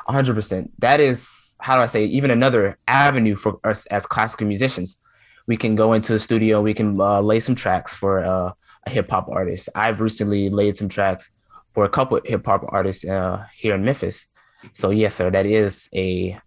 100%. 0.09 0.71
That 0.79 1.01
is, 1.01 1.48
how 1.61 1.77
do 1.77 1.83
I 1.83 1.87
say, 1.87 2.05
even 2.07 2.31
another 2.31 2.79
avenue 2.87 3.37
for 3.37 3.59
us 3.65 3.87
as 3.87 4.07
classical 4.07 4.47
musicians. 4.47 4.99
We 5.47 5.57
can 5.57 5.77
go 5.77 5.95
into 5.95 6.13
the 6.13 6.19
studio, 6.19 6.61
we 6.61 6.75
can 6.75 7.01
uh, 7.01 7.21
lay 7.21 7.41
some 7.41 7.55
tracks 7.55 7.97
for 7.97 8.21
uh, 8.21 8.53
a 8.87 8.91
hip 8.91 9.11
hop 9.11 9.29
artist. 9.31 9.69
I've 9.75 10.01
recently 10.01 10.51
laid 10.51 10.77
some 10.77 10.89
tracks 10.89 11.35
for 11.73 11.85
a 11.85 11.89
couple 11.89 12.21
hip 12.25 12.45
hop 12.45 12.65
artists 12.69 13.05
uh, 13.05 13.47
here 13.57 13.75
in 13.75 13.85
Memphis. 13.85 14.29
So, 14.73 14.91
yes, 14.91 15.15
sir, 15.15 15.31
that 15.31 15.47
is 15.47 15.89
a 15.95 16.39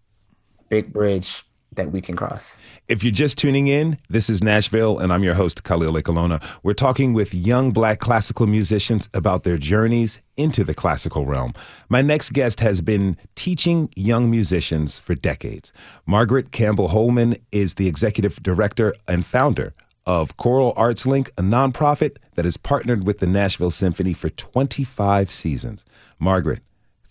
big 0.69 0.93
bridge 0.93 1.43
that 1.75 1.91
we 1.91 2.01
can 2.01 2.15
cross. 2.15 2.57
If 2.87 3.03
you're 3.03 3.13
just 3.13 3.37
tuning 3.37 3.67
in, 3.67 3.97
this 4.09 4.29
is 4.29 4.43
Nashville, 4.43 4.99
and 4.99 5.13
I'm 5.13 5.23
your 5.23 5.35
host, 5.35 5.63
Khalil 5.63 5.93
Ekulona. 5.93 6.43
We're 6.63 6.73
talking 6.73 7.13
with 7.13 7.33
young 7.33 7.71
black 7.71 7.99
classical 7.99 8.45
musicians 8.45 9.07
about 9.13 9.43
their 9.43 9.57
journeys 9.57 10.21
into 10.35 10.63
the 10.63 10.73
classical 10.73 11.25
realm. 11.25 11.53
My 11.87 12.01
next 12.01 12.33
guest 12.33 12.59
has 12.59 12.81
been 12.81 13.17
teaching 13.35 13.89
young 13.95 14.29
musicians 14.29 14.99
for 14.99 15.15
decades. 15.15 15.71
Margaret 16.05 16.51
Campbelle-Holman 16.51 17.35
is 17.51 17.75
the 17.75 17.87
executive 17.87 18.43
director 18.43 18.93
and 19.07 19.25
founder 19.25 19.73
of 20.05 20.35
Choral 20.35 20.73
Arts 20.75 21.05
Link, 21.05 21.29
a 21.37 21.41
nonprofit 21.41 22.17
that 22.35 22.45
has 22.45 22.57
partnered 22.57 23.05
with 23.05 23.19
the 23.19 23.27
Nashville 23.27 23.71
Symphony 23.71 24.13
for 24.13 24.29
25 24.29 25.31
seasons. 25.31 25.85
Margaret, 26.19 26.59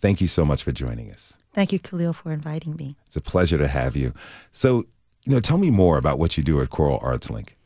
thank 0.00 0.20
you 0.20 0.26
so 0.26 0.44
much 0.44 0.62
for 0.62 0.72
joining 0.72 1.11
us. 1.11 1.38
Thank 1.53 1.72
you, 1.72 1.78
Khalil, 1.78 2.12
for 2.12 2.32
inviting 2.32 2.76
me. 2.76 2.96
It's 3.07 3.16
a 3.16 3.20
pleasure 3.20 3.59
to 3.59 3.68
have 3.68 3.96
you. 3.96 4.14
So, 4.53 4.86
you 5.26 5.34
know, 5.34 5.40
tell 5.40 5.59
me 5.59 5.70
more 5.70 5.98
about 5.98 6.18
what 6.18 6.36
you 6.36 6.44
do 6.44 6.61
at 6.61 6.70
Choral 6.70 7.01
Arts 7.03 7.28
Link. 7.30 7.57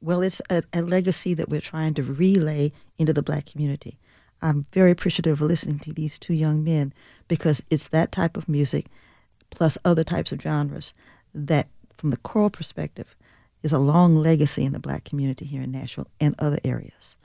Well, 0.00 0.22
it's 0.22 0.40
a, 0.48 0.62
a 0.72 0.80
legacy 0.80 1.34
that 1.34 1.50
we're 1.50 1.60
trying 1.60 1.94
to 1.94 2.02
relay 2.02 2.72
into 2.96 3.12
the 3.12 3.22
black 3.22 3.46
community. 3.46 3.98
I'm 4.40 4.64
very 4.72 4.90
appreciative 4.90 5.42
of 5.42 5.46
listening 5.46 5.78
to 5.80 5.92
these 5.92 6.18
two 6.18 6.32
young 6.32 6.64
men 6.64 6.94
because 7.28 7.62
it's 7.68 7.88
that 7.88 8.10
type 8.10 8.38
of 8.38 8.48
music 8.48 8.86
plus 9.50 9.76
other 9.84 10.04
types 10.04 10.32
of 10.32 10.40
genres 10.40 10.94
that, 11.34 11.68
from 11.96 12.10
the 12.10 12.16
choral 12.16 12.48
perspective, 12.48 13.14
is 13.62 13.72
a 13.72 13.78
long 13.78 14.16
legacy 14.16 14.64
in 14.64 14.72
the 14.72 14.80
black 14.80 15.04
community 15.04 15.44
here 15.44 15.60
in 15.60 15.70
Nashville 15.70 16.08
and 16.18 16.34
other 16.38 16.58
areas. 16.64 17.16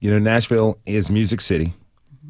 You 0.00 0.10
know, 0.10 0.18
Nashville 0.18 0.78
is 0.84 1.08
Music 1.08 1.40
City. 1.40 1.72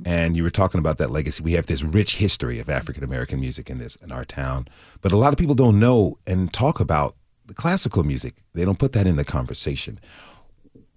And 0.04 0.36
you 0.36 0.42
were 0.42 0.50
talking 0.50 0.78
about 0.78 0.98
that 0.98 1.10
legacy. 1.10 1.42
We 1.42 1.52
have 1.52 1.66
this 1.66 1.82
rich 1.82 2.16
history 2.16 2.58
of 2.58 2.68
African 2.68 3.04
American 3.04 3.40
music 3.40 3.70
in 3.70 3.78
this 3.78 3.96
in 3.96 4.12
our 4.12 4.24
town, 4.24 4.68
but 5.00 5.12
a 5.12 5.16
lot 5.16 5.32
of 5.32 5.38
people 5.38 5.54
don't 5.54 5.78
know 5.78 6.18
and 6.26 6.52
talk 6.52 6.80
about 6.80 7.16
the 7.46 7.54
classical 7.54 8.04
music. 8.04 8.34
They 8.54 8.64
don't 8.64 8.78
put 8.78 8.92
that 8.92 9.06
in 9.06 9.16
the 9.16 9.24
conversation. 9.24 10.00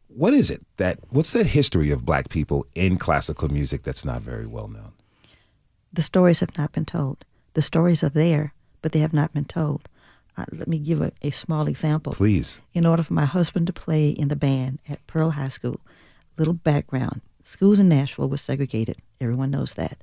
What 0.07 0.33
is 0.33 0.49
it 0.49 0.65
that 0.77 0.99
what's 1.09 1.31
that 1.33 1.47
history 1.47 1.91
of 1.91 2.05
black 2.05 2.29
people 2.29 2.65
in 2.75 2.97
classical 2.97 3.49
music 3.49 3.83
that's 3.83 4.03
not 4.03 4.21
very 4.21 4.45
well 4.45 4.67
known? 4.67 4.93
The 5.93 6.01
stories 6.01 6.39
have 6.39 6.57
not 6.57 6.71
been 6.71 6.85
told. 6.85 7.25
The 7.53 7.61
stories 7.61 8.03
are 8.03 8.09
there, 8.09 8.53
but 8.81 8.91
they 8.91 8.99
have 8.99 9.13
not 9.13 9.33
been 9.33 9.45
told. 9.45 9.87
Uh, 10.37 10.45
let 10.51 10.67
me 10.67 10.77
give 10.77 11.01
a, 11.01 11.11
a 11.21 11.31
small 11.31 11.67
example. 11.67 12.13
Please. 12.13 12.61
In 12.73 12.85
order 12.85 13.03
for 13.03 13.13
my 13.13 13.25
husband 13.25 13.67
to 13.67 13.73
play 13.73 14.09
in 14.09 14.27
the 14.27 14.35
band 14.35 14.79
at 14.87 15.05
Pearl 15.07 15.31
High 15.31 15.49
School, 15.49 15.79
little 16.37 16.53
background 16.53 17.21
schools 17.49 17.79
in 17.79 17.89
Nashville 17.89 18.29
were 18.29 18.37
segregated. 18.37 18.97
Everyone 19.19 19.51
knows 19.51 19.73
that. 19.73 19.97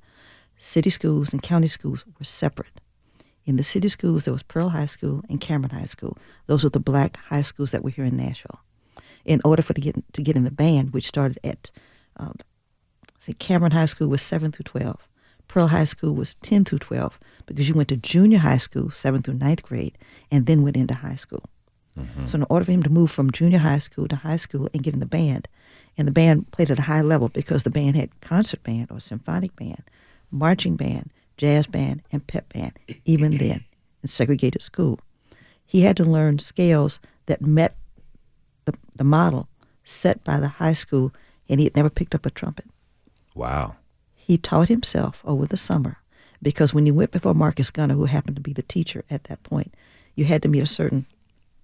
City 0.58 0.90
schools 0.90 1.32
and 1.32 1.42
county 1.42 1.68
schools 1.68 2.04
were 2.18 2.24
separate. 2.24 2.80
In 3.44 3.56
the 3.56 3.62
city 3.62 3.88
schools, 3.88 4.24
there 4.24 4.32
was 4.32 4.42
Pearl 4.42 4.70
High 4.70 4.86
School 4.86 5.22
and 5.28 5.40
Cameron 5.40 5.70
High 5.70 5.86
School. 5.86 6.18
Those 6.46 6.64
are 6.64 6.70
the 6.70 6.80
black 6.80 7.16
high 7.16 7.42
schools 7.42 7.70
that 7.70 7.84
were 7.84 7.90
here 7.90 8.04
in 8.04 8.16
Nashville. 8.16 8.60
In 9.24 9.40
order 9.44 9.62
for 9.62 9.74
to 9.74 9.80
get 9.80 9.96
to 10.12 10.22
get 10.22 10.36
in 10.36 10.44
the 10.44 10.50
band, 10.50 10.92
which 10.92 11.06
started 11.06 11.38
at, 11.44 11.70
uh, 12.18 12.32
see, 13.18 13.34
Cameron 13.34 13.72
High 13.72 13.86
School 13.86 14.08
was 14.08 14.22
seven 14.22 14.50
through 14.50 14.64
twelve. 14.64 15.00
Pearl 15.46 15.68
High 15.68 15.84
School 15.84 16.14
was 16.14 16.34
ten 16.36 16.64
through 16.64 16.80
twelve 16.80 17.18
because 17.46 17.68
you 17.68 17.74
went 17.74 17.88
to 17.90 17.96
junior 17.96 18.38
high 18.38 18.56
school, 18.56 18.90
seventh 18.90 19.26
through 19.26 19.34
ninth 19.34 19.62
grade, 19.62 19.96
and 20.32 20.46
then 20.46 20.62
went 20.62 20.76
into 20.76 20.94
high 20.94 21.14
school. 21.14 21.44
So 22.26 22.36
in 22.36 22.44
order 22.50 22.64
for 22.66 22.72
him 22.72 22.82
to 22.82 22.90
move 22.90 23.10
from 23.10 23.30
junior 23.30 23.58
high 23.58 23.78
school 23.78 24.06
to 24.08 24.16
high 24.16 24.36
school 24.36 24.68
and 24.74 24.82
get 24.82 24.92
in 24.92 25.00
the 25.00 25.06
band, 25.06 25.48
and 25.98 26.06
the 26.06 26.12
band 26.12 26.50
played 26.50 26.70
at 26.70 26.78
a 26.78 26.82
high 26.82 27.02
level 27.02 27.28
because 27.28 27.62
the 27.62 27.70
band 27.70 27.96
had 27.96 28.20
concert 28.20 28.62
band 28.62 28.88
or 28.90 29.00
symphonic 29.00 29.54
band, 29.56 29.82
marching 30.30 30.76
band, 30.76 31.10
jazz 31.36 31.66
band, 31.66 32.02
and 32.12 32.26
pep 32.26 32.52
band, 32.52 32.72
even 33.04 33.38
then, 33.38 33.64
in 34.02 34.08
segregated 34.08 34.62
school. 34.62 35.00
He 35.64 35.82
had 35.82 35.96
to 35.96 36.04
learn 36.04 36.38
scales 36.38 37.00
that 37.26 37.40
met 37.42 37.76
the, 38.66 38.74
the 38.94 39.04
model 39.04 39.48
set 39.84 40.22
by 40.24 40.38
the 40.40 40.48
high 40.48 40.74
school, 40.74 41.12
and 41.48 41.60
he 41.60 41.66
had 41.66 41.76
never 41.76 41.90
picked 41.90 42.14
up 42.14 42.26
a 42.26 42.30
trumpet. 42.30 42.66
Wow. 43.34 43.76
He 44.14 44.38
taught 44.38 44.68
himself 44.68 45.22
over 45.24 45.46
the 45.46 45.56
summer 45.56 45.98
because 46.42 46.74
when 46.74 46.86
you 46.86 46.94
went 46.94 47.12
before 47.12 47.34
Marcus 47.34 47.70
Gunner, 47.70 47.94
who 47.94 48.04
happened 48.04 48.36
to 48.36 48.42
be 48.42 48.52
the 48.52 48.62
teacher 48.62 49.04
at 49.10 49.24
that 49.24 49.42
point, 49.42 49.74
you 50.14 50.24
had 50.24 50.42
to 50.42 50.48
meet 50.48 50.62
a 50.62 50.66
certain 50.66 51.06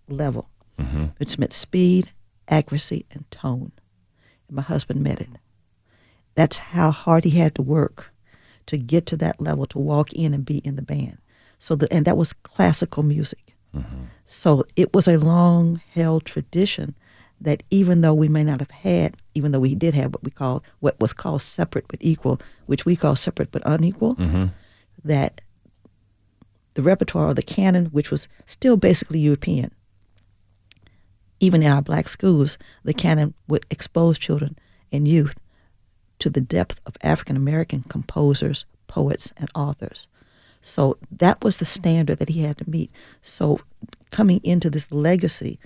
level, 0.08 0.48
Mm-hmm. 0.78 1.04
which 1.18 1.38
meant 1.38 1.52
speed, 1.52 2.10
accuracy, 2.48 3.04
and 3.10 3.30
tone. 3.30 3.72
My 4.52 4.62
husband 4.62 5.02
met 5.02 5.20
it. 5.20 5.28
That's 6.34 6.58
how 6.58 6.90
hard 6.90 7.24
he 7.24 7.30
had 7.30 7.54
to 7.56 7.62
work 7.62 8.12
to 8.66 8.76
get 8.76 9.06
to 9.06 9.16
that 9.16 9.40
level, 9.40 9.66
to 9.66 9.78
walk 9.78 10.12
in 10.12 10.32
and 10.34 10.44
be 10.44 10.58
in 10.58 10.76
the 10.76 10.82
band. 10.82 11.18
So, 11.58 11.74
the, 11.74 11.92
and 11.92 12.04
that 12.06 12.16
was 12.16 12.32
classical 12.32 13.02
music. 13.02 13.54
So 14.26 14.64
it 14.76 14.92
was 14.92 15.08
a 15.08 15.16
long 15.16 15.80
held 15.94 16.26
tradition 16.26 16.94
that 17.40 17.62
even 17.70 18.02
though 18.02 18.12
we 18.12 18.28
may 18.28 18.44
not 18.44 18.60
have 18.60 18.70
had, 18.70 19.16
even 19.34 19.52
though 19.52 19.60
we 19.60 19.74
did 19.74 19.94
have 19.94 20.12
what 20.12 20.22
we 20.22 20.30
called 20.30 20.62
what 20.80 21.00
was 21.00 21.12
called 21.14 21.40
separate 21.40 21.88
but 21.88 21.98
equal, 22.02 22.38
which 22.66 22.84
we 22.84 22.96
call 22.96 23.16
separate 23.16 23.50
but 23.50 23.62
unequal, 23.64 24.14
Mm-hmm. 24.16 24.46
that 25.04 25.40
the 26.74 26.82
repertoire 26.82 27.28
or 27.28 27.34
the 27.34 27.42
canon, 27.42 27.86
which 27.86 28.10
was 28.10 28.28
still 28.46 28.76
basically 28.76 29.18
European, 29.20 29.70
even 31.42 31.60
in 31.60 31.72
our 31.72 31.82
black 31.82 32.08
schools, 32.08 32.56
the 32.84 32.94
canon 32.94 33.34
would 33.48 33.66
expose 33.68 34.16
children 34.16 34.56
and 34.92 35.08
youth 35.08 35.34
to 36.20 36.30
the 36.30 36.40
depth 36.40 36.80
of 36.86 36.96
African 37.02 37.36
American 37.36 37.82
composers, 37.82 38.64
poets, 38.86 39.32
and 39.36 39.50
authors. 39.56 40.06
So 40.60 40.98
that 41.10 41.42
was 41.42 41.56
the 41.56 41.64
standard 41.64 42.20
that 42.20 42.28
he 42.28 42.42
had 42.42 42.58
to 42.58 42.70
meet. 42.70 42.92
So 43.22 43.58
coming 44.10 44.40
into 44.44 44.70
this 44.70 44.92
legacy, 44.92 45.58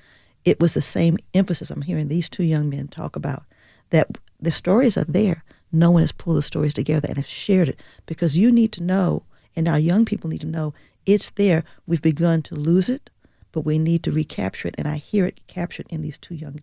it 0.47 0.59
was 0.59 0.73
the 0.73 0.81
same 0.81 1.19
emphasis 1.35 1.71
I'm 1.71 1.83
hearing 1.83 2.09
these 2.09 2.31
two 2.31 2.45
young 2.45 2.71
men 2.71 2.89
talk 2.89 3.15
about 3.15 3.43
that 3.91 4.17
the 4.41 4.51
stories 4.51 4.97
are 4.97 5.05
there. 5.05 5.45
No 5.73 5.91
one 5.91 6.01
has 6.01 6.13
pulled 6.13 6.39
the 6.39 6.43
stories 6.43 6.73
together 6.73 7.09
and 7.09 7.19
has 7.19 7.29
shared 7.29 7.69
it 7.69 7.81
because 8.07 8.39
you 8.39 8.51
need 8.51 8.73
to 8.73 8.83
know, 8.83 9.25
and 9.55 9.69
our 9.69 9.79
young 9.79 10.07
people 10.07 10.31
need 10.31 10.41
to 10.41 10.47
know, 10.47 10.73
it's 11.05 11.29
there. 11.31 11.65
We've 11.87 12.01
begun 12.01 12.41
to 12.43 12.55
lose 12.55 12.89
it, 12.89 13.11
but 13.57 13.65
we 13.65 13.79
need 13.79 14.03
to 14.03 14.13
recapture 14.13 14.69
it. 14.69 14.75
And 14.77 14.87
I 14.87 14.97
hear 14.99 15.25
it 15.25 15.41
captured 15.47 15.87
in 15.89 16.03
these 16.03 16.19
two 16.19 16.35
young 16.35 16.61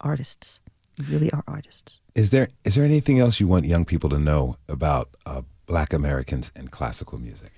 artists. 0.00 0.58
They 0.96 1.04
really 1.04 1.30
are 1.30 1.44
artists. 1.46 2.00
Is 2.16 2.30
there 2.30 2.48
is 2.64 2.74
there 2.74 2.84
anything 2.84 3.20
else 3.20 3.38
you 3.38 3.46
want 3.46 3.64
young 3.64 3.84
people 3.84 4.10
to 4.10 4.18
know 4.18 4.56
about 4.68 5.10
uh, 5.24 5.42
Black 5.66 5.92
Americans 5.92 6.50
and 6.56 6.72
classical 6.72 7.16
music? 7.20 7.52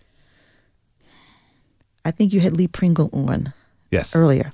I 2.05 2.11
think 2.11 2.35
you 2.35 2.41
had 2.41 2.53
Lee 2.55 2.69
Pringle 2.69 3.09
on 3.15 3.55
Yes. 3.91 4.15
earlier. 4.15 4.53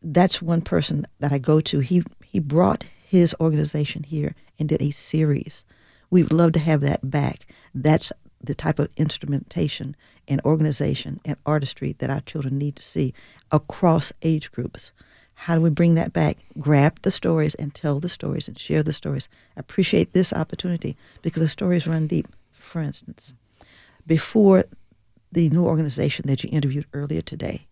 That's 0.00 0.40
one 0.40 0.62
person 0.62 1.06
that 1.18 1.32
I 1.32 1.38
go 1.38 1.60
to. 1.60 1.80
He 1.80 2.04
he 2.24 2.38
brought 2.38 2.84
his 3.08 3.34
organization 3.40 4.04
here 4.04 4.36
and 4.60 4.68
did 4.68 4.80
a 4.80 4.92
series. 4.92 5.64
We 6.08 6.22
would 6.22 6.32
love 6.32 6.52
to 6.52 6.60
have 6.60 6.82
that 6.82 7.10
back. 7.10 7.46
That's 7.74 8.12
the 8.40 8.54
type 8.54 8.78
of 8.78 8.90
instrumentation 8.96 9.96
and 10.28 10.40
organization 10.42 11.20
and 11.24 11.36
artistry 11.46 11.94
that 11.98 12.10
our 12.10 12.20
children 12.20 12.58
need 12.58 12.76
to 12.76 12.82
see 12.82 13.14
across 13.50 14.12
age 14.22 14.50
groups. 14.52 14.92
How 15.34 15.54
do 15.54 15.60
we 15.60 15.70
bring 15.70 15.94
that 15.96 16.12
back? 16.12 16.38
Grab 16.58 17.00
the 17.02 17.10
stories 17.10 17.54
and 17.56 17.74
tell 17.74 18.00
the 18.00 18.08
stories 18.08 18.48
and 18.48 18.58
share 18.58 18.82
the 18.82 18.92
stories. 18.92 19.28
I 19.56 19.60
appreciate 19.60 20.12
this 20.12 20.32
opportunity 20.32 20.96
because 21.22 21.42
the 21.42 21.48
stories 21.48 21.86
run 21.86 22.06
deep. 22.06 22.28
For 22.52 22.80
instance, 22.80 23.32
before 24.06 24.64
the 25.32 25.50
new 25.50 25.64
organization 25.64 26.26
that 26.28 26.44
you 26.44 26.50
interviewed 26.52 26.86
earlier 26.92 27.20
today, 27.20 27.66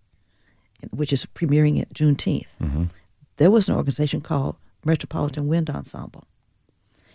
which 0.90 1.12
is 1.12 1.26
premiering 1.26 1.80
at 1.80 1.94
Juneteenth, 1.94 2.48
mm-hmm. 2.60 2.84
there 3.36 3.50
was 3.50 3.68
an 3.68 3.76
organization 3.76 4.20
called 4.20 4.56
Metropolitan 4.84 5.46
Wind 5.46 5.70
Ensemble. 5.70 6.24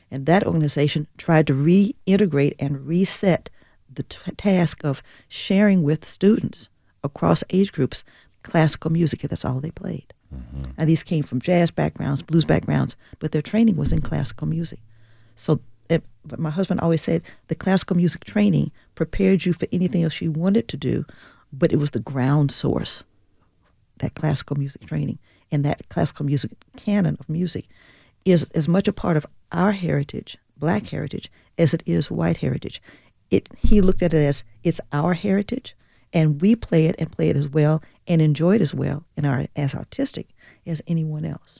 And 0.09 0.25
that 0.25 0.45
organization 0.45 1.07
tried 1.17 1.47
to 1.47 1.53
reintegrate 1.53 2.55
and 2.59 2.87
reset 2.87 3.49
the 3.97 4.03
t- 4.03 4.31
task 4.37 4.83
of 4.83 5.03
sharing 5.27 5.83
with 5.83 6.05
students 6.05 6.69
across 7.03 7.43
age 7.49 7.71
groups 7.71 8.03
classical 8.43 8.91
music. 8.91 9.23
and 9.23 9.29
That's 9.29 9.45
all 9.45 9.59
they 9.59 9.71
played. 9.71 10.13
Mm-hmm. 10.33 10.71
Now, 10.77 10.85
these 10.85 11.03
came 11.03 11.23
from 11.23 11.41
jazz 11.41 11.71
backgrounds, 11.71 12.21
blues 12.21 12.45
backgrounds, 12.45 12.95
but 13.19 13.31
their 13.31 13.41
training 13.41 13.75
was 13.75 13.91
in 13.91 14.01
classical 14.01 14.47
music. 14.47 14.79
So, 15.35 15.59
it, 15.89 16.03
but 16.25 16.39
my 16.39 16.49
husband 16.49 16.79
always 16.79 17.01
said 17.01 17.23
the 17.47 17.55
classical 17.55 17.95
music 17.95 18.25
training 18.25 18.71
prepared 18.95 19.45
you 19.45 19.53
for 19.53 19.67
anything 19.71 20.03
else 20.03 20.21
you 20.21 20.31
wanted 20.31 20.67
to 20.69 20.77
do, 20.77 21.05
but 21.53 21.71
it 21.71 21.77
was 21.77 21.91
the 21.91 21.99
ground 21.99 22.51
source, 22.51 23.03
that 23.99 24.15
classical 24.15 24.57
music 24.57 24.85
training. 24.85 25.19
And 25.51 25.63
that 25.63 25.87
classical 25.87 26.25
music 26.25 26.51
canon 26.75 27.15
of 27.19 27.29
music 27.29 27.67
is 28.25 28.43
as 28.53 28.67
much 28.67 28.89
a 28.89 28.93
part 28.93 29.15
of 29.15 29.25
our 29.53 29.71
heritage, 29.71 30.37
black 30.57 30.87
heritage, 30.87 31.31
as 31.57 31.73
it 31.73 31.83
is 31.85 32.11
white 32.11 32.37
heritage. 32.37 32.81
It, 33.29 33.49
he 33.57 33.81
looked 33.81 34.01
at 34.01 34.13
it 34.13 34.23
as 34.23 34.43
it's 34.63 34.81
our 34.93 35.13
heritage, 35.13 35.75
and 36.13 36.41
we 36.41 36.55
play 36.55 36.85
it 36.85 36.95
and 36.99 37.11
play 37.11 37.29
it 37.29 37.35
as 37.35 37.47
well 37.47 37.81
and 38.07 38.21
enjoy 38.21 38.55
it 38.55 38.61
as 38.61 38.73
well 38.73 39.03
and 39.15 39.25
are 39.25 39.45
as 39.55 39.75
artistic 39.75 40.29
as 40.65 40.81
anyone 40.87 41.25
else. 41.25 41.59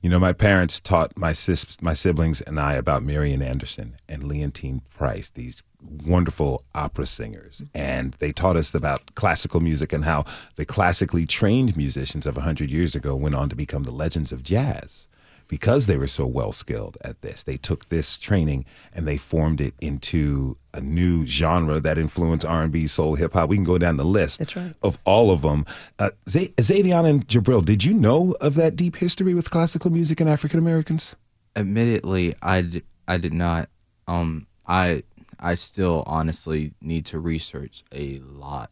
You 0.00 0.10
know, 0.10 0.18
my 0.18 0.32
parents 0.32 0.80
taught 0.80 1.16
my 1.16 1.32
sis, 1.32 1.80
my 1.82 1.94
siblings 1.94 2.40
and 2.40 2.60
I 2.60 2.74
about 2.74 3.02
Marian 3.02 3.42
Anderson 3.42 3.96
and 4.08 4.22
Leontyne 4.22 4.82
Price, 4.96 5.30
these 5.30 5.62
wonderful 6.06 6.64
opera 6.74 7.06
singers. 7.06 7.62
Mm-hmm. 7.64 7.78
And 7.78 8.12
they 8.14 8.32
taught 8.32 8.56
us 8.56 8.74
about 8.74 9.14
classical 9.14 9.60
music 9.60 9.92
and 9.92 10.04
how 10.04 10.24
the 10.56 10.64
classically 10.64 11.26
trained 11.26 11.76
musicians 11.76 12.26
of 12.26 12.36
100 12.36 12.70
years 12.70 12.94
ago 12.94 13.14
went 13.14 13.34
on 13.34 13.48
to 13.48 13.56
become 13.56 13.82
the 13.82 13.90
legends 13.90 14.32
of 14.32 14.42
jazz. 14.42 15.08
Because 15.48 15.86
they 15.86 15.96
were 15.98 16.06
so 16.06 16.26
well 16.26 16.52
skilled 16.52 16.96
at 17.02 17.20
this, 17.22 17.42
they 17.44 17.56
took 17.56 17.88
this 17.88 18.18
training 18.18 18.64
and 18.92 19.06
they 19.06 19.16
formed 19.16 19.60
it 19.60 19.74
into 19.80 20.56
a 20.72 20.80
new 20.80 21.26
genre 21.26 21.80
that 21.80 21.98
influenced 21.98 22.44
R&B, 22.46 22.86
soul, 22.86 23.14
hip 23.14 23.34
hop. 23.34 23.48
We 23.48 23.56
can 23.56 23.64
go 23.64 23.78
down 23.78 23.96
the 23.96 24.04
list 24.04 24.38
That's 24.38 24.56
right. 24.56 24.74
of 24.82 24.98
all 25.04 25.30
of 25.30 25.42
them. 25.42 25.64
Uh, 25.98 26.10
Z- 26.28 26.54
Xayvion 26.56 27.06
and 27.08 27.28
Jabril, 27.28 27.64
did 27.64 27.84
you 27.84 27.92
know 27.94 28.34
of 28.40 28.54
that 28.54 28.74
deep 28.74 28.96
history 28.96 29.34
with 29.34 29.50
classical 29.50 29.90
music 29.90 30.20
and 30.20 30.28
African 30.28 30.58
Americans? 30.58 31.14
Admittedly, 31.54 32.34
I, 32.42 32.62
d- 32.62 32.82
I 33.06 33.18
did 33.18 33.32
not. 33.34 33.68
Um, 34.08 34.46
I 34.66 35.02
I 35.40 35.54
still 35.56 36.02
honestly 36.06 36.72
need 36.80 37.04
to 37.06 37.18
research 37.18 37.84
a 37.92 38.18
lot. 38.20 38.70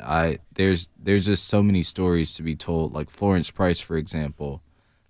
I 0.00 0.38
there's 0.52 0.88
there's 0.96 1.26
just 1.26 1.48
so 1.48 1.62
many 1.62 1.82
stories 1.82 2.34
to 2.34 2.42
be 2.42 2.54
told. 2.54 2.92
Like 2.92 3.10
Florence 3.10 3.50
Price, 3.50 3.80
for 3.80 3.96
example. 3.96 4.62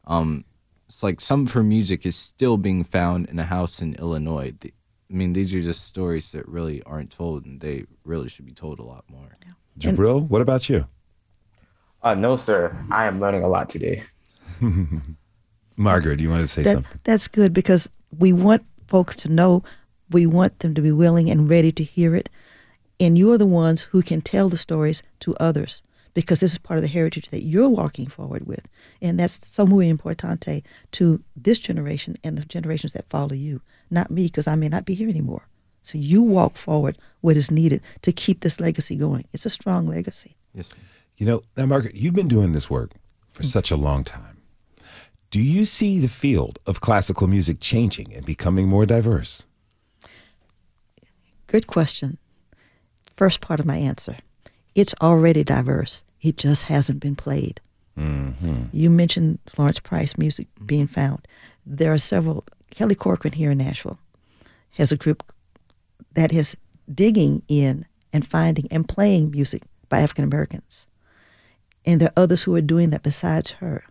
Um, 0.09 0.45
it's 0.87 1.03
like 1.03 1.21
some 1.21 1.43
of 1.47 1.53
her 1.53 1.63
music 1.63 2.05
is 2.07 2.17
still 2.17 2.57
being 2.57 2.83
found 2.83 3.29
in 3.29 3.39
a 3.39 3.45
house 3.45 3.81
in 3.81 3.95
Illinois. 3.95 4.55
The- 4.59 4.73
I 5.11 5.15
mean, 5.15 5.33
these 5.35 5.55
are 5.55 5.61
just 5.63 5.85
stories 5.87 6.33
that 6.33 6.47
really 6.49 6.83
aren't 6.83 7.11
told, 7.11 7.45
and 7.47 7.61
they 7.61 7.85
really 8.05 8.29
should 8.29 8.45
be 8.47 8.53
told 8.53 8.79
a 8.79 8.83
lot 8.83 9.05
more. 9.09 9.37
Jabril, 9.79 10.27
what 10.29 10.41
about 10.43 10.69
you? 10.69 10.87
Uh, 12.03 12.15
no, 12.15 12.37
sir. 12.37 12.77
I 12.91 13.05
am 13.07 13.21
learning 13.21 13.43
a 13.43 13.49
lot 13.49 13.69
today. 13.69 14.03
Margaret, 15.77 16.21
you 16.21 16.29
want 16.31 16.43
to 16.43 16.49
say 16.49 16.63
That- 16.63 16.75
something? 16.75 17.01
That's 17.05 17.29
good 17.29 17.53
because 17.53 17.89
we 18.19 18.33
want 18.33 18.65
folks 18.87 19.15
to 19.17 19.29
know, 19.29 19.63
we 20.11 20.27
want 20.27 20.59
them 20.61 20.75
to 20.75 20.81
be 20.83 20.93
willing 20.93 21.31
and 21.31 21.49
ready 21.49 21.71
to 21.73 21.85
hear 21.85 22.15
it. 22.15 22.29
And 23.01 23.17
you're 23.17 23.39
the 23.39 23.47
ones 23.47 23.83
who 23.83 24.03
can 24.03 24.21
tell 24.21 24.49
the 24.49 24.57
stories 24.57 25.03
to 25.21 25.37
others 25.37 25.83
because 26.15 26.41
this 26.41 26.53
is 26.53 26.59
part 26.59 26.79
of 26.79 26.83
the 26.83 26.89
heritage 26.89 27.31
that 27.31 27.45
you're 27.45 27.69
walking 27.69 28.07
forward 28.07 28.47
with. 28.47 28.67
And 29.01 29.19
that's 29.19 29.47
so 29.47 29.67
muy 29.67 29.93
importante 29.93 30.63
to 30.93 31.23
this 31.37 31.59
generation 31.59 32.17
and 32.25 32.39
the 32.39 32.45
generations 32.45 32.93
that 32.93 33.09
follow 33.09 33.35
you, 33.35 33.61
not 33.91 34.11
me, 34.11 34.25
because 34.25 34.47
I 34.47 34.55
may 34.55 34.69
not 34.69 34.85
be 34.85 34.95
here 34.95 35.09
anymore. 35.09 35.49
So 35.83 35.97
you 35.97 36.23
walk 36.23 36.57
forward 36.57 36.99
what 37.21 37.37
is 37.37 37.51
needed 37.51 37.83
to 38.03 38.13
keep 38.13 38.41
this 38.41 38.61
legacy 38.61 38.97
going. 38.97 39.25
It's 39.33 39.47
a 39.47 39.51
strong 39.51 39.87
legacy. 39.87 40.37
Yes. 40.55 40.71
You 41.17 41.27
know, 41.27 41.43
now, 41.57 41.67
Margaret, 41.67 41.97
you've 41.97 42.15
been 42.15 42.29
doing 42.29 42.53
this 42.53 42.69
work 42.69 42.93
for 43.31 43.43
mm. 43.43 43.47
such 43.47 43.71
a 43.71 43.77
long 43.77 44.05
time. 44.05 44.39
Do 45.31 45.43
you 45.43 45.65
see 45.65 45.99
the 45.99 46.09
field 46.09 46.59
of 46.67 46.81
classical 46.81 47.27
music 47.27 47.59
changing 47.61 48.15
and 48.15 48.25
becoming 48.25 48.67
more 48.67 48.87
diverse? 48.87 49.45
Good 51.47 51.67
question. 51.67 52.19
First 53.15 53.41
part 53.41 53.61
of 53.61 53.67
my 53.67 53.77
answer. 53.77 54.17
It's 54.79 54.95
already 55.03 55.43
diverse. 55.43 56.05
It 56.23 56.37
just 56.37 56.63
hasn't 56.63 57.01
been 57.01 57.17
played. 57.17 57.61
Mm-hmm. 57.99 58.67
You 58.71 58.91
mentioned 58.91 59.41
Florence 59.49 59.81
Price 59.81 60.17
music 60.17 60.47
being 60.65 60.87
found. 60.87 61.27
There 61.67 61.93
are 61.93 61.99
several. 61.99 62.45
Kelly 62.71 62.95
Corcoran 62.95 63.35
here 63.35 63.51
in 63.51 63.59
Nashville 63.59 63.99
has 64.71 64.93
a 64.93 64.97
group 64.97 65.25
that 66.15 66.33
is 66.33 66.57
digging 66.95 67.43
in 67.49 67.87
and 68.13 68.25
finding 68.25 68.69
and 68.71 68.89
playing 68.89 69.33
music 69.33 69.65
by 69.89 69.99
African 69.99 70.23
Americans. 70.23 70.87
And 71.85 72.01
there 72.01 72.11
are 72.11 72.23
others 72.23 72.45
who 72.45 72.55
are 72.55 72.61
doing 72.61 72.91
that 72.91 73.03
besides 73.03 73.51
her. 73.51 73.83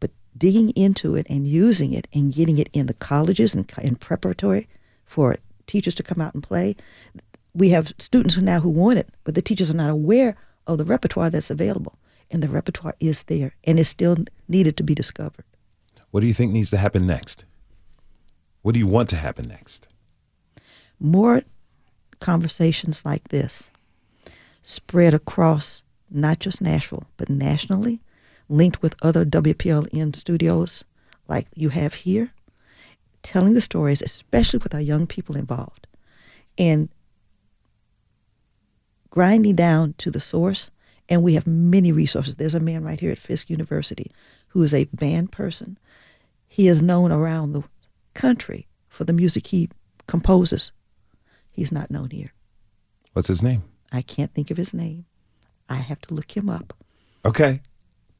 But 0.00 0.10
digging 0.36 0.70
into 0.70 1.14
it 1.14 1.28
and 1.30 1.46
using 1.46 1.92
it 1.92 2.08
and 2.12 2.34
getting 2.34 2.58
it 2.58 2.68
in 2.72 2.86
the 2.86 2.94
colleges 2.94 3.54
and 3.54 3.72
in 3.80 3.94
preparatory 3.94 4.66
for 5.06 5.36
teachers 5.68 5.94
to 5.94 6.02
come 6.02 6.20
out 6.20 6.34
and 6.34 6.42
play. 6.42 6.74
We 7.54 7.70
have 7.70 7.92
students 7.98 8.36
now 8.36 8.60
who 8.60 8.70
want 8.70 8.98
it, 8.98 9.08
but 9.24 9.34
the 9.34 9.42
teachers 9.42 9.70
are 9.70 9.74
not 9.74 9.90
aware 9.90 10.36
of 10.66 10.78
the 10.78 10.84
repertoire 10.84 11.30
that's 11.30 11.50
available. 11.50 11.98
And 12.30 12.42
the 12.42 12.48
repertoire 12.48 12.94
is 13.00 13.24
there 13.24 13.54
and 13.64 13.78
is 13.78 13.88
still 13.88 14.16
needed 14.48 14.76
to 14.76 14.84
be 14.84 14.94
discovered. 14.94 15.44
What 16.10 16.20
do 16.20 16.26
you 16.26 16.34
think 16.34 16.52
needs 16.52 16.70
to 16.70 16.76
happen 16.76 17.06
next? 17.06 17.44
What 18.62 18.72
do 18.72 18.78
you 18.78 18.86
want 18.86 19.08
to 19.10 19.16
happen 19.16 19.48
next? 19.48 19.88
More 21.00 21.42
conversations 22.20 23.04
like 23.04 23.28
this 23.28 23.70
spread 24.62 25.14
across 25.14 25.82
not 26.10 26.38
just 26.40 26.60
Nashville, 26.60 27.04
but 27.16 27.30
nationally, 27.30 28.00
linked 28.48 28.82
with 28.82 28.96
other 29.00 29.24
WPLN 29.24 30.14
studios 30.14 30.84
like 31.28 31.46
you 31.54 31.68
have 31.68 31.94
here, 31.94 32.32
telling 33.22 33.54
the 33.54 33.60
stories, 33.60 34.02
especially 34.02 34.58
with 34.58 34.74
our 34.74 34.80
young 34.80 35.06
people 35.06 35.36
involved, 35.36 35.86
and 36.58 36.88
grinding 39.10 39.56
down 39.56 39.94
to 39.98 40.10
the 40.10 40.20
source. 40.20 40.70
And 41.08 41.22
we 41.22 41.34
have 41.34 41.46
many 41.46 41.90
resources. 41.90 42.36
There's 42.36 42.54
a 42.54 42.60
man 42.60 42.84
right 42.84 43.00
here 43.00 43.10
at 43.10 43.18
Fisk 43.18 43.50
University 43.50 44.12
who 44.48 44.62
is 44.62 44.72
a 44.72 44.84
band 44.84 45.32
person. 45.32 45.76
He 46.46 46.68
is 46.68 46.80
known 46.80 47.10
around 47.10 47.52
the 47.52 47.64
country 48.14 48.68
for 48.88 49.04
the 49.04 49.12
music 49.12 49.46
he 49.46 49.68
composes. 50.06 50.72
He's 51.50 51.72
not 51.72 51.90
known 51.90 52.10
here. 52.10 52.32
What's 53.12 53.28
his 53.28 53.42
name? 53.42 53.62
I 53.92 54.02
can't 54.02 54.32
think 54.34 54.50
of 54.50 54.56
his 54.56 54.72
name. 54.72 55.04
I 55.68 55.76
have 55.76 56.00
to 56.02 56.14
look 56.14 56.36
him 56.36 56.48
up. 56.48 56.72
Okay, 57.24 57.60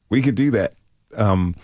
we 0.09 0.21
could 0.21 0.35
do 0.35 0.51
that. 0.51 0.73
Um, 1.17 1.55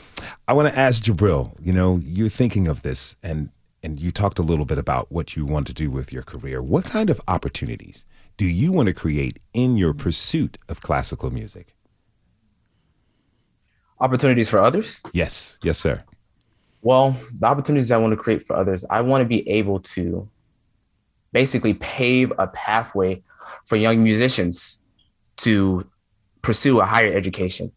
I 0.47 0.53
want 0.53 0.69
to 0.69 0.78
ask 0.78 1.03
Jabril. 1.03 1.53
You 1.59 1.73
know, 1.73 1.99
you're 2.03 2.30
thinking 2.30 2.67
of 2.67 2.82
this, 2.82 3.15
and 3.23 3.49
and 3.84 3.99
you 3.99 4.11
talked 4.11 4.39
a 4.39 4.43
little 4.43 4.65
bit 4.65 4.78
about 4.78 5.11
what 5.11 5.36
you 5.36 5.45
want 5.45 5.67
to 5.67 5.73
do 5.73 5.89
with 5.89 6.11
your 6.11 6.23
career. 6.23 6.61
What 6.61 6.86
kind 6.86 7.09
of 7.09 7.21
opportunities 7.28 8.05
do 8.38 8.45
you 8.45 8.71
want 8.71 8.88
to 8.88 8.93
create 8.93 9.39
in 9.53 9.77
your 9.77 9.93
pursuit 9.93 10.57
of 10.69 10.81
classical 10.81 11.31
music? 11.31 11.75
Opportunities 13.99 14.47
for 14.47 14.59
others? 14.59 15.01
Yes, 15.11 15.57
yes, 15.63 15.79
sir. 15.79 16.03
Well, 16.83 17.17
the 17.39 17.47
opportunities 17.47 17.91
I 17.91 17.97
want 17.97 18.11
to 18.11 18.17
create 18.17 18.43
for 18.43 18.55
others, 18.55 18.85
I 18.91 19.01
want 19.01 19.23
to 19.23 19.27
be 19.27 19.47
able 19.49 19.79
to 19.79 20.29
basically 21.33 21.73
pave 21.73 22.31
a 22.38 22.47
pathway 22.47 23.23
for 23.65 23.75
young 23.75 24.03
musicians 24.03 24.79
to 25.38 25.89
pursue 26.43 26.79
a 26.79 26.85
higher 26.85 27.11
education. 27.11 27.71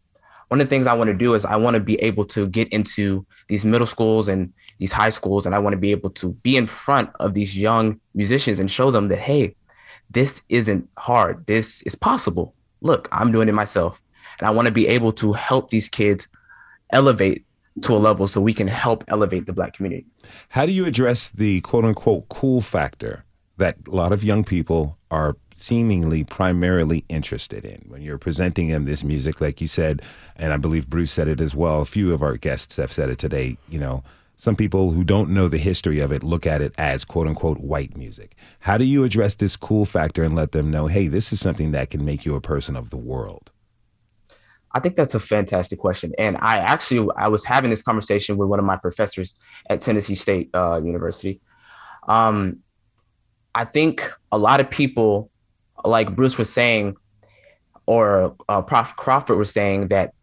One 0.48 0.60
of 0.60 0.66
the 0.66 0.70
things 0.70 0.86
I 0.86 0.92
want 0.92 1.08
to 1.08 1.14
do 1.14 1.34
is 1.34 1.44
I 1.44 1.56
want 1.56 1.74
to 1.74 1.80
be 1.80 1.94
able 2.02 2.24
to 2.26 2.48
get 2.48 2.68
into 2.68 3.24
these 3.48 3.64
middle 3.64 3.86
schools 3.86 4.28
and 4.28 4.52
these 4.78 4.92
high 4.92 5.10
schools, 5.10 5.46
and 5.46 5.54
I 5.54 5.58
want 5.58 5.72
to 5.72 5.78
be 5.78 5.90
able 5.90 6.10
to 6.10 6.32
be 6.42 6.56
in 6.56 6.66
front 6.66 7.10
of 7.20 7.32
these 7.34 7.56
young 7.56 7.98
musicians 8.14 8.60
and 8.60 8.70
show 8.70 8.90
them 8.90 9.08
that, 9.08 9.18
hey, 9.18 9.54
this 10.10 10.42
isn't 10.48 10.88
hard. 10.98 11.46
This 11.46 11.82
is 11.82 11.94
possible. 11.94 12.54
Look, 12.80 13.08
I'm 13.12 13.32
doing 13.32 13.48
it 13.48 13.54
myself. 13.54 14.02
And 14.38 14.46
I 14.46 14.50
want 14.50 14.66
to 14.66 14.72
be 14.72 14.86
able 14.88 15.12
to 15.14 15.32
help 15.32 15.70
these 15.70 15.88
kids 15.88 16.28
elevate 16.92 17.44
to 17.82 17.92
a 17.94 17.98
level 17.98 18.26
so 18.26 18.40
we 18.40 18.54
can 18.54 18.68
help 18.68 19.04
elevate 19.08 19.46
the 19.46 19.52
black 19.52 19.74
community. 19.74 20.06
How 20.48 20.66
do 20.66 20.72
you 20.72 20.86
address 20.86 21.28
the 21.28 21.60
quote 21.62 21.84
unquote 21.84 22.28
cool 22.28 22.60
factor 22.60 23.24
that 23.56 23.76
a 23.86 23.90
lot 23.90 24.12
of 24.12 24.24
young 24.24 24.42
people 24.42 24.98
are 25.10 25.36
seemingly 25.54 26.24
primarily 26.24 27.04
interested 27.08 27.64
in 27.64 27.84
when 27.88 28.00
you're 28.00 28.18
presenting 28.18 28.68
them 28.68 28.86
this 28.86 29.04
music 29.04 29.42
like 29.42 29.60
you 29.60 29.66
said 29.66 30.00
and 30.36 30.54
i 30.54 30.56
believe 30.56 30.88
bruce 30.88 31.12
said 31.12 31.28
it 31.28 31.38
as 31.38 31.54
well 31.54 31.82
a 31.82 31.84
few 31.84 32.14
of 32.14 32.22
our 32.22 32.38
guests 32.38 32.76
have 32.76 32.90
said 32.90 33.10
it 33.10 33.18
today 33.18 33.58
you 33.68 33.78
know 33.78 34.02
some 34.40 34.56
people 34.56 34.92
who 34.92 35.04
don't 35.04 35.28
know 35.28 35.48
the 35.48 35.58
history 35.58 36.00
of 36.00 36.10
it 36.10 36.22
look 36.22 36.46
at 36.46 36.62
it 36.62 36.72
as 36.78 37.04
quote 37.04 37.26
unquote 37.26 37.58
white 37.58 37.96
music 37.96 38.34
how 38.60 38.78
do 38.78 38.84
you 38.84 39.04
address 39.04 39.34
this 39.34 39.54
cool 39.54 39.84
factor 39.84 40.24
and 40.24 40.34
let 40.34 40.52
them 40.52 40.70
know 40.70 40.86
hey 40.86 41.08
this 41.08 41.32
is 41.32 41.38
something 41.38 41.72
that 41.72 41.90
can 41.90 42.04
make 42.04 42.24
you 42.24 42.34
a 42.34 42.40
person 42.40 42.74
of 42.74 42.90
the 42.90 42.96
world 42.96 43.52
I 44.72 44.78
think 44.78 44.94
that's 44.94 45.14
a 45.14 45.20
fantastic 45.20 45.80
question. 45.80 46.12
And 46.16 46.36
I 46.40 46.58
actually 46.58 47.08
I 47.16 47.26
was 47.26 47.44
having 47.44 47.70
this 47.70 47.82
conversation 47.82 48.36
with 48.36 48.48
one 48.48 48.60
of 48.60 48.64
my 48.64 48.76
professors 48.76 49.34
at 49.68 49.80
Tennessee 49.80 50.14
State 50.14 50.48
uh, 50.54 50.80
University. 50.80 51.40
Um, 52.06 52.60
I 53.52 53.64
think 53.64 54.08
a 54.30 54.38
lot 54.38 54.60
of 54.60 54.70
people, 54.70 55.28
like 55.84 56.14
Bruce 56.14 56.38
was 56.38 56.52
saying, 56.52 56.96
or 57.86 58.36
uh, 58.48 58.62
Prof 58.62 58.94
Crawford 58.94 59.38
was 59.38 59.52
saying, 59.52 59.88
that 59.88 60.14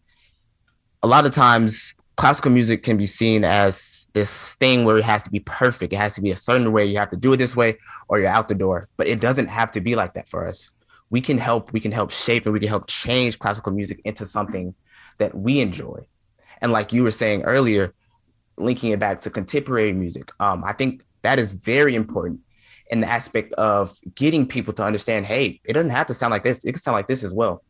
a 1.03 1.07
lot 1.07 1.25
of 1.25 1.33
times 1.33 1.93
classical 2.15 2.51
music 2.51 2.83
can 2.83 2.95
be 2.95 3.05
seen 3.05 3.43
as 3.43 3.96
this 4.17 4.55
thing 4.55 4.85
where 4.85 4.97
it 4.97 5.03
has 5.03 5.23
to 5.23 5.29
be 5.29 5.41
perfect. 5.41 5.93
It 5.93 5.97
has 5.97 6.15
to 6.15 6.21
be 6.21 6.31
a 6.31 6.35
certain 6.35 6.71
way. 6.71 6.85
You 6.85 6.97
have 6.97 7.09
to 7.09 7.17
do 7.17 7.33
it 7.33 7.37
this 7.37 7.55
way, 7.55 7.77
or 8.07 8.19
you're 8.19 8.35
out 8.37 8.47
the 8.47 8.55
door. 8.55 8.89
But 8.97 9.07
it 9.07 9.21
doesn't 9.21 9.49
have 9.49 9.71
to 9.73 9.81
be 9.81 9.95
like 9.95 10.13
that 10.13 10.27
for 10.27 10.47
us 10.47 10.71
we 11.09 11.21
can 11.21 11.37
help 11.37 11.71
we 11.73 11.79
can 11.79 11.91
help 11.91 12.11
shape 12.11 12.45
and 12.45 12.53
we 12.53 12.59
can 12.59 12.69
help 12.69 12.87
change 12.87 13.39
classical 13.39 13.71
music 13.71 14.01
into 14.05 14.25
something 14.25 14.73
that 15.17 15.35
we 15.35 15.59
enjoy 15.59 16.05
and 16.61 16.71
like 16.71 16.91
you 16.91 17.03
were 17.03 17.11
saying 17.11 17.43
earlier 17.43 17.93
linking 18.57 18.91
it 18.91 18.99
back 18.99 19.19
to 19.21 19.29
contemporary 19.29 19.93
music 19.93 20.31
um, 20.39 20.63
i 20.63 20.73
think 20.73 21.03
that 21.21 21.39
is 21.39 21.53
very 21.53 21.95
important 21.95 22.39
in 22.89 23.01
the 23.01 23.07
aspect 23.07 23.51
of 23.53 23.93
getting 24.15 24.45
people 24.45 24.73
to 24.73 24.83
understand 24.83 25.25
hey 25.25 25.59
it 25.63 25.73
doesn't 25.73 25.91
have 25.91 26.07
to 26.07 26.13
sound 26.13 26.31
like 26.31 26.43
this 26.43 26.65
it 26.65 26.73
can 26.73 26.81
sound 26.81 26.95
like 26.95 27.07
this 27.07 27.23
as 27.23 27.33
well 27.33 27.63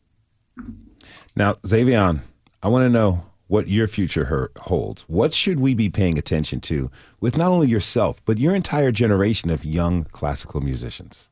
now 1.35 1.55
xavier 1.65 2.19
i 2.63 2.67
want 2.67 2.83
to 2.83 2.89
know 2.89 3.23
what 3.47 3.67
your 3.67 3.87
future 3.87 4.51
holds 4.57 5.03
what 5.03 5.33
should 5.33 5.59
we 5.59 5.73
be 5.73 5.89
paying 5.89 6.17
attention 6.17 6.59
to 6.59 6.91
with 7.19 7.37
not 7.37 7.51
only 7.51 7.67
yourself 7.67 8.23
but 8.25 8.37
your 8.37 8.55
entire 8.55 8.91
generation 8.91 9.49
of 9.49 9.63
young 9.63 10.03
classical 10.03 10.61
musicians 10.61 11.31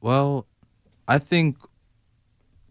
well 0.00 0.46
I 1.08 1.18
think, 1.18 1.58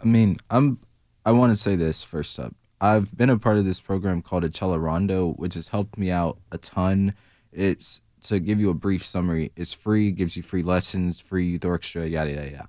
I 0.02 0.06
mean, 0.06 0.38
I'm. 0.50 0.80
I 1.24 1.32
want 1.32 1.52
to 1.52 1.56
say 1.56 1.76
this 1.76 2.02
first 2.02 2.40
up. 2.40 2.56
I've 2.80 3.16
been 3.16 3.30
a 3.30 3.38
part 3.38 3.58
of 3.58 3.66
this 3.66 3.80
program 3.80 4.24
called 4.24 4.44
Accelerando, 4.44 5.38
which 5.38 5.54
has 5.54 5.68
helped 5.68 5.98
me 5.98 6.10
out 6.10 6.40
a 6.52 6.58
ton. 6.58 7.14
It's 7.52 8.02
to 8.22 8.40
give 8.40 8.60
you 8.60 8.72
a 8.72 8.74
brief 8.74 9.06
summary. 9.06 9.52
It's 9.56 9.74
free, 9.74 10.12
gives 10.12 10.36
you 10.36 10.42
free 10.42 10.64
lessons, 10.64 11.20
free 11.20 11.46
youth 11.46 11.66
orchestra, 11.66 12.08
yada 12.08 12.32
yada 12.32 12.52
yada, 12.52 12.68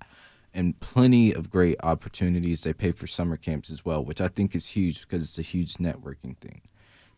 and 0.54 0.78
plenty 0.80 1.32
of 1.32 1.50
great 1.50 1.76
opportunities. 1.82 2.62
They 2.62 2.72
pay 2.72 2.92
for 2.92 3.06
summer 3.06 3.36
camps 3.36 3.70
as 3.70 3.84
well, 3.84 4.04
which 4.04 4.20
I 4.20 4.28
think 4.28 4.54
is 4.54 4.68
huge 4.68 5.02
because 5.02 5.22
it's 5.22 5.38
a 5.38 5.42
huge 5.42 5.74
networking 5.74 6.36
thing. 6.38 6.62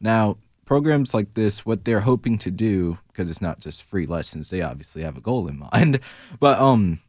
Now, 0.01 0.39
programs 0.64 1.14
like 1.14 1.35
this, 1.35 1.66
what 1.66 1.85
they're 1.85 2.01
hoping 2.01 2.39
to 2.39 2.51
do, 2.51 2.99
because 3.09 3.30
it's 3.30 3.43
not 3.43 3.61
just 3.61 3.82
free 3.82 4.07
lessons, 4.07 4.51
they 4.51 4.62
obviously 4.62 5.03
have 5.03 5.16
a 5.16 5.20
goal 5.20 5.49
in 5.49 5.59
mind, 5.72 6.01
but 6.41 6.59
um 6.59 7.01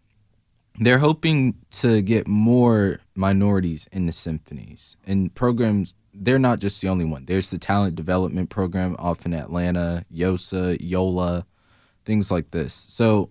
they're 0.79 0.99
hoping 0.99 1.55
to 1.71 2.01
get 2.01 2.27
more 2.27 2.99
minorities 3.15 3.87
in 3.91 4.05
the 4.05 4.11
symphonies 4.11 4.97
and 5.05 5.33
programs 5.33 5.95
they're 6.13 6.39
not 6.39 6.59
just 6.59 6.81
the 6.81 6.87
only 6.87 7.05
one 7.05 7.25
there's 7.25 7.49
the 7.49 7.57
talent 7.57 7.95
development 7.95 8.49
program 8.49 8.95
off 8.99 9.25
in 9.25 9.33
atlanta 9.33 10.05
yosa 10.13 10.77
yola 10.79 11.45
things 12.03 12.29
like 12.29 12.51
this 12.51 12.73
so 12.73 13.29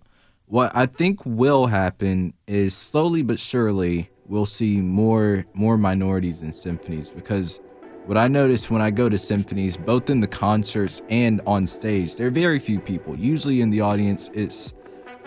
what 0.54 0.70
i 0.76 0.86
think 0.86 1.20
will 1.26 1.66
happen 1.66 2.32
is 2.46 2.76
slowly 2.76 3.22
but 3.22 3.40
surely 3.40 4.08
we'll 4.26 4.46
see 4.46 4.80
more 4.80 5.44
more 5.52 5.76
minorities 5.76 6.42
in 6.42 6.52
symphonies 6.52 7.10
because 7.10 7.58
What 8.06 8.18
I 8.18 8.28
notice 8.28 8.70
when 8.70 8.82
I 8.82 8.90
go 8.90 9.08
to 9.08 9.16
symphonies, 9.16 9.78
both 9.78 10.10
in 10.10 10.20
the 10.20 10.26
concerts 10.26 11.00
and 11.08 11.40
on 11.46 11.66
stage, 11.66 12.16
there 12.16 12.26
are 12.26 12.30
very 12.30 12.58
few 12.58 12.78
people. 12.78 13.16
Usually 13.16 13.62
in 13.62 13.70
the 13.70 13.80
audience, 13.80 14.28
it's 14.34 14.74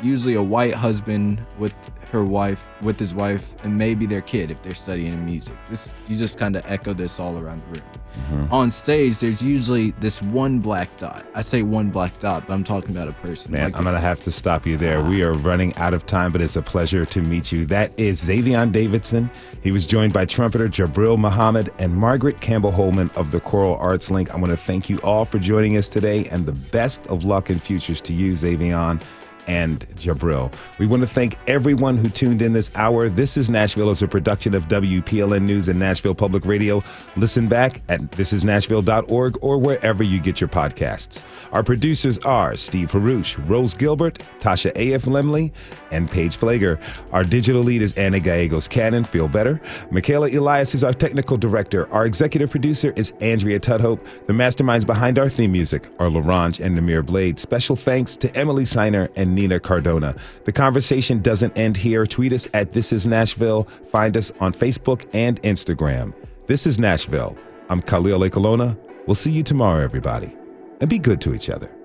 usually 0.01 0.35
a 0.35 0.43
white 0.43 0.73
husband 0.73 1.45
with 1.57 1.73
her 2.11 2.23
wife, 2.23 2.65
with 2.81 2.97
his 2.99 3.13
wife, 3.13 3.55
and 3.63 3.77
maybe 3.77 4.05
their 4.05 4.21
kid 4.21 4.49
if 4.49 4.61
they're 4.61 4.73
studying 4.73 5.25
music. 5.25 5.53
This 5.69 5.91
you 6.07 6.15
just 6.15 6.37
kind 6.37 6.55
of 6.55 6.63
echo 6.65 6.93
this 6.93 7.19
all 7.19 7.37
around 7.37 7.61
the 7.63 7.79
room. 7.79 7.89
Mm-hmm. 8.17 8.53
On 8.53 8.71
stage, 8.71 9.19
there's 9.19 9.41
usually 9.43 9.91
this 9.91 10.21
one 10.21 10.59
black 10.59 10.95
dot. 10.97 11.25
I 11.35 11.41
say 11.41 11.61
one 11.61 11.89
black 11.89 12.17
dot, 12.19 12.47
but 12.47 12.53
I'm 12.53 12.63
talking 12.63 12.91
about 12.91 13.07
a 13.07 13.13
person. 13.13 13.51
Man, 13.51 13.65
Like 13.65 13.77
I'm 13.77 13.83
gonna 13.83 13.99
have 13.99 14.21
to 14.21 14.31
stop 14.31 14.65
you 14.65 14.77
there. 14.77 15.03
We 15.03 15.21
are 15.21 15.33
running 15.33 15.75
out 15.75 15.93
of 15.93 16.05
time, 16.05 16.31
but 16.31 16.41
it's 16.41 16.55
a 16.55 16.61
pleasure 16.61 17.05
to 17.05 17.21
meet 17.21 17.51
you. 17.51 17.65
That 17.65 17.97
is 17.99 18.23
Xayvion 18.23 18.71
Davidson. 18.71 19.29
He 19.61 19.71
was 19.71 19.85
joined 19.85 20.13
by 20.13 20.25
trumpeter 20.25 20.67
Jabril 20.67 21.17
Muhammad 21.17 21.71
and 21.77 21.93
Margaret 21.93 22.39
Campbelle-Holman 22.39 23.11
of 23.15 23.31
the 23.31 23.39
Choral 23.39 23.75
Arts 23.77 24.09
Link. 24.09 24.33
I 24.33 24.37
want 24.37 24.51
to 24.51 24.57
thank 24.57 24.89
you 24.89 24.97
all 25.03 25.25
for 25.25 25.39
joining 25.39 25.77
us 25.77 25.89
today, 25.89 26.25
and 26.31 26.45
the 26.45 26.53
best 26.53 27.05
of 27.07 27.25
luck 27.25 27.49
and 27.49 27.61
futures 27.61 28.01
to 28.01 28.13
you, 28.13 28.33
Xayvion 28.33 29.01
and 29.47 29.79
Jabril. 29.95 30.53
We 30.77 30.87
want 30.87 31.01
to 31.01 31.07
thank 31.07 31.37
everyone 31.47 31.97
who 31.97 32.09
tuned 32.09 32.41
in 32.41 32.53
this 32.53 32.69
hour. 32.75 33.09
This 33.09 33.37
is 33.37 33.49
Nashville 33.49 33.89
is 33.89 34.01
a 34.01 34.07
production 34.07 34.53
of 34.53 34.67
WPLN 34.67 35.43
News 35.43 35.67
and 35.67 35.79
Nashville 35.79 36.15
Public 36.15 36.45
Radio. 36.45 36.83
Listen 37.15 37.47
back 37.47 37.81
at 37.89 38.01
thisisnashville.org 38.11 39.37
or 39.41 39.57
wherever 39.57 40.03
you 40.03 40.19
get 40.19 40.41
your 40.41 40.47
podcasts. 40.49 41.23
Our 41.51 41.63
producers 41.63 42.17
are 42.19 42.55
Steve 42.55 42.91
Haruch, 42.91 43.37
Rose 43.49 43.73
Gilbert, 43.73 44.19
Tasha 44.39 44.71
A.F. 44.75 45.03
Lemley, 45.03 45.51
and 45.91 46.09
Paige 46.11 46.37
Pfleger. 46.37 46.79
Our 47.11 47.23
digital 47.23 47.61
lead 47.61 47.81
is 47.81 47.93
Anna 47.93 48.19
Gallegos 48.19 48.67
Cannon. 48.67 49.03
Feel 49.03 49.27
better. 49.27 49.61
Michaela 49.91 50.29
Elias 50.29 50.75
is 50.75 50.83
our 50.83 50.93
technical 50.93 51.37
director. 51.37 51.91
Our 51.93 52.05
executive 52.05 52.51
producer 52.51 52.93
is 52.95 53.13
Andrea 53.21 53.59
Tudhope. 53.59 54.03
The 54.27 54.33
masterminds 54.33 54.85
behind 54.85 55.17
our 55.17 55.29
theme 55.29 55.51
music 55.51 55.87
are 55.99 56.09
Larange 56.09 56.59
and 56.63 56.77
Namir 56.77 57.05
Blade. 57.05 57.39
Special 57.39 57.75
thanks 57.75 58.17
to 58.17 58.35
Emily 58.35 58.63
Siner 58.63 59.09
and 59.15 59.36
Nina 59.37 59.59
Cardona. 59.59 60.15
The 60.43 60.51
conversation 60.51 61.21
doesn't 61.21 61.57
end 61.57 61.77
here. 61.77 62.05
Tweet 62.05 62.33
us 62.33 62.47
at 62.53 62.73
This 62.73 62.91
Is 62.91 63.07
Nashville. 63.07 63.63
Find 63.85 64.17
us 64.17 64.31
on 64.41 64.51
Facebook 64.51 65.07
and 65.13 65.41
Instagram. 65.43 66.13
This 66.47 66.65
is 66.65 66.79
Nashville. 66.79 67.37
I'm 67.69 67.81
Khalil 67.81 68.19
Ekulona. 68.19 68.77
We'll 69.05 69.15
see 69.15 69.31
you 69.31 69.43
tomorrow, 69.43 69.83
everybody. 69.83 70.35
And 70.81 70.89
be 70.89 70.99
good 70.99 71.21
to 71.21 71.33
each 71.33 71.49
other. 71.49 71.76